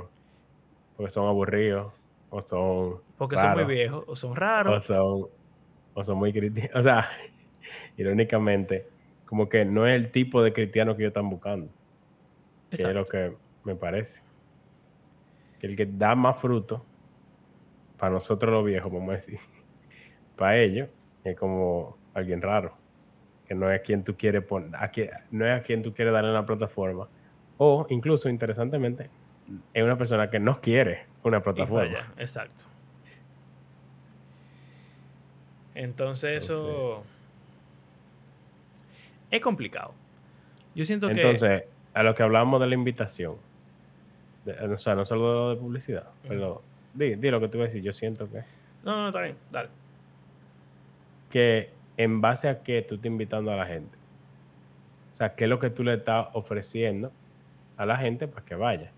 Porque 1.00 1.12
son 1.12 1.28
aburridos 1.28 1.94
o 2.28 2.42
son. 2.42 3.00
Porque 3.16 3.36
son 3.36 3.54
muy 3.54 3.64
viejos 3.64 4.04
o 4.06 4.14
son 4.14 4.36
raros. 4.36 4.76
O 4.76 4.80
son, 4.80 5.30
o 5.94 6.04
son 6.04 6.18
muy 6.18 6.30
cristianos. 6.30 6.72
O 6.76 6.82
sea, 6.82 7.08
irónicamente, 7.96 8.86
como 9.24 9.48
que 9.48 9.64
no 9.64 9.86
es 9.86 9.96
el 9.96 10.10
tipo 10.10 10.42
de 10.42 10.52
cristiano 10.52 10.94
que 10.94 11.04
ellos 11.04 11.12
están 11.12 11.30
buscando. 11.30 11.70
Que 12.68 12.82
es 12.82 12.94
lo 12.94 13.06
que 13.06 13.34
me 13.64 13.76
parece. 13.76 14.20
Que 15.58 15.68
el 15.68 15.76
que 15.76 15.86
da 15.86 16.14
más 16.14 16.36
fruto, 16.36 16.84
para 17.96 18.12
nosotros 18.12 18.52
los 18.52 18.66
viejos, 18.66 18.92
vamos 18.92 19.08
a 19.08 19.12
decir, 19.12 19.38
para 20.36 20.58
ellos, 20.58 20.90
es 21.24 21.34
como 21.34 21.96
alguien 22.12 22.42
raro. 22.42 22.74
Que 23.48 23.54
no 23.54 23.70
es 23.70 23.80
a 23.80 23.82
quien 23.82 24.04
tú 24.04 24.18
quieres 24.18 24.44
poner, 24.44 24.70
no 25.30 25.46
es 25.46 25.60
a 25.60 25.62
quien 25.62 25.80
tú 25.82 25.94
quieres 25.94 26.12
darle 26.12 26.30
la 26.30 26.44
plataforma. 26.44 27.08
O 27.56 27.86
incluso, 27.88 28.28
interesantemente, 28.28 29.08
es 29.74 29.82
una 29.82 29.96
persona 29.96 30.30
que 30.30 30.38
no 30.38 30.60
quiere 30.60 31.06
una 31.22 31.42
plataforma. 31.42 32.12
exacto. 32.16 32.64
Entonces, 35.74 36.44
eso 36.44 37.04
es 39.30 39.40
complicado. 39.40 39.94
Yo 40.74 40.84
siento 40.84 41.08
que. 41.08 41.14
Entonces, 41.14 41.64
a 41.94 42.02
lo 42.02 42.14
que 42.14 42.22
hablamos 42.22 42.60
de 42.60 42.66
la 42.66 42.74
invitación, 42.74 43.36
o 44.46 44.78
sea, 44.78 44.94
no 44.94 45.04
solo 45.04 45.50
de 45.50 45.56
publicidad, 45.56 46.08
pero 46.26 46.62
di, 46.94 47.16
lo 47.16 47.40
que 47.40 47.48
tú 47.48 47.58
vas 47.58 47.66
a 47.66 47.68
decir, 47.68 47.82
yo 47.82 47.92
siento 47.92 48.30
que. 48.30 48.42
No, 48.82 48.96
no, 48.96 49.08
está 49.08 49.22
bien, 49.22 49.36
dale. 49.50 49.68
Que 51.30 51.70
en 51.96 52.20
base 52.20 52.48
a 52.48 52.62
qué 52.62 52.82
tú 52.82 52.96
estás 52.96 53.06
invitando 53.06 53.52
a 53.52 53.56
la 53.56 53.66
gente. 53.66 53.96
O 55.12 55.14
sea, 55.14 55.34
qué 55.34 55.44
es 55.44 55.50
lo 55.50 55.58
que 55.58 55.70
tú 55.70 55.84
le 55.84 55.94
estás 55.94 56.28
ofreciendo 56.32 57.12
a 57.76 57.86
la 57.86 57.96
gente 57.96 58.26
para 58.26 58.44
que 58.44 58.54
vaya. 58.54 58.90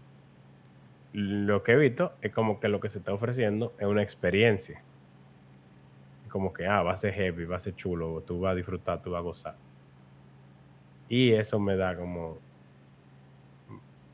Lo 1.12 1.62
que 1.62 1.72
he 1.72 1.76
visto 1.76 2.14
es 2.22 2.32
como 2.32 2.58
que 2.58 2.68
lo 2.68 2.80
que 2.80 2.88
se 2.88 2.98
está 2.98 3.12
ofreciendo 3.12 3.74
es 3.78 3.86
una 3.86 4.02
experiencia. 4.02 4.82
Como 6.28 6.52
que, 6.52 6.66
ah, 6.66 6.82
va 6.82 6.92
a 6.92 6.96
ser 6.96 7.12
heavy, 7.12 7.44
va 7.44 7.56
a 7.56 7.58
ser 7.58 7.74
chulo, 7.74 8.22
tú 8.26 8.40
vas 8.40 8.52
a 8.52 8.54
disfrutar, 8.54 9.02
tú 9.02 9.10
vas 9.10 9.18
a 9.18 9.22
gozar. 9.22 9.56
Y 11.08 11.32
eso 11.32 11.60
me 11.60 11.76
da 11.76 11.94
como, 11.94 12.38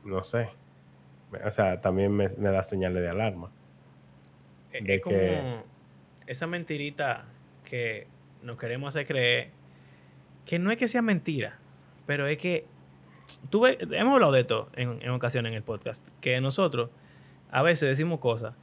no 0.03 0.23
sé, 0.25 0.49
o 1.45 1.51
sea, 1.51 1.79
también 1.79 2.11
me, 2.11 2.27
da 2.27 2.63
señales 2.63 3.01
de 3.01 3.09
alarma. 3.09 3.51
E, 4.73 4.95
es, 4.95 5.01
como 5.01 5.17
esa 6.27 6.47
mentirita 6.47 7.25
que 7.63 8.07
nos 8.43 8.57
queremos 8.57 8.89
hacer 8.89 9.05
creer, 9.05 9.49
que 10.45 10.59
no 10.59 10.71
es 10.71 10.77
que 10.77 10.87
sea 10.87 11.01
mentira, 11.01 11.57
pero 12.05 12.27
es 12.27 12.37
que 12.37 12.65
tú 13.49 13.65
hemos 13.65 14.13
hablado 14.13 14.31
de 14.31 14.41
esto 14.41 14.69
en, 14.75 15.01
en 15.01 15.09
ocasiones 15.11 15.51
en 15.51 15.55
el 15.55 15.63
podcast, 15.63 16.05
que 16.21 16.39
nosotros 16.41 16.89
a 17.51 17.61
veces 17.61 17.89
decimos 17.89 18.19
cosas 18.19 18.53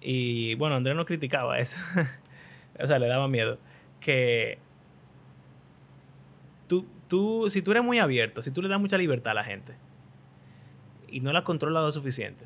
y 0.00 0.54
bueno, 0.56 0.76
Andrés 0.76 0.94
nos 0.94 1.06
criticaba 1.06 1.58
eso, 1.58 1.78
o 2.78 2.86
sea, 2.86 2.98
le 2.98 3.06
daba 3.06 3.26
miedo, 3.26 3.58
que 4.00 4.58
tú, 6.68 6.86
tú, 7.08 7.48
si 7.48 7.62
tú 7.62 7.70
eres 7.70 7.82
muy 7.82 7.98
abierto, 7.98 8.42
si 8.42 8.50
tú 8.50 8.60
le 8.60 8.68
das 8.68 8.78
mucha 8.78 8.98
libertad 8.98 9.30
a 9.30 9.34
la 9.34 9.44
gente 9.44 9.74
y 11.08 11.20
no 11.20 11.32
la 11.32 11.42
controlas 11.42 11.82
lo 11.82 11.92
suficiente, 11.92 12.44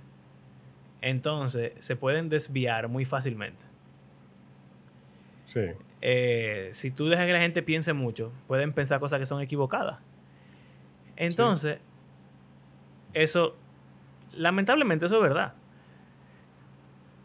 entonces 1.01 1.73
se 1.79 1.97
pueden 1.97 2.29
desviar 2.29 2.87
muy 2.87 3.05
fácilmente. 3.05 3.63
Sí. 5.53 5.63
Eh, 6.01 6.69
si 6.73 6.93
tú 6.93 7.09
dejas 7.09 7.27
que 7.27 7.33
la 7.33 7.41
gente 7.41 7.63
piense 7.63 7.93
mucho, 7.93 8.33
pueden 8.47 8.73
pensar 8.73 9.01
cosas 9.01 9.19
que 9.19 9.27
son 9.27 9.41
equivocadas. 9.41 9.99
Entonces, 11.19 11.79
eso, 13.13 13.57
lamentablemente 14.33 15.07
eso 15.07 15.17
es 15.17 15.23
verdad. 15.23 15.53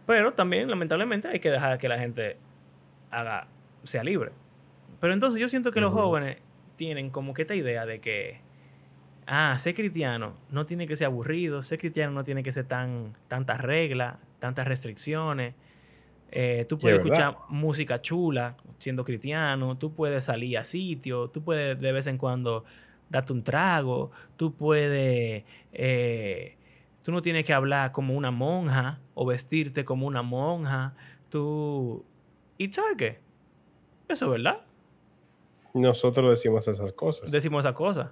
Pero 0.07 0.33
también, 0.33 0.67
lamentablemente, 0.67 1.27
hay 1.27 1.39
que 1.39 1.51
dejar 1.51 1.77
que 1.77 1.87
la 1.87 1.99
gente 1.99 2.37
haga, 3.11 3.47
sea 3.83 4.03
libre. 4.03 4.31
Pero 4.99 5.13
entonces 5.13 5.39
yo 5.39 5.47
siento 5.47 5.71
que 5.71 5.79
los 5.79 5.93
jóvenes 5.93 6.39
tienen 6.75 7.11
como 7.11 7.35
que 7.35 7.43
esta 7.43 7.53
idea 7.53 7.85
de 7.85 7.99
que, 7.99 8.39
ah, 9.27 9.55
ser 9.59 9.75
cristiano 9.75 10.33
no 10.49 10.65
tiene 10.65 10.87
que 10.87 10.95
ser 10.95 11.05
aburrido, 11.05 11.61
ser 11.61 11.77
cristiano 11.77 12.13
no 12.13 12.23
tiene 12.23 12.41
que 12.41 12.51
ser 12.51 12.65
tan, 12.65 13.13
tantas 13.27 13.61
reglas, 13.61 14.15
tantas 14.39 14.67
restricciones. 14.67 15.53
Eh, 16.31 16.65
tú 16.67 16.79
puedes 16.79 16.97
escuchar 16.97 17.35
música 17.49 18.01
chula 18.01 18.55
siendo 18.79 19.03
cristiano, 19.03 19.77
tú 19.77 19.93
puedes 19.93 20.23
salir 20.23 20.57
a 20.57 20.63
sitio, 20.63 21.27
tú 21.29 21.43
puedes 21.43 21.79
de 21.79 21.91
vez 21.91 22.07
en 22.07 22.17
cuando 22.17 22.65
date 23.14 23.32
un 23.32 23.43
trago, 23.43 24.11
tú 24.36 24.55
puedes, 24.55 25.43
eh, 25.72 26.57
tú 27.03 27.11
no 27.11 27.22
tienes 27.22 27.45
que 27.45 27.53
hablar 27.53 27.91
como 27.91 28.16
una 28.16 28.32
monja 28.32 28.99
o 29.14 29.26
vestirte 29.26 29.86
como 29.86 30.07
una 30.07 30.24
monja, 30.24 30.95
tú... 31.30 32.03
¿Y 32.57 32.74
sabes 32.74 32.95
qué? 32.97 33.20
Eso 34.07 34.26
es 34.26 34.32
verdad. 34.32 34.61
Nosotros 35.76 36.30
decimos 36.32 36.68
esas 36.68 36.91
cosas. 36.93 37.32
Decimos 37.32 37.64
esas 37.64 37.76
cosas. 37.76 38.09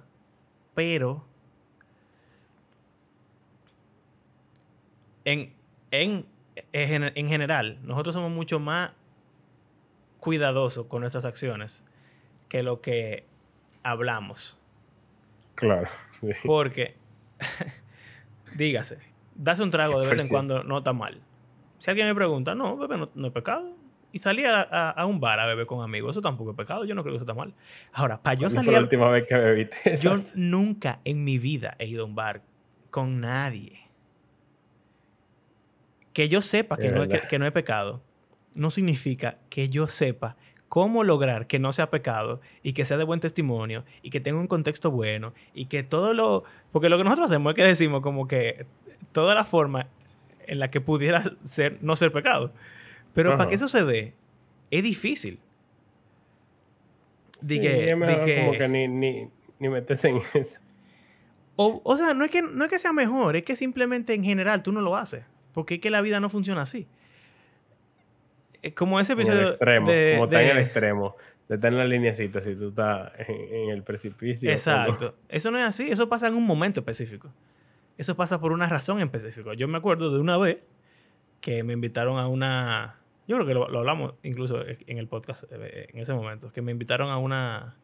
Pero 0.74 1.24
en, 5.24 5.52
en, 5.90 6.26
en, 6.72 7.28
general, 7.28 7.78
nosotros 7.82 8.14
somos 8.14 8.30
mucho 8.30 8.60
más 8.60 8.92
cuidadosos 10.20 10.86
con 10.86 11.00
nuestras 11.00 11.24
acciones 11.24 11.84
que 12.48 12.62
lo 12.62 12.80
que 12.80 13.24
hablamos. 13.82 14.61
Claro. 15.54 15.88
Porque, 16.44 16.96
dígase, 18.56 18.98
darse 19.34 19.62
un 19.62 19.70
trago 19.70 20.00
de 20.00 20.08
vez 20.08 20.18
en 20.18 20.28
cuando 20.28 20.62
no 20.62 20.78
está 20.78 20.92
mal. 20.92 21.20
Si 21.78 21.90
alguien 21.90 22.06
me 22.06 22.14
pregunta, 22.14 22.54
no, 22.54 22.76
bebé, 22.76 23.08
no, 23.14 23.26
es 23.26 23.32
pecado. 23.32 23.76
Y 24.12 24.18
salir 24.18 24.46
a, 24.46 25.06
un 25.06 25.20
bar 25.20 25.40
a 25.40 25.46
beber 25.46 25.64
con 25.64 25.82
amigos, 25.82 26.12
eso 26.12 26.20
tampoco 26.20 26.50
es 26.50 26.56
pecado. 26.56 26.84
Yo 26.84 26.94
no 26.94 27.02
creo 27.02 27.14
que 27.14 27.16
eso 27.16 27.24
está 27.24 27.34
mal. 27.34 27.54
Ahora, 27.92 28.22
para 28.22 28.34
yo 28.34 28.50
salir. 28.50 28.72
la 28.72 28.80
última 28.80 29.08
vez 29.08 29.26
que 29.26 29.34
bebiste. 29.34 29.96
Yo 30.02 30.22
nunca 30.34 31.00
en 31.04 31.24
mi 31.24 31.38
vida 31.38 31.76
he 31.78 31.86
ido 31.86 32.02
a 32.02 32.06
un 32.06 32.14
bar 32.14 32.42
con 32.90 33.20
nadie. 33.20 33.80
Que 36.12 36.28
yo 36.28 36.42
sepa 36.42 36.76
que 36.76 36.90
no, 36.90 37.08
que 37.08 37.38
no 37.38 37.46
es 37.46 37.52
pecado, 37.52 38.02
no 38.54 38.70
significa 38.70 39.38
que 39.48 39.68
yo 39.68 39.86
sepa 39.86 40.36
cómo 40.72 41.04
lograr 41.04 41.46
que 41.48 41.58
no 41.58 41.70
sea 41.70 41.90
pecado 41.90 42.40
y 42.62 42.72
que 42.72 42.86
sea 42.86 42.96
de 42.96 43.04
buen 43.04 43.20
testimonio 43.20 43.84
y 44.00 44.08
que 44.08 44.20
tenga 44.20 44.40
un 44.40 44.46
contexto 44.46 44.90
bueno 44.90 45.34
y 45.52 45.66
que 45.66 45.82
todo 45.82 46.14
lo... 46.14 46.44
Porque 46.70 46.88
lo 46.88 46.96
que 46.96 47.04
nosotros 47.04 47.30
hacemos 47.30 47.50
es 47.50 47.56
que 47.56 47.64
decimos 47.64 48.00
como 48.00 48.26
que 48.26 48.64
toda 49.12 49.34
la 49.34 49.44
forma 49.44 49.88
en 50.46 50.58
la 50.58 50.70
que 50.70 50.80
pudiera 50.80 51.22
ser, 51.44 51.76
no 51.82 51.94
ser 51.94 52.10
pecado. 52.10 52.54
Pero 53.12 53.36
para 53.36 53.50
que 53.50 53.56
eso 53.56 53.68
se 53.68 53.84
dé, 53.84 54.14
es 54.70 54.82
difícil. 54.82 55.40
De 57.42 57.60
que, 57.60 57.90
como 58.40 58.52
que 58.52 58.68
ni, 58.68 58.88
ni, 58.88 59.28
ni 59.58 59.68
metes 59.68 60.02
en 60.06 60.22
eso. 60.32 60.58
O, 61.56 61.82
o 61.84 61.96
sea, 61.98 62.14
no 62.14 62.24
es, 62.24 62.30
que, 62.30 62.40
no 62.40 62.64
es 62.64 62.70
que 62.70 62.78
sea 62.78 62.94
mejor, 62.94 63.36
es 63.36 63.42
que 63.42 63.56
simplemente 63.56 64.14
en 64.14 64.24
general 64.24 64.62
tú 64.62 64.72
no 64.72 64.80
lo 64.80 64.96
haces. 64.96 65.22
Porque 65.52 65.74
es 65.74 65.80
que 65.82 65.90
la 65.90 66.00
vida 66.00 66.18
no 66.18 66.30
funciona 66.30 66.62
así. 66.62 66.86
Como 68.70 69.00
ese 69.00 69.14
episodio. 69.14 69.48
extremo, 69.48 69.86
como 69.86 70.24
está 70.24 70.42
en 70.42 70.50
el 70.50 70.58
extremo. 70.58 71.16
De 71.48 71.56
estar 71.56 71.72
en 71.72 71.78
la 71.78 71.84
lineacita 71.84 72.40
si 72.40 72.54
tú 72.54 72.68
estás 72.68 73.12
en, 73.18 73.70
el 73.70 73.82
precipicio. 73.82 74.50
Exacto. 74.50 75.16
Eso 75.28 75.50
no 75.50 75.58
es 75.58 75.64
así. 75.64 75.90
Eso 75.90 76.08
pasa 76.08 76.28
en 76.28 76.34
un 76.34 76.46
momento 76.46 76.80
específico. 76.80 77.32
Eso 77.98 78.16
pasa 78.16 78.40
por 78.40 78.52
una 78.52 78.66
razón 78.66 78.98
en 78.98 79.04
específico. 79.04 79.52
Yo 79.52 79.66
me 79.66 79.78
acuerdo 79.78 80.12
de 80.12 80.20
una 80.20 80.38
vez 80.38 80.58
que 81.40 81.64
me 81.64 81.72
invitaron 81.72 82.18
a 82.18 82.28
una. 82.28 83.00
Yo 83.26 83.36
creo 83.36 83.46
que 83.46 83.54
lo, 83.54 83.78
hablamos 83.78 84.14
incluso 84.22 84.64
en 84.66 84.98
el 84.98 85.08
podcast 85.08 85.44
eh, 85.50 85.88
en 85.92 85.98
ese 86.00 86.14
momento. 86.14 86.52
Que 86.52 86.62
me 86.62 86.70
invitaron 86.70 87.10
a 87.10 87.18
una 87.18 87.76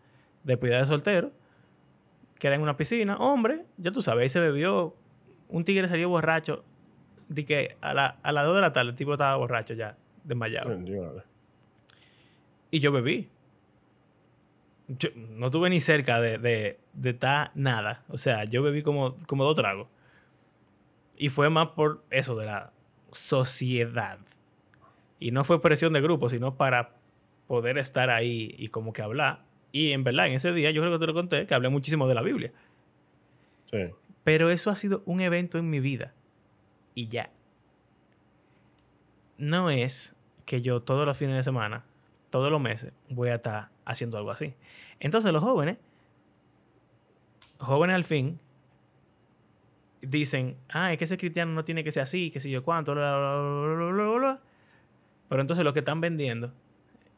despedida 0.45 0.79
de 0.79 0.87
soltero. 0.87 1.33
Que 2.39 2.47
era 2.47 2.57
en 2.57 2.63
una 2.63 2.77
piscina. 2.77 3.17
Hombre, 3.17 3.65
ya 3.77 3.91
tú 3.91 4.01
sabes, 4.01 4.23
ahí 4.23 4.29
se 4.29 4.41
bebió. 4.41 4.95
Un 5.49 5.65
tigre 5.65 5.89
salió 5.89 6.09
borracho. 6.09 6.65
De 7.29 7.45
que 7.45 7.77
a, 7.81 7.93
la, 7.93 8.19
a 8.23 8.31
las 8.31 8.47
2 8.47 8.55
de 8.55 8.61
la 8.61 8.73
tarde 8.73 8.91
el 8.91 8.97
tipo 8.97 9.13
estaba 9.13 9.37
borracho 9.37 9.75
ya 9.75 9.97
desmayado. 10.29 10.79
Y 12.71 12.81
yo 12.81 12.93
bebí. 12.93 13.29
Yo 14.89 15.09
no 15.15 15.51
tuve 15.51 15.71
ni 15.71 15.81
cerca 15.81 16.21
de, 16.21 16.39
de, 16.39 16.79
de 16.93 17.11
estar 17.11 17.51
nada. 17.55 18.05
O 18.09 18.17
sea, 18.17 18.45
yo 18.45 18.63
bebí 18.63 18.83
como, 18.83 19.17
como 19.27 19.45
dos 19.45 19.57
tragos. 19.57 19.89
Y 21.17 21.31
fue 21.31 21.51
más 21.51 21.69
por 21.69 22.05
eso 22.11 22.37
de 22.37 22.47
la 22.47 22.73
sociedad. 23.11 24.19
Y 25.19 25.31
no 25.33 25.45
fue 25.45 25.61
presión 25.61 25.93
de 25.93 26.01
grupo, 26.01 26.29
sino 26.29 26.55
para 26.57 26.93
poder 27.49 27.79
estar 27.79 28.11
ahí 28.11 28.55
y 28.57 28.69
como 28.69 28.93
que 28.93 29.03
hablar. 29.03 29.43
Y 29.73 29.93
en 29.93 30.05
verdad, 30.05 30.29
en 30.29 30.35
ese 30.35 30.53
día 30.53 30.71
yo 30.71 30.81
creo 30.81 30.93
que 30.93 30.99
te 31.01 31.07
lo 31.07 31.15
conté, 31.15 31.47
que 31.47 31.55
hablé 31.55 31.69
muchísimo 31.71 32.07
de 32.07 32.15
la 32.15 32.23
Biblia. 32.23 32.53
Sí. 33.71 33.79
Pero 34.25 34.51
eso 34.51 34.71
ha 34.71 34.77
sido 34.77 35.03
un 35.07 35.21
evento 35.21 35.59
en 35.59 35.69
mi 35.69 35.81
vida. 35.81 36.15
Y 36.95 37.09
ya. 37.09 37.31
No 39.37 39.71
es 39.71 40.18
que 40.49 40.63
yo 40.63 40.81
todos 40.81 41.05
los 41.05 41.15
fines 41.15 41.37
de 41.37 41.43
semana 41.43 41.85
todos 42.31 42.51
los 42.51 42.59
meses 42.59 42.91
voy 43.11 43.29
a 43.29 43.35
estar 43.35 43.69
haciendo 43.85 44.17
algo 44.17 44.31
así. 44.31 44.55
Entonces 44.99 45.31
los 45.31 45.45
jóvenes, 45.45 45.77
jóvenes 47.59 47.97
al 47.97 48.05
fin, 48.05 48.41
dicen, 50.01 50.57
ah, 50.71 50.91
es 50.91 50.99
que 50.99 51.05
ese 51.05 51.19
cristiano 51.19 51.53
no 51.53 51.67
tiene 51.67 51.85
que 51.85 51.93
ser 51.93 52.03
así, 52.03 52.31
que 52.31 52.41
sé 52.41 52.49
yo 52.49 52.65
cuánto, 52.65 52.95
bla, 52.95 53.15
bla, 53.19 53.41
bla, 53.41 53.75
bla, 53.75 53.93
bla, 53.93 54.19
bla. 54.19 54.41
Pero 55.29 55.43
entonces 55.43 55.65
lo 55.67 55.75
que 55.75 55.81
están 55.81 56.01
vendiendo 56.01 56.51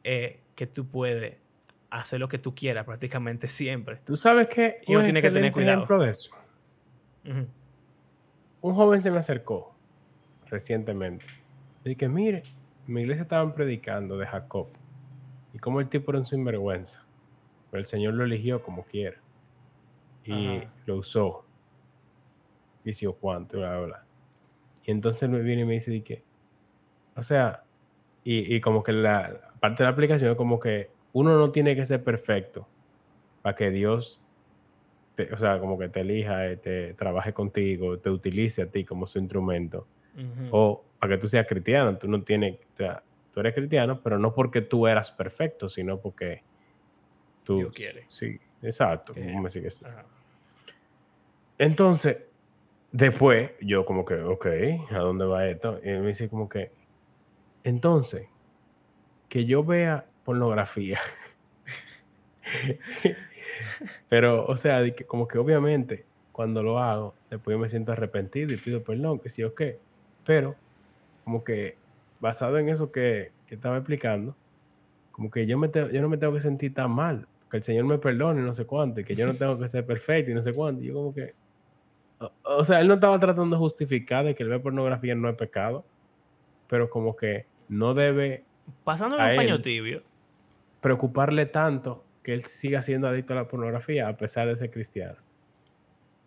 es 0.02 0.34
que 0.56 0.66
tú 0.66 0.88
puedes 0.88 1.36
hacer 1.88 2.18
lo 2.18 2.28
que 2.28 2.38
tú 2.38 2.52
quieras 2.52 2.84
prácticamente 2.84 3.46
siempre. 3.46 4.00
Tú 4.04 4.16
sabes 4.16 4.48
que 4.48 4.80
Y 4.88 4.90
uno 4.90 5.00
un 5.00 5.04
tiene 5.04 5.22
que 5.22 5.30
tener 5.30 5.52
cuidado. 5.52 5.84
ejemplo 5.84 6.00
de 6.00 6.10
eso. 6.10 6.30
Un 8.60 8.74
joven 8.74 9.00
se 9.00 9.12
me 9.12 9.18
acercó 9.18 9.72
recientemente. 10.48 11.24
Y 11.84 11.94
que 11.94 12.08
mire, 12.08 12.42
en 12.90 12.94
mi 12.94 13.02
iglesia 13.02 13.22
estaban 13.22 13.54
predicando 13.54 14.18
de 14.18 14.26
Jacob. 14.26 14.66
Y 15.52 15.58
cómo 15.58 15.80
el 15.80 15.88
tipo 15.88 16.10
era 16.10 16.18
un 16.18 16.26
sinvergüenza. 16.26 17.00
Pero 17.70 17.80
el 17.80 17.86
Señor 17.86 18.14
lo 18.14 18.24
eligió 18.24 18.62
como 18.62 18.84
quiera. 18.84 19.16
Y 20.24 20.58
Ajá. 20.58 20.72
lo 20.86 20.96
usó. 20.96 21.44
Y 22.84 22.92
si 22.92 23.06
o 23.06 23.14
cuánto, 23.14 23.58
bla, 23.58 23.76
bla, 23.76 23.86
bla. 23.86 24.04
Y 24.82 24.90
entonces 24.90 25.22
él 25.22 25.30
me 25.30 25.40
viene 25.40 25.62
y 25.62 25.64
me 25.66 25.74
dice, 25.74 25.92
di 25.92 26.02
que, 26.02 26.24
o 27.14 27.22
sea, 27.22 27.62
y, 28.24 28.56
y 28.56 28.60
como 28.60 28.82
que 28.82 28.92
la 28.92 29.40
parte 29.60 29.84
de 29.84 29.86
la 29.88 29.92
aplicación 29.92 30.32
es 30.32 30.36
como 30.36 30.58
que 30.58 30.90
uno 31.12 31.38
no 31.38 31.52
tiene 31.52 31.76
que 31.76 31.86
ser 31.86 32.02
perfecto 32.02 32.66
para 33.42 33.54
que 33.54 33.70
Dios, 33.70 34.20
te- 35.14 35.32
o 35.32 35.36
sea, 35.38 35.60
como 35.60 35.78
que 35.78 35.88
te 35.88 36.00
elija, 36.00 36.46
eh, 36.48 36.56
te 36.56 36.94
trabaje 36.94 37.32
contigo, 37.32 37.98
te 37.98 38.10
utilice 38.10 38.62
a 38.62 38.66
ti 38.70 38.84
como 38.84 39.06
su 39.06 39.20
instrumento. 39.20 39.86
O 40.50 40.82
para 41.00 41.16
que 41.16 41.20
tú 41.20 41.28
seas 41.28 41.46
cristiano, 41.48 41.96
tú 41.98 42.06
no 42.06 42.22
tienes, 42.22 42.60
o 42.74 42.76
sea, 42.76 43.02
tú 43.32 43.40
eres 43.40 43.54
cristiano, 43.54 44.00
pero 44.02 44.18
no 44.18 44.32
porque 44.32 44.60
tú 44.60 44.86
eras 44.86 45.10
perfecto, 45.10 45.68
sino 45.68 45.98
porque 45.98 46.42
tú... 47.42 47.56
Dios 47.56 47.72
quiere. 47.72 48.04
Sí, 48.08 48.38
exacto. 48.62 49.14
¿cómo 49.14 49.42
me 49.42 49.50
sigues? 49.50 49.82
Ajá. 49.82 50.04
Entonces, 51.58 52.18
después, 52.92 53.50
yo 53.60 53.84
como 53.84 54.04
que, 54.04 54.14
ok, 54.14 54.46
¿a 54.92 54.98
dónde 54.98 55.26
va 55.26 55.46
esto? 55.46 55.80
Y 55.84 55.88
él 55.88 56.00
me 56.00 56.08
dice 56.08 56.28
como 56.28 56.48
que, 56.48 56.72
entonces, 57.64 58.28
que 59.28 59.44
yo 59.44 59.62
vea 59.62 60.06
pornografía. 60.24 60.98
Pero, 64.08 64.46
o 64.46 64.56
sea, 64.56 64.82
como 65.06 65.28
que 65.28 65.36
obviamente, 65.36 66.06
cuando 66.32 66.62
lo 66.62 66.78
hago, 66.78 67.14
después 67.28 67.54
yo 67.54 67.58
me 67.58 67.68
siento 67.68 67.92
arrepentido 67.92 68.52
y 68.52 68.56
pido 68.56 68.82
perdón, 68.82 69.18
que 69.18 69.28
sí 69.28 69.42
o 69.42 69.54
qué. 69.54 69.78
Pero, 70.24 70.56
como 71.30 71.44
que, 71.44 71.80
basado 72.18 72.58
en 72.58 72.68
eso 72.68 72.90
que, 72.92 73.34
que 73.46 73.54
estaba 73.56 73.76
explicando, 73.78 74.38
como 75.12 75.30
que 75.30 75.46
yo, 75.46 75.58
me 75.58 75.68
te- 75.68 75.92
yo 75.92 76.02
no 76.02 76.08
me 76.08 76.18
tengo 76.18 76.34
que 76.34 76.40
sentir 76.40 76.74
tan 76.74 76.90
mal, 76.92 77.28
que 77.50 77.58
el 77.58 77.62
Señor 77.64 77.86
me 77.86 77.98
perdone 77.98 78.42
y 78.42 78.44
no 78.44 78.54
sé 78.54 78.66
cuánto, 78.66 79.00
y 79.00 79.04
que 79.04 79.16
yo 79.16 79.26
no 79.26 79.36
tengo 79.38 79.58
que 79.58 79.68
ser 79.68 79.86
perfecto 79.86 80.30
y 80.32 80.34
no 80.34 80.42
sé 80.44 80.54
cuánto. 80.54 80.82
Y 80.82 80.88
yo 80.88 80.94
como 80.94 81.14
que, 81.14 81.36
o, 82.20 82.32
o 82.44 82.64
sea, 82.64 82.80
él 82.80 82.88
no 82.88 82.94
estaba 82.94 83.20
tratando 83.20 83.56
de 83.56 83.60
justificar 83.60 84.24
de 84.26 84.34
que 84.34 84.42
el 84.44 84.50
ver 84.50 84.62
pornografía 84.62 85.14
no 85.14 85.28
es 85.30 85.36
pecado, 85.36 85.86
pero 86.68 86.90
como 86.90 87.16
que 87.16 87.48
no 87.68 87.94
debe 87.94 88.48
Pasándole 88.84 89.22
un 89.24 89.34
paño 89.34 89.60
tibio. 89.62 90.02
preocuparle 90.80 91.46
tanto 91.46 92.04
que 92.22 92.34
él 92.34 92.42
siga 92.44 92.82
siendo 92.82 93.08
adicto 93.08 93.32
a 93.32 93.36
la 93.36 93.48
pornografía 93.48 94.08
a 94.08 94.16
pesar 94.16 94.48
de 94.48 94.56
ser 94.56 94.70
cristiano. 94.70 95.18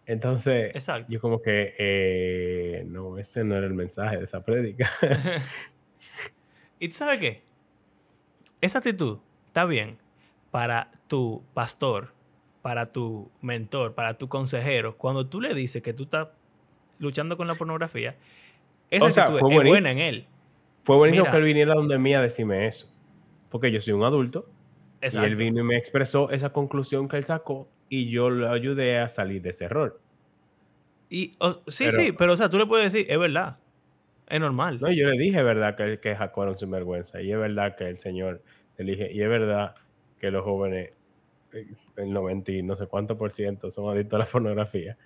Entonces, 0.05 0.71
Exacto. 0.75 1.11
yo 1.11 1.19
como 1.21 1.41
que, 1.41 1.75
eh, 1.77 2.83
no, 2.87 3.17
ese 3.17 3.43
no 3.43 3.55
era 3.55 3.65
el 3.65 3.73
mensaje 3.73 4.17
de 4.17 4.25
esa 4.25 4.43
prédica. 4.43 4.89
¿Y 6.79 6.89
tú 6.89 6.95
sabes 6.95 7.19
qué? 7.19 7.43
Esa 8.59 8.79
actitud 8.79 9.19
está 9.47 9.65
bien 9.65 9.97
para 10.51 10.91
tu 11.07 11.43
pastor, 11.53 12.09
para 12.61 12.91
tu 12.91 13.31
mentor, 13.41 13.93
para 13.93 14.17
tu 14.17 14.27
consejero. 14.27 14.97
Cuando 14.97 15.27
tú 15.27 15.39
le 15.39 15.53
dices 15.53 15.81
que 15.81 15.93
tú 15.93 16.03
estás 16.03 16.27
luchando 16.99 17.37
con 17.37 17.47
la 17.47 17.55
pornografía, 17.55 18.15
esa 18.89 19.05
O 19.05 19.11
sea, 19.11 19.23
actitud 19.23 19.39
fue 19.39 19.55
es 19.55 19.63
buena 19.63 19.91
en 19.91 19.99
él. 19.99 20.27
Fue 20.83 20.97
buenísimo 20.97 21.23
Mira. 21.23 21.31
que 21.31 21.37
él 21.37 21.43
viniera 21.43 21.73
donde 21.75 21.97
mí 21.97 22.13
a 22.13 22.21
decirme 22.21 22.67
eso, 22.67 22.93
porque 23.49 23.71
yo 23.71 23.79
soy 23.79 23.93
un 23.93 24.03
adulto 24.03 24.49
y 25.03 25.07
Exacto. 25.07 25.27
él 25.27 25.35
vino 25.35 25.59
y 25.59 25.63
me 25.63 25.77
expresó 25.77 26.31
esa 26.31 26.51
conclusión 26.51 27.09
que 27.09 27.17
él 27.17 27.25
sacó 27.25 27.67
y 27.89 28.09
yo 28.09 28.29
lo 28.29 28.49
ayudé 28.49 28.99
a 28.99 29.09
salir 29.09 29.41
de 29.41 29.49
ese 29.49 29.65
error. 29.65 29.99
Y, 31.09 31.35
sí, 31.67 31.85
Pero- 31.85 31.91
sí, 31.91 32.11
pero 32.13 32.33
o 32.33 32.37
sea, 32.37 32.49
tú 32.49 32.57
le 32.57 32.65
puedes 32.65 32.91
decir, 32.91 33.05
es 33.11 33.19
verdad. 33.19 33.57
Es 34.29 34.39
normal. 34.39 34.79
No, 34.79 34.89
yo 34.91 35.09
le 35.09 35.17
dije, 35.17 35.43
verdad, 35.43 35.75
que, 35.75 35.99
que 35.99 36.15
Jacob 36.15 36.43
era 36.43 36.51
un 36.53 36.57
sinvergüenza. 36.57 37.21
Y 37.21 37.31
es 37.31 37.37
verdad 37.37 37.75
que 37.75 37.87
el 37.87 37.99
Señor 37.99 38.41
elige. 38.77 39.11
Y 39.11 39.21
es 39.21 39.29
verdad 39.29 39.75
que 40.19 40.31
los 40.31 40.43
jóvenes, 40.43 40.91
eh, 41.51 41.67
el 41.97 42.13
90 42.13 42.51
y 42.53 42.63
no 42.63 42.75
sé 42.75 42.87
cuánto 42.87 43.17
por 43.17 43.31
ciento, 43.33 43.69
son 43.69 43.93
adictos 43.93 44.15
a 44.15 44.19
la 44.23 44.25
pornografía. 44.25 44.97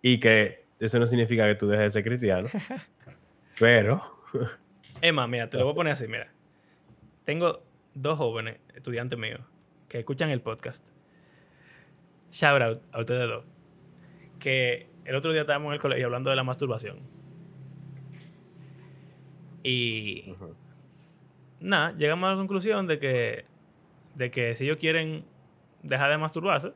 Y 0.00 0.18
que 0.18 0.64
eso 0.80 0.98
no 0.98 1.06
significa 1.06 1.46
que 1.46 1.54
tú 1.54 1.68
dejes 1.68 1.84
de 1.84 1.90
ser 1.90 2.04
cristiano. 2.04 2.48
pero, 3.60 4.02
más, 5.12 5.28
mira, 5.28 5.48
te 5.48 5.58
lo 5.58 5.64
voy 5.64 5.72
a 5.72 5.76
poner 5.76 5.92
así, 5.92 6.08
mira. 6.08 6.32
Tengo 7.24 7.62
dos 7.94 8.18
jóvenes, 8.18 8.58
estudiantes 8.74 9.18
míos, 9.18 9.40
que 9.88 9.98
escuchan 9.98 10.30
el 10.30 10.40
podcast. 10.40 10.84
Shout 12.30 12.62
out 12.62 12.82
a 12.92 13.00
ustedes 13.00 13.28
dos. 13.28 13.44
Que 14.38 14.88
el 15.04 15.14
otro 15.14 15.32
día 15.32 15.42
estábamos 15.42 15.68
en 15.68 15.74
el 15.74 15.80
colegio 15.80 16.06
hablando 16.06 16.30
de 16.30 16.36
la 16.36 16.44
masturbación. 16.44 17.00
Y 19.62 20.34
nada, 21.60 21.92
llegamos 21.96 22.26
a 22.26 22.30
la 22.32 22.36
conclusión 22.36 22.86
de 22.86 22.98
que, 22.98 23.44
de 24.14 24.30
que 24.30 24.56
si 24.56 24.64
ellos 24.64 24.78
quieren 24.78 25.24
dejar 25.82 26.10
de 26.10 26.18
masturbarse, 26.18 26.72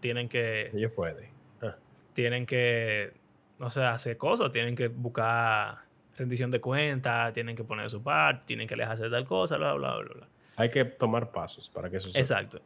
tienen 0.00 0.28
que, 0.28 0.70
ellos 0.72 0.92
pueden. 0.92 1.28
Ah, 1.60 1.76
tienen 2.14 2.46
que, 2.46 3.12
no 3.58 3.68
sé, 3.68 3.82
hacer 3.82 4.16
cosas, 4.16 4.52
tienen 4.52 4.74
que 4.74 4.88
buscar 4.88 5.80
rendición 6.16 6.50
de 6.50 6.60
cuentas, 6.60 7.32
tienen 7.34 7.56
que 7.56 7.64
poner 7.64 7.90
su 7.90 8.02
parte, 8.02 8.44
tienen 8.46 8.66
que 8.66 8.74
alejarse 8.74 9.04
de 9.04 9.10
tal 9.10 9.24
cosa, 9.26 9.56
bla, 9.56 9.74
bla, 9.74 9.96
bla, 9.96 10.14
bla. 10.14 10.28
Hay 10.60 10.68
que 10.70 10.84
tomar 10.84 11.30
pasos 11.32 11.68
para 11.70 11.88
que 11.90 11.96
eso 11.96 12.06
suceda. 12.08 12.20
Exacto. 12.20 12.60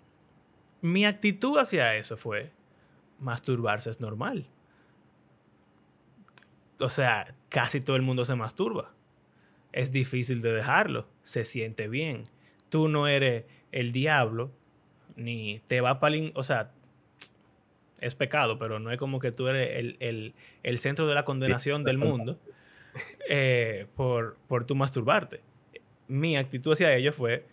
Mi 0.83 1.07
actitud 1.07 1.57
hacia 1.59 1.95
eso 1.97 2.17
fue, 2.17 2.51
masturbarse 3.19 3.91
es 3.91 4.01
normal. 4.01 4.47
O 6.81 6.89
sea, 6.89 7.35
casi 7.49 7.81
todo 7.81 7.97
el 7.97 8.03
mundo 8.03 8.25
se 8.25 8.35
masturba. 8.35 8.91
Es 9.73 9.93
difícil 9.93 10.43
de 10.43 10.53
dejarlo, 10.53 11.07
se 11.23 11.45
siente 11.45 11.89
bien. 11.89 12.25
Tú 12.69 12.89
no 12.89 13.07
eres 13.07 13.45
el 13.73 13.93
diablo, 13.93 14.51
ni 15.17 15.61
te 15.69 15.81
va 15.81 16.01
para 16.01 16.17
O 16.35 16.43
sea, 16.43 16.73
es 18.01 18.15
pecado, 18.15 18.59
pero 18.59 18.79
no 18.81 18.91
es 18.91 18.99
como 18.99 19.19
que 19.21 19.33
tú 19.33 19.49
eres 19.49 19.79
el, 19.79 19.97
el- 20.01 20.35
el 20.63 20.79
centro 20.79 21.07
de 21.07 21.15
la 21.15 21.25
condenación 21.25 21.85
del 21.85 21.99
mundo 21.99 22.39
eh, 23.29 23.87
por, 23.97 24.37
por 24.49 24.65
tu 24.67 24.75
masturbarte. 24.75 25.41
Mi 26.09 26.37
actitud 26.37 26.73
hacia 26.73 26.95
ello 26.95 27.13
fue 27.13 27.47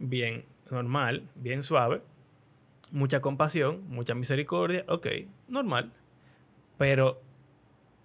bien 0.00 0.44
normal, 0.70 1.28
bien 1.36 1.62
suave, 1.62 2.00
mucha 2.90 3.20
compasión, 3.20 3.88
mucha 3.88 4.14
misericordia, 4.14 4.84
ok, 4.88 5.06
normal. 5.46 5.92
Pero 6.78 7.22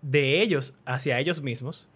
de 0.01 0.41
ellos 0.41 0.75
hacia 0.85 1.19
ellos 1.19 1.41
mismos, 1.41 1.89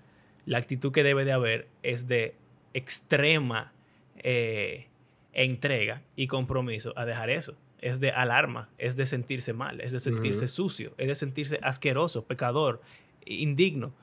la 0.45 0.57
actitud 0.57 0.91
que 0.91 1.03
debe 1.03 1.25
de 1.25 1.33
haber 1.33 1.67
es 1.83 2.07
de 2.07 2.35
extrema 2.73 3.71
eh, 4.17 4.87
entrega 5.33 6.01
y 6.15 6.27
compromiso 6.27 6.93
a 6.97 7.05
dejar 7.05 7.29
eso. 7.29 7.55
Es 7.81 7.99
de 7.99 8.11
alarma, 8.11 8.69
es 8.77 8.95
de 8.95 9.05
sentirse 9.05 9.53
mal, 9.53 9.79
es 9.79 9.91
de 9.91 9.99
sentirse 9.99 10.47
sucio, 10.47 10.93
es 10.97 11.07
de 11.07 11.15
sentirse 11.15 11.59
asqueroso, 11.61 12.25
pecador, 12.25 12.81
indigno. 13.25 13.93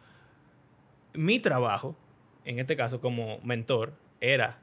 Mi 1.12 1.40
trabajo, 1.40 1.96
en 2.44 2.58
este 2.58 2.76
caso 2.76 3.00
como 3.00 3.40
mentor, 3.42 3.92
era 4.20 4.60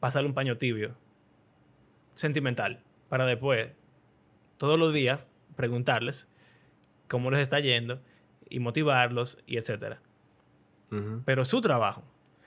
pasarle 0.00 0.28
un 0.28 0.34
paño 0.34 0.58
tibio, 0.58 0.94
sentimental, 2.14 2.80
para 3.08 3.24
después, 3.26 3.70
todos 4.56 4.78
los 4.78 4.92
días, 4.92 5.20
preguntarles 5.56 6.28
cómo 7.08 7.30
les 7.30 7.40
está 7.40 7.60
yendo 7.60 8.00
y 8.48 8.60
motivarlos 8.60 9.38
y 9.46 9.56
etcétera. 9.56 10.00
Pero 11.26 11.44
su 11.44 11.60
trabajo 11.60 12.02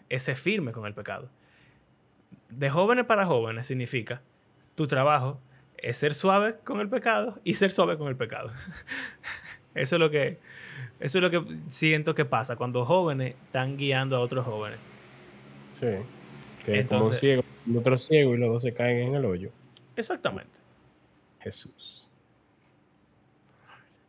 es 0.09 0.23
ser 0.23 0.35
firme 0.35 0.71
con 0.71 0.87
el 0.87 0.95
pecado. 0.95 1.29
De 2.49 2.69
jóvenes 2.69 3.05
para 3.05 3.25
jóvenes 3.25 3.67
significa 3.67 4.21
tu 4.75 4.87
trabajo 4.87 5.39
es 5.77 5.97
ser 5.97 6.13
suave 6.13 6.55
con 6.63 6.79
el 6.79 6.89
pecado 6.89 7.39
y 7.43 7.55
ser 7.55 7.71
suave 7.71 7.97
con 7.97 8.07
el 8.07 8.15
pecado. 8.15 8.51
eso 9.75 9.95
es 9.95 9.99
lo 9.99 10.09
que 10.09 10.39
eso 10.99 11.17
es 11.17 11.21
lo 11.21 11.29
que 11.31 11.57
siento 11.67 12.15
que 12.15 12.25
pasa 12.25 12.55
cuando 12.55 12.85
jóvenes 12.85 13.35
están 13.45 13.77
guiando 13.77 14.15
a 14.15 14.19
otros 14.19 14.45
jóvenes. 14.45 14.79
Sí. 15.73 15.87
Que 16.65 16.79
es 16.79 16.87
como 16.87 17.01
un 17.01 17.05
Entonces- 17.05 17.19
ciego, 17.19 17.43
otro 17.77 17.97
ciego 17.97 18.33
y 18.35 18.37
los 18.37 18.49
dos 18.49 18.63
se 18.63 18.73
caen 18.73 19.07
en 19.07 19.15
el 19.15 19.25
hoyo. 19.25 19.51
Exactamente. 19.95 20.59
Jesús. 21.39 22.09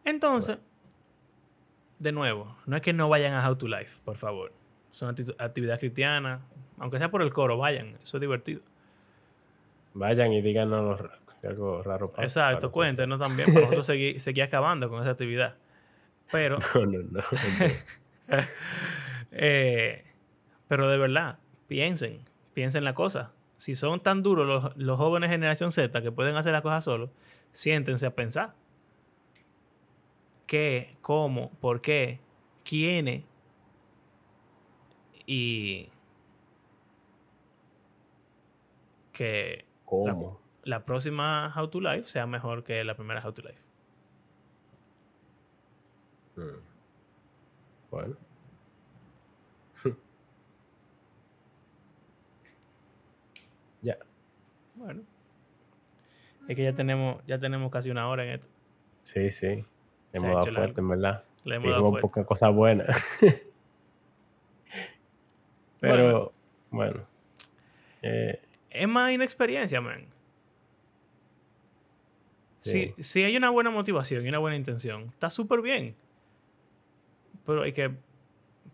Entonces, 0.04 0.58
de 1.98 2.12
nuevo, 2.12 2.56
no 2.66 2.76
es 2.76 2.82
que 2.82 2.92
no 2.92 3.08
vayan 3.08 3.32
a 3.34 3.48
How 3.48 3.56
to 3.56 3.68
Life, 3.68 4.00
por 4.04 4.16
favor. 4.16 4.52
Es 4.92 5.00
una 5.02 5.14
actividad 5.38 5.78
cristiana, 5.78 6.40
Aunque 6.78 6.98
sea 6.98 7.10
por 7.10 7.22
el 7.22 7.32
coro, 7.32 7.56
vayan. 7.56 7.96
Eso 8.02 8.16
es 8.16 8.20
divertido. 8.20 8.60
Vayan 9.94 10.32
y 10.32 10.42
díganos 10.42 11.00
si 11.40 11.46
algo 11.46 11.82
raro 11.82 12.10
pasa. 12.10 12.24
Exacto, 12.24 12.72
cuéntenos 12.72 13.20
también 13.20 13.52
para 13.52 13.66
nosotros 13.66 13.86
seguir, 13.86 14.20
seguir 14.20 14.42
acabando 14.42 14.88
con 14.88 15.00
esa 15.00 15.12
actividad. 15.12 15.54
Pero... 16.30 16.58
No, 16.74 16.86
no, 16.86 16.98
no. 17.02 17.22
eh, 19.30 20.04
pero 20.66 20.88
de 20.88 20.98
verdad, 20.98 21.38
piensen, 21.68 22.20
piensen 22.54 22.84
la 22.84 22.94
cosa. 22.94 23.32
Si 23.56 23.74
son 23.74 24.00
tan 24.00 24.22
duros 24.22 24.46
los, 24.46 24.76
los 24.76 24.98
jóvenes 24.98 25.30
generación 25.30 25.70
Z 25.72 26.02
que 26.02 26.12
pueden 26.12 26.36
hacer 26.36 26.52
las 26.52 26.62
cosas 26.62 26.84
solos, 26.84 27.10
siéntense 27.52 28.06
a 28.06 28.14
pensar. 28.14 28.54
¿Qué? 30.46 30.96
¿Cómo? 31.00 31.50
¿Por 31.60 31.80
qué? 31.80 32.20
¿Quiénes? 32.64 33.24
Y 35.26 35.88
que 39.12 39.64
la, 40.04 40.12
¿Cómo? 40.12 40.40
la 40.64 40.84
próxima 40.84 41.52
How 41.56 41.68
to 41.68 41.80
Life 41.80 42.08
sea 42.08 42.26
mejor 42.26 42.64
que 42.64 42.82
la 42.84 42.96
primera 42.96 43.24
How 43.24 43.32
to 43.32 43.42
Life. 43.42 43.62
Mm. 46.36 46.60
Bueno. 47.90 48.16
ya. 53.82 53.98
Bueno. 54.82 55.02
Es 56.48 56.56
que 56.56 56.64
ya 56.64 56.74
tenemos, 56.74 57.24
ya 57.26 57.38
tenemos 57.38 57.70
casi 57.70 57.90
una 57.90 58.08
hora 58.08 58.24
en 58.24 58.30
esto. 58.32 58.48
Sí, 59.04 59.30
sí. 59.30 59.64
Hemos 60.12 60.34
dado 60.34 60.52
fuerte, 60.54 60.80
en 60.80 60.88
verdad. 60.88 61.24
Le 61.44 61.54
hemos 61.56 61.68
Y 61.68 61.70
dado 61.70 62.00
pocas 62.00 62.26
cosas 62.26 62.52
buenas. 62.52 62.88
Pero, 65.80 66.32
bueno. 66.70 67.06
Eh, 68.02 68.40
Es 68.70 68.88
más 68.88 69.12
inexperiencia, 69.12 69.80
man. 69.80 70.06
Sí. 72.60 72.92
Si, 72.96 73.02
si 73.02 73.24
hay 73.24 73.36
una 73.36 73.50
buena 73.50 73.70
motivación 73.70 74.24
y 74.24 74.28
una 74.28 74.38
buena 74.38 74.56
intención, 74.56 75.04
está 75.08 75.30
súper 75.30 75.62
bien. 75.62 75.94
Pero 77.46 77.62
hay 77.62 77.72
que 77.72 77.90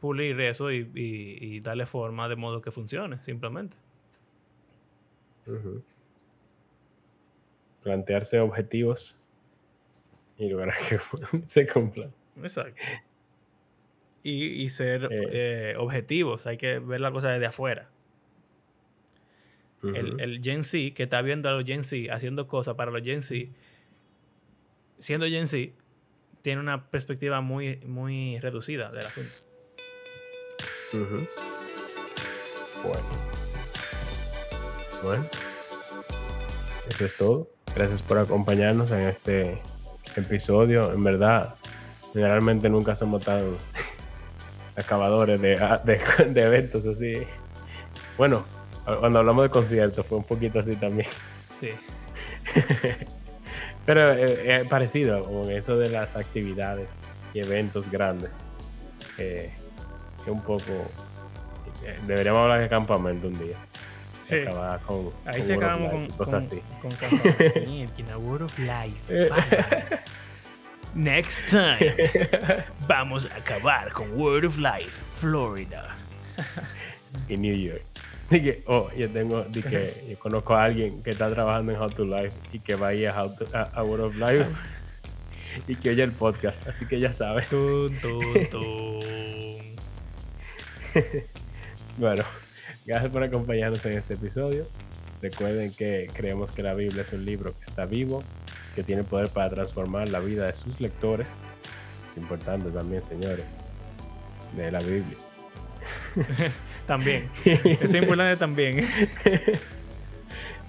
pulir 0.01 0.39
eso 0.41 0.71
y, 0.71 0.91
y- 0.95 1.39
y 1.57 1.61
darle 1.61 1.87
forma 1.87 2.29
de 2.29 2.37
modo 2.37 2.61
que 2.63 2.71
funcione, 2.71 3.23
simplemente. 3.25 3.77
ujú. 5.47 5.83
Plantearse 7.83 8.41
objetivos 8.41 9.21
y 10.37 10.49
lograr 10.49 10.77
que 10.89 10.99
se 11.47 11.67
cumplan. 11.67 12.13
Exacto. 12.43 12.81
Y, 14.23 14.63
y 14.63 14.69
ser 14.69 15.05
Eh. 15.11 15.29
eh, 15.73 15.75
objetivos, 15.79 16.47
hay 16.47 16.59
que 16.59 16.79
ver 16.81 17.01
la 17.01 17.11
cosa 17.13 17.31
desde 17.31 17.47
afuera. 17.47 17.89
el, 19.83 20.21
el 20.21 20.43
Gen 20.43 20.65
Z 20.65 20.93
que 20.95 21.05
está 21.05 21.23
viendo 21.23 21.49
a 21.49 21.53
los 21.53 21.65
Gen 21.65 21.85
Z 21.85 22.13
haciendo 22.13 22.49
cosas 22.49 22.75
para 22.75 22.91
los 22.91 23.03
Gen 23.03 23.23
Z, 23.23 23.49
siendo 24.99 25.27
Gen 25.27 25.47
Z, 25.47 25.73
tiene 26.43 26.61
una 26.61 26.91
perspectiva 26.91 27.41
muy, 27.41 27.77
muy 27.87 28.39
reducida 28.41 28.91
del 28.91 29.07
asunto. 29.07 29.33
Bueno. 32.83 33.09
Bueno. 35.03 35.29
Eso 36.89 37.05
es 37.05 37.17
todo. 37.17 37.49
Gracias 37.79 38.03
por 38.03 38.19
acompañarnos 38.19 38.91
en 38.91 39.03
este 39.03 39.63
episodio. 40.17 40.93
En 40.93 41.05
verdad, 41.05 41.55
generalmente 42.13 42.69
nunca 42.69 42.97
somos 42.97 43.23
tan 43.23 43.55
acabadores 44.75 45.41
de, 45.41 45.51
de, 45.85 46.01
de 46.29 46.43
eventos 46.43 46.85
así. 46.85 47.23
Bueno, 48.17 48.45
cuando 48.99 49.21
hablamos 49.21 49.45
de 49.45 49.51
conciertos 49.51 50.05
fue 50.05 50.19
un 50.19 50.25
poquito 50.25 50.59
así 50.59 50.75
también. 50.75 51.09
Sí. 51.61 51.69
Pero 53.87 54.13
eh, 54.13 54.57
es 54.63 54.69
parecido 54.69 55.23
con 55.23 55.49
eso 55.49 55.79
de 55.79 55.89
las 55.89 56.17
actividades 56.17 56.89
y 57.33 57.39
eventos 57.39 57.89
grandes. 57.89 58.39
Eh, 59.19 59.53
que 60.25 60.33
un 60.33 60.43
poco. 60.43 60.73
eh, 61.85 61.97
deberíamos 62.09 62.43
hablar 62.43 62.61
de 62.61 62.69
campamento 62.69 63.29
un 63.29 63.39
día. 63.39 63.68
Y 64.29 64.31
Sí. 64.31 64.43
acabar 64.43 64.81
con. 64.83 65.11
Ahí 65.25 65.39
con 65.39 65.43
se 65.43 65.55
acabamos 65.55 65.91
con, 65.91 66.07
cosas 66.11 66.51
con, 66.81 66.93
así. 66.93 67.87
con 68.07 68.25
Word 68.27 68.43
of 68.43 68.59
Life. 68.59 69.29
Bárbaro. 69.29 69.99
Next 70.95 71.45
time, 71.51 71.95
vamos 72.89 73.31
a 73.31 73.37
acabar 73.37 73.93
con 73.93 74.21
Word 74.21 74.45
of 74.47 74.57
Life, 74.59 74.91
Florida. 75.21 75.95
y 77.29 77.37
New 77.37 77.55
York. 77.55 77.83
Dije, 78.31 78.63
oh, 78.67 78.91
yo 78.97 79.09
tengo, 79.11 79.43
di 79.45 79.63
que 79.63 80.07
yo 80.11 80.19
conozco 80.19 80.55
a 80.55 80.65
alguien 80.65 81.03
que 81.03 81.11
está 81.11 81.31
trabajando 81.31 81.73
en 81.73 81.81
How 81.81 81.89
to 81.91 82.05
Life 82.05 82.37
y 82.53 82.59
que 82.61 82.75
va 82.75 82.89
a 82.89 82.95
ir 82.95 83.09
a, 83.09 83.23
How 83.25 83.35
to- 83.37 83.57
a, 83.57 83.63
a 83.63 83.83
World 83.83 84.05
of 84.07 84.15
Life 84.17 84.47
y 85.67 85.77
que 85.77 85.91
oye 85.91 86.03
el 86.03 86.13
podcast, 86.13 86.67
así 86.69 86.85
que 86.87 87.01
ya 87.01 87.13
sabes. 87.13 87.49
Tun. 87.49 87.91
Bueno, 91.97 92.25
gracias 92.87 93.13
por 93.13 93.23
acompañarnos 93.23 93.85
en 93.87 93.99
este 93.99 94.15
episodio. 94.15 94.67
Recuerden 95.21 95.73
que 95.73 96.09
creemos 96.13 96.53
que 96.53 96.63
la 96.63 96.75
Biblia 96.75 97.03
es 97.03 97.13
un 97.13 97.25
libro 97.25 97.53
que 97.59 97.65
está 97.65 97.85
vivo, 97.87 98.23
que 98.75 98.83
tiene 98.83 99.03
poder 99.03 99.29
para 99.29 99.51
transformar 99.51 100.09
la 100.09 100.21
vida 100.21 100.47
de 100.47 100.55
sus 100.55 100.81
lectores. 100.81 101.29
Es 102.11 102.17
importante 102.17 102.71
también, 102.71 103.03
señores, 103.05 103.45
de 104.57 104.71
la 104.71 104.79
Biblia. 104.79 105.17
También. 106.87 107.29
Es 107.45 107.95
importante 107.95 108.37
también. 108.39 108.79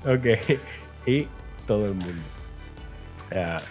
ok, 0.04 0.60
y 1.06 1.28
todo 1.66 1.86
el 1.86 1.94
mundo. 1.94 2.24
Ah, 3.32 3.62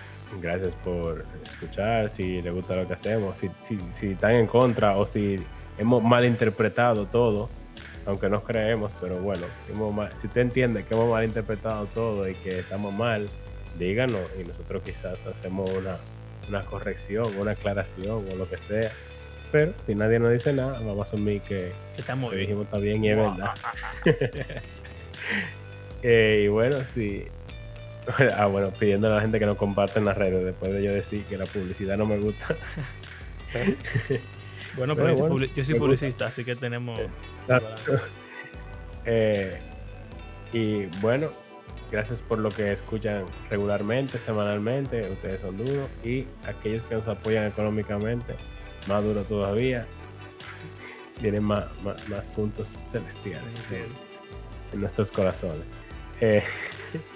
gracias 0.41 0.75
por 0.77 1.27
escuchar. 1.43 2.09
Si 2.09 2.41
les 2.41 2.55
gusta 2.55 2.75
lo 2.75 2.89
que 2.89 2.95
hacemos, 2.95 3.37
si, 3.37 3.51
si, 3.63 3.79
si 3.91 4.13
están 4.13 4.33
en 4.33 4.47
contra 4.47 4.97
o 4.97 5.07
si 5.07 5.37
hemos 5.77 6.03
malinterpretado 6.03 7.05
todo, 7.05 7.51
aunque 8.09 8.29
no 8.31 8.43
creemos, 8.43 8.91
pero 9.01 9.17
bueno, 9.21 9.43
si, 10.19 10.27
usted 10.27 10.41
entiende 10.41 10.83
que 10.85 10.95
hemos 10.95 11.11
malinterpretado 11.11 11.87
todo 11.95 12.27
y 12.29 12.35
que 12.37 12.59
estamos 12.61 12.93
mal, 12.95 13.29
díganos 13.79 14.21
y 14.41 14.45
nosotros 14.49 14.83
quizás 14.83 15.25
hacemos 15.27 15.69
una, 15.71 15.97
una 16.49 16.63
corrección, 16.63 17.27
una 17.39 17.51
aclaración 17.53 18.25
o 18.33 18.35
lo 18.35 18.49
que 18.49 18.57
sea. 18.59 18.91
Pero 19.53 19.73
si 19.87 19.95
nadie 19.95 20.19
nos 20.19 20.33
dice 20.33 20.53
nada, 20.55 20.73
vamos 20.81 20.99
a 21.01 21.03
asumir 21.15 21.43
que 21.43 21.73
Estamos 21.99 22.35
dijimos 22.35 22.65
está 22.65 22.79
bien 22.79 23.05
y 23.05 23.11
es 23.11 23.17
verdad. 23.17 23.53
Eh, 26.03 26.43
y 26.45 26.49
bueno, 26.49 26.77
sí. 26.95 27.25
Ah, 28.39 28.47
bueno, 28.47 28.71
pidiendo 28.71 29.09
a 29.09 29.17
la 29.17 29.21
gente 29.21 29.39
que 29.39 29.45
nos 29.45 29.57
comparte 29.59 29.99
en 29.99 30.07
las 30.07 30.17
redes 30.17 30.43
después 30.45 30.73
de 30.73 30.83
yo 30.83 30.93
decir 30.95 31.25
que 31.25 31.37
la 31.37 31.45
publicidad 31.45 31.99
no 31.99 32.07
me 32.07 32.17
gusta. 32.19 32.57
Bueno, 34.77 34.95
Pero 34.95 35.07
pero 35.07 35.09
yo 35.09 35.15
soy 35.15 35.21
bueno, 35.29 35.35
publi- 35.37 35.55
yo 35.55 35.65
soy 35.65 35.75
me 35.75 35.79
gusta. 35.81 35.87
publicista, 35.87 36.27
así 36.27 36.45
que 36.45 36.55
tenemos. 36.55 36.99
Eh, 37.01 37.09
y 40.53 40.87
bueno, 41.01 41.31
gracias 41.91 42.23
por 42.23 42.39
lo 42.39 42.51
que 42.51 42.73
escuchan 42.73 43.25
regularmente, 43.51 44.19
semanalmente. 44.19 45.11
Ustedes 45.11 45.41
son 45.41 45.57
duros. 45.57 45.89
Y 46.05 46.27
aquellos 46.47 46.83
que 46.85 46.95
nos 46.95 47.09
apoyan 47.09 47.47
económicamente, 47.47 48.35
más 48.87 49.03
duro 49.05 49.23
todavía. 49.23 49.87
Tienen 51.21 51.43
más, 51.43 51.65
más, 51.83 52.09
más 52.09 52.25
puntos 52.27 52.79
celestiales 52.91 53.73
en, 53.73 53.87
en 54.73 54.81
nuestros 54.81 55.11
corazones. 55.11 55.65
Eh, 56.21 56.43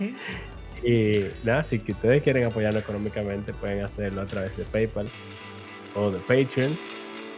y 0.83 1.27
nada, 1.45 1.65
si 1.65 1.77
ustedes 1.77 2.23
quieren 2.23 2.45
apoyarnos 2.45 2.83
económicamente, 2.83 3.53
pueden 3.53 3.85
hacerlo 3.85 4.23
a 4.23 4.27
través 4.27 4.57
de 4.57 4.65
PayPal 4.65 5.09
o 5.95 6.11
de 6.11 6.19
Patreon. 6.21 6.77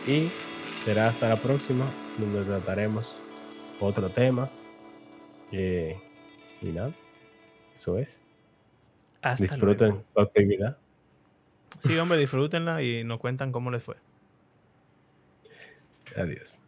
Y 0.07 0.31
será 0.85 1.09
hasta 1.09 1.31
la 1.31 1.37
próxima, 1.37 1.87
donde 2.19 2.45
trataremos 2.45 3.77
otro 3.81 4.09
tema. 4.09 4.49
Eh, 5.53 5.97
y 6.63 6.67
nada, 6.73 6.93
eso 7.75 7.99
es. 7.99 8.25
Hasta 9.23 9.45
Disfruten 9.45 9.89
luego. 9.91 10.05
su 10.15 10.21
actividad. 10.21 10.79
Sí, 11.81 11.97
hombre, 11.99 12.19
disfrútenla 12.19 12.83
y 12.83 13.05
nos 13.05 13.19
cuentan 13.21 13.53
cómo 13.53 13.71
les 13.71 13.83
fue. 13.83 13.97
Adiós. 16.17 16.61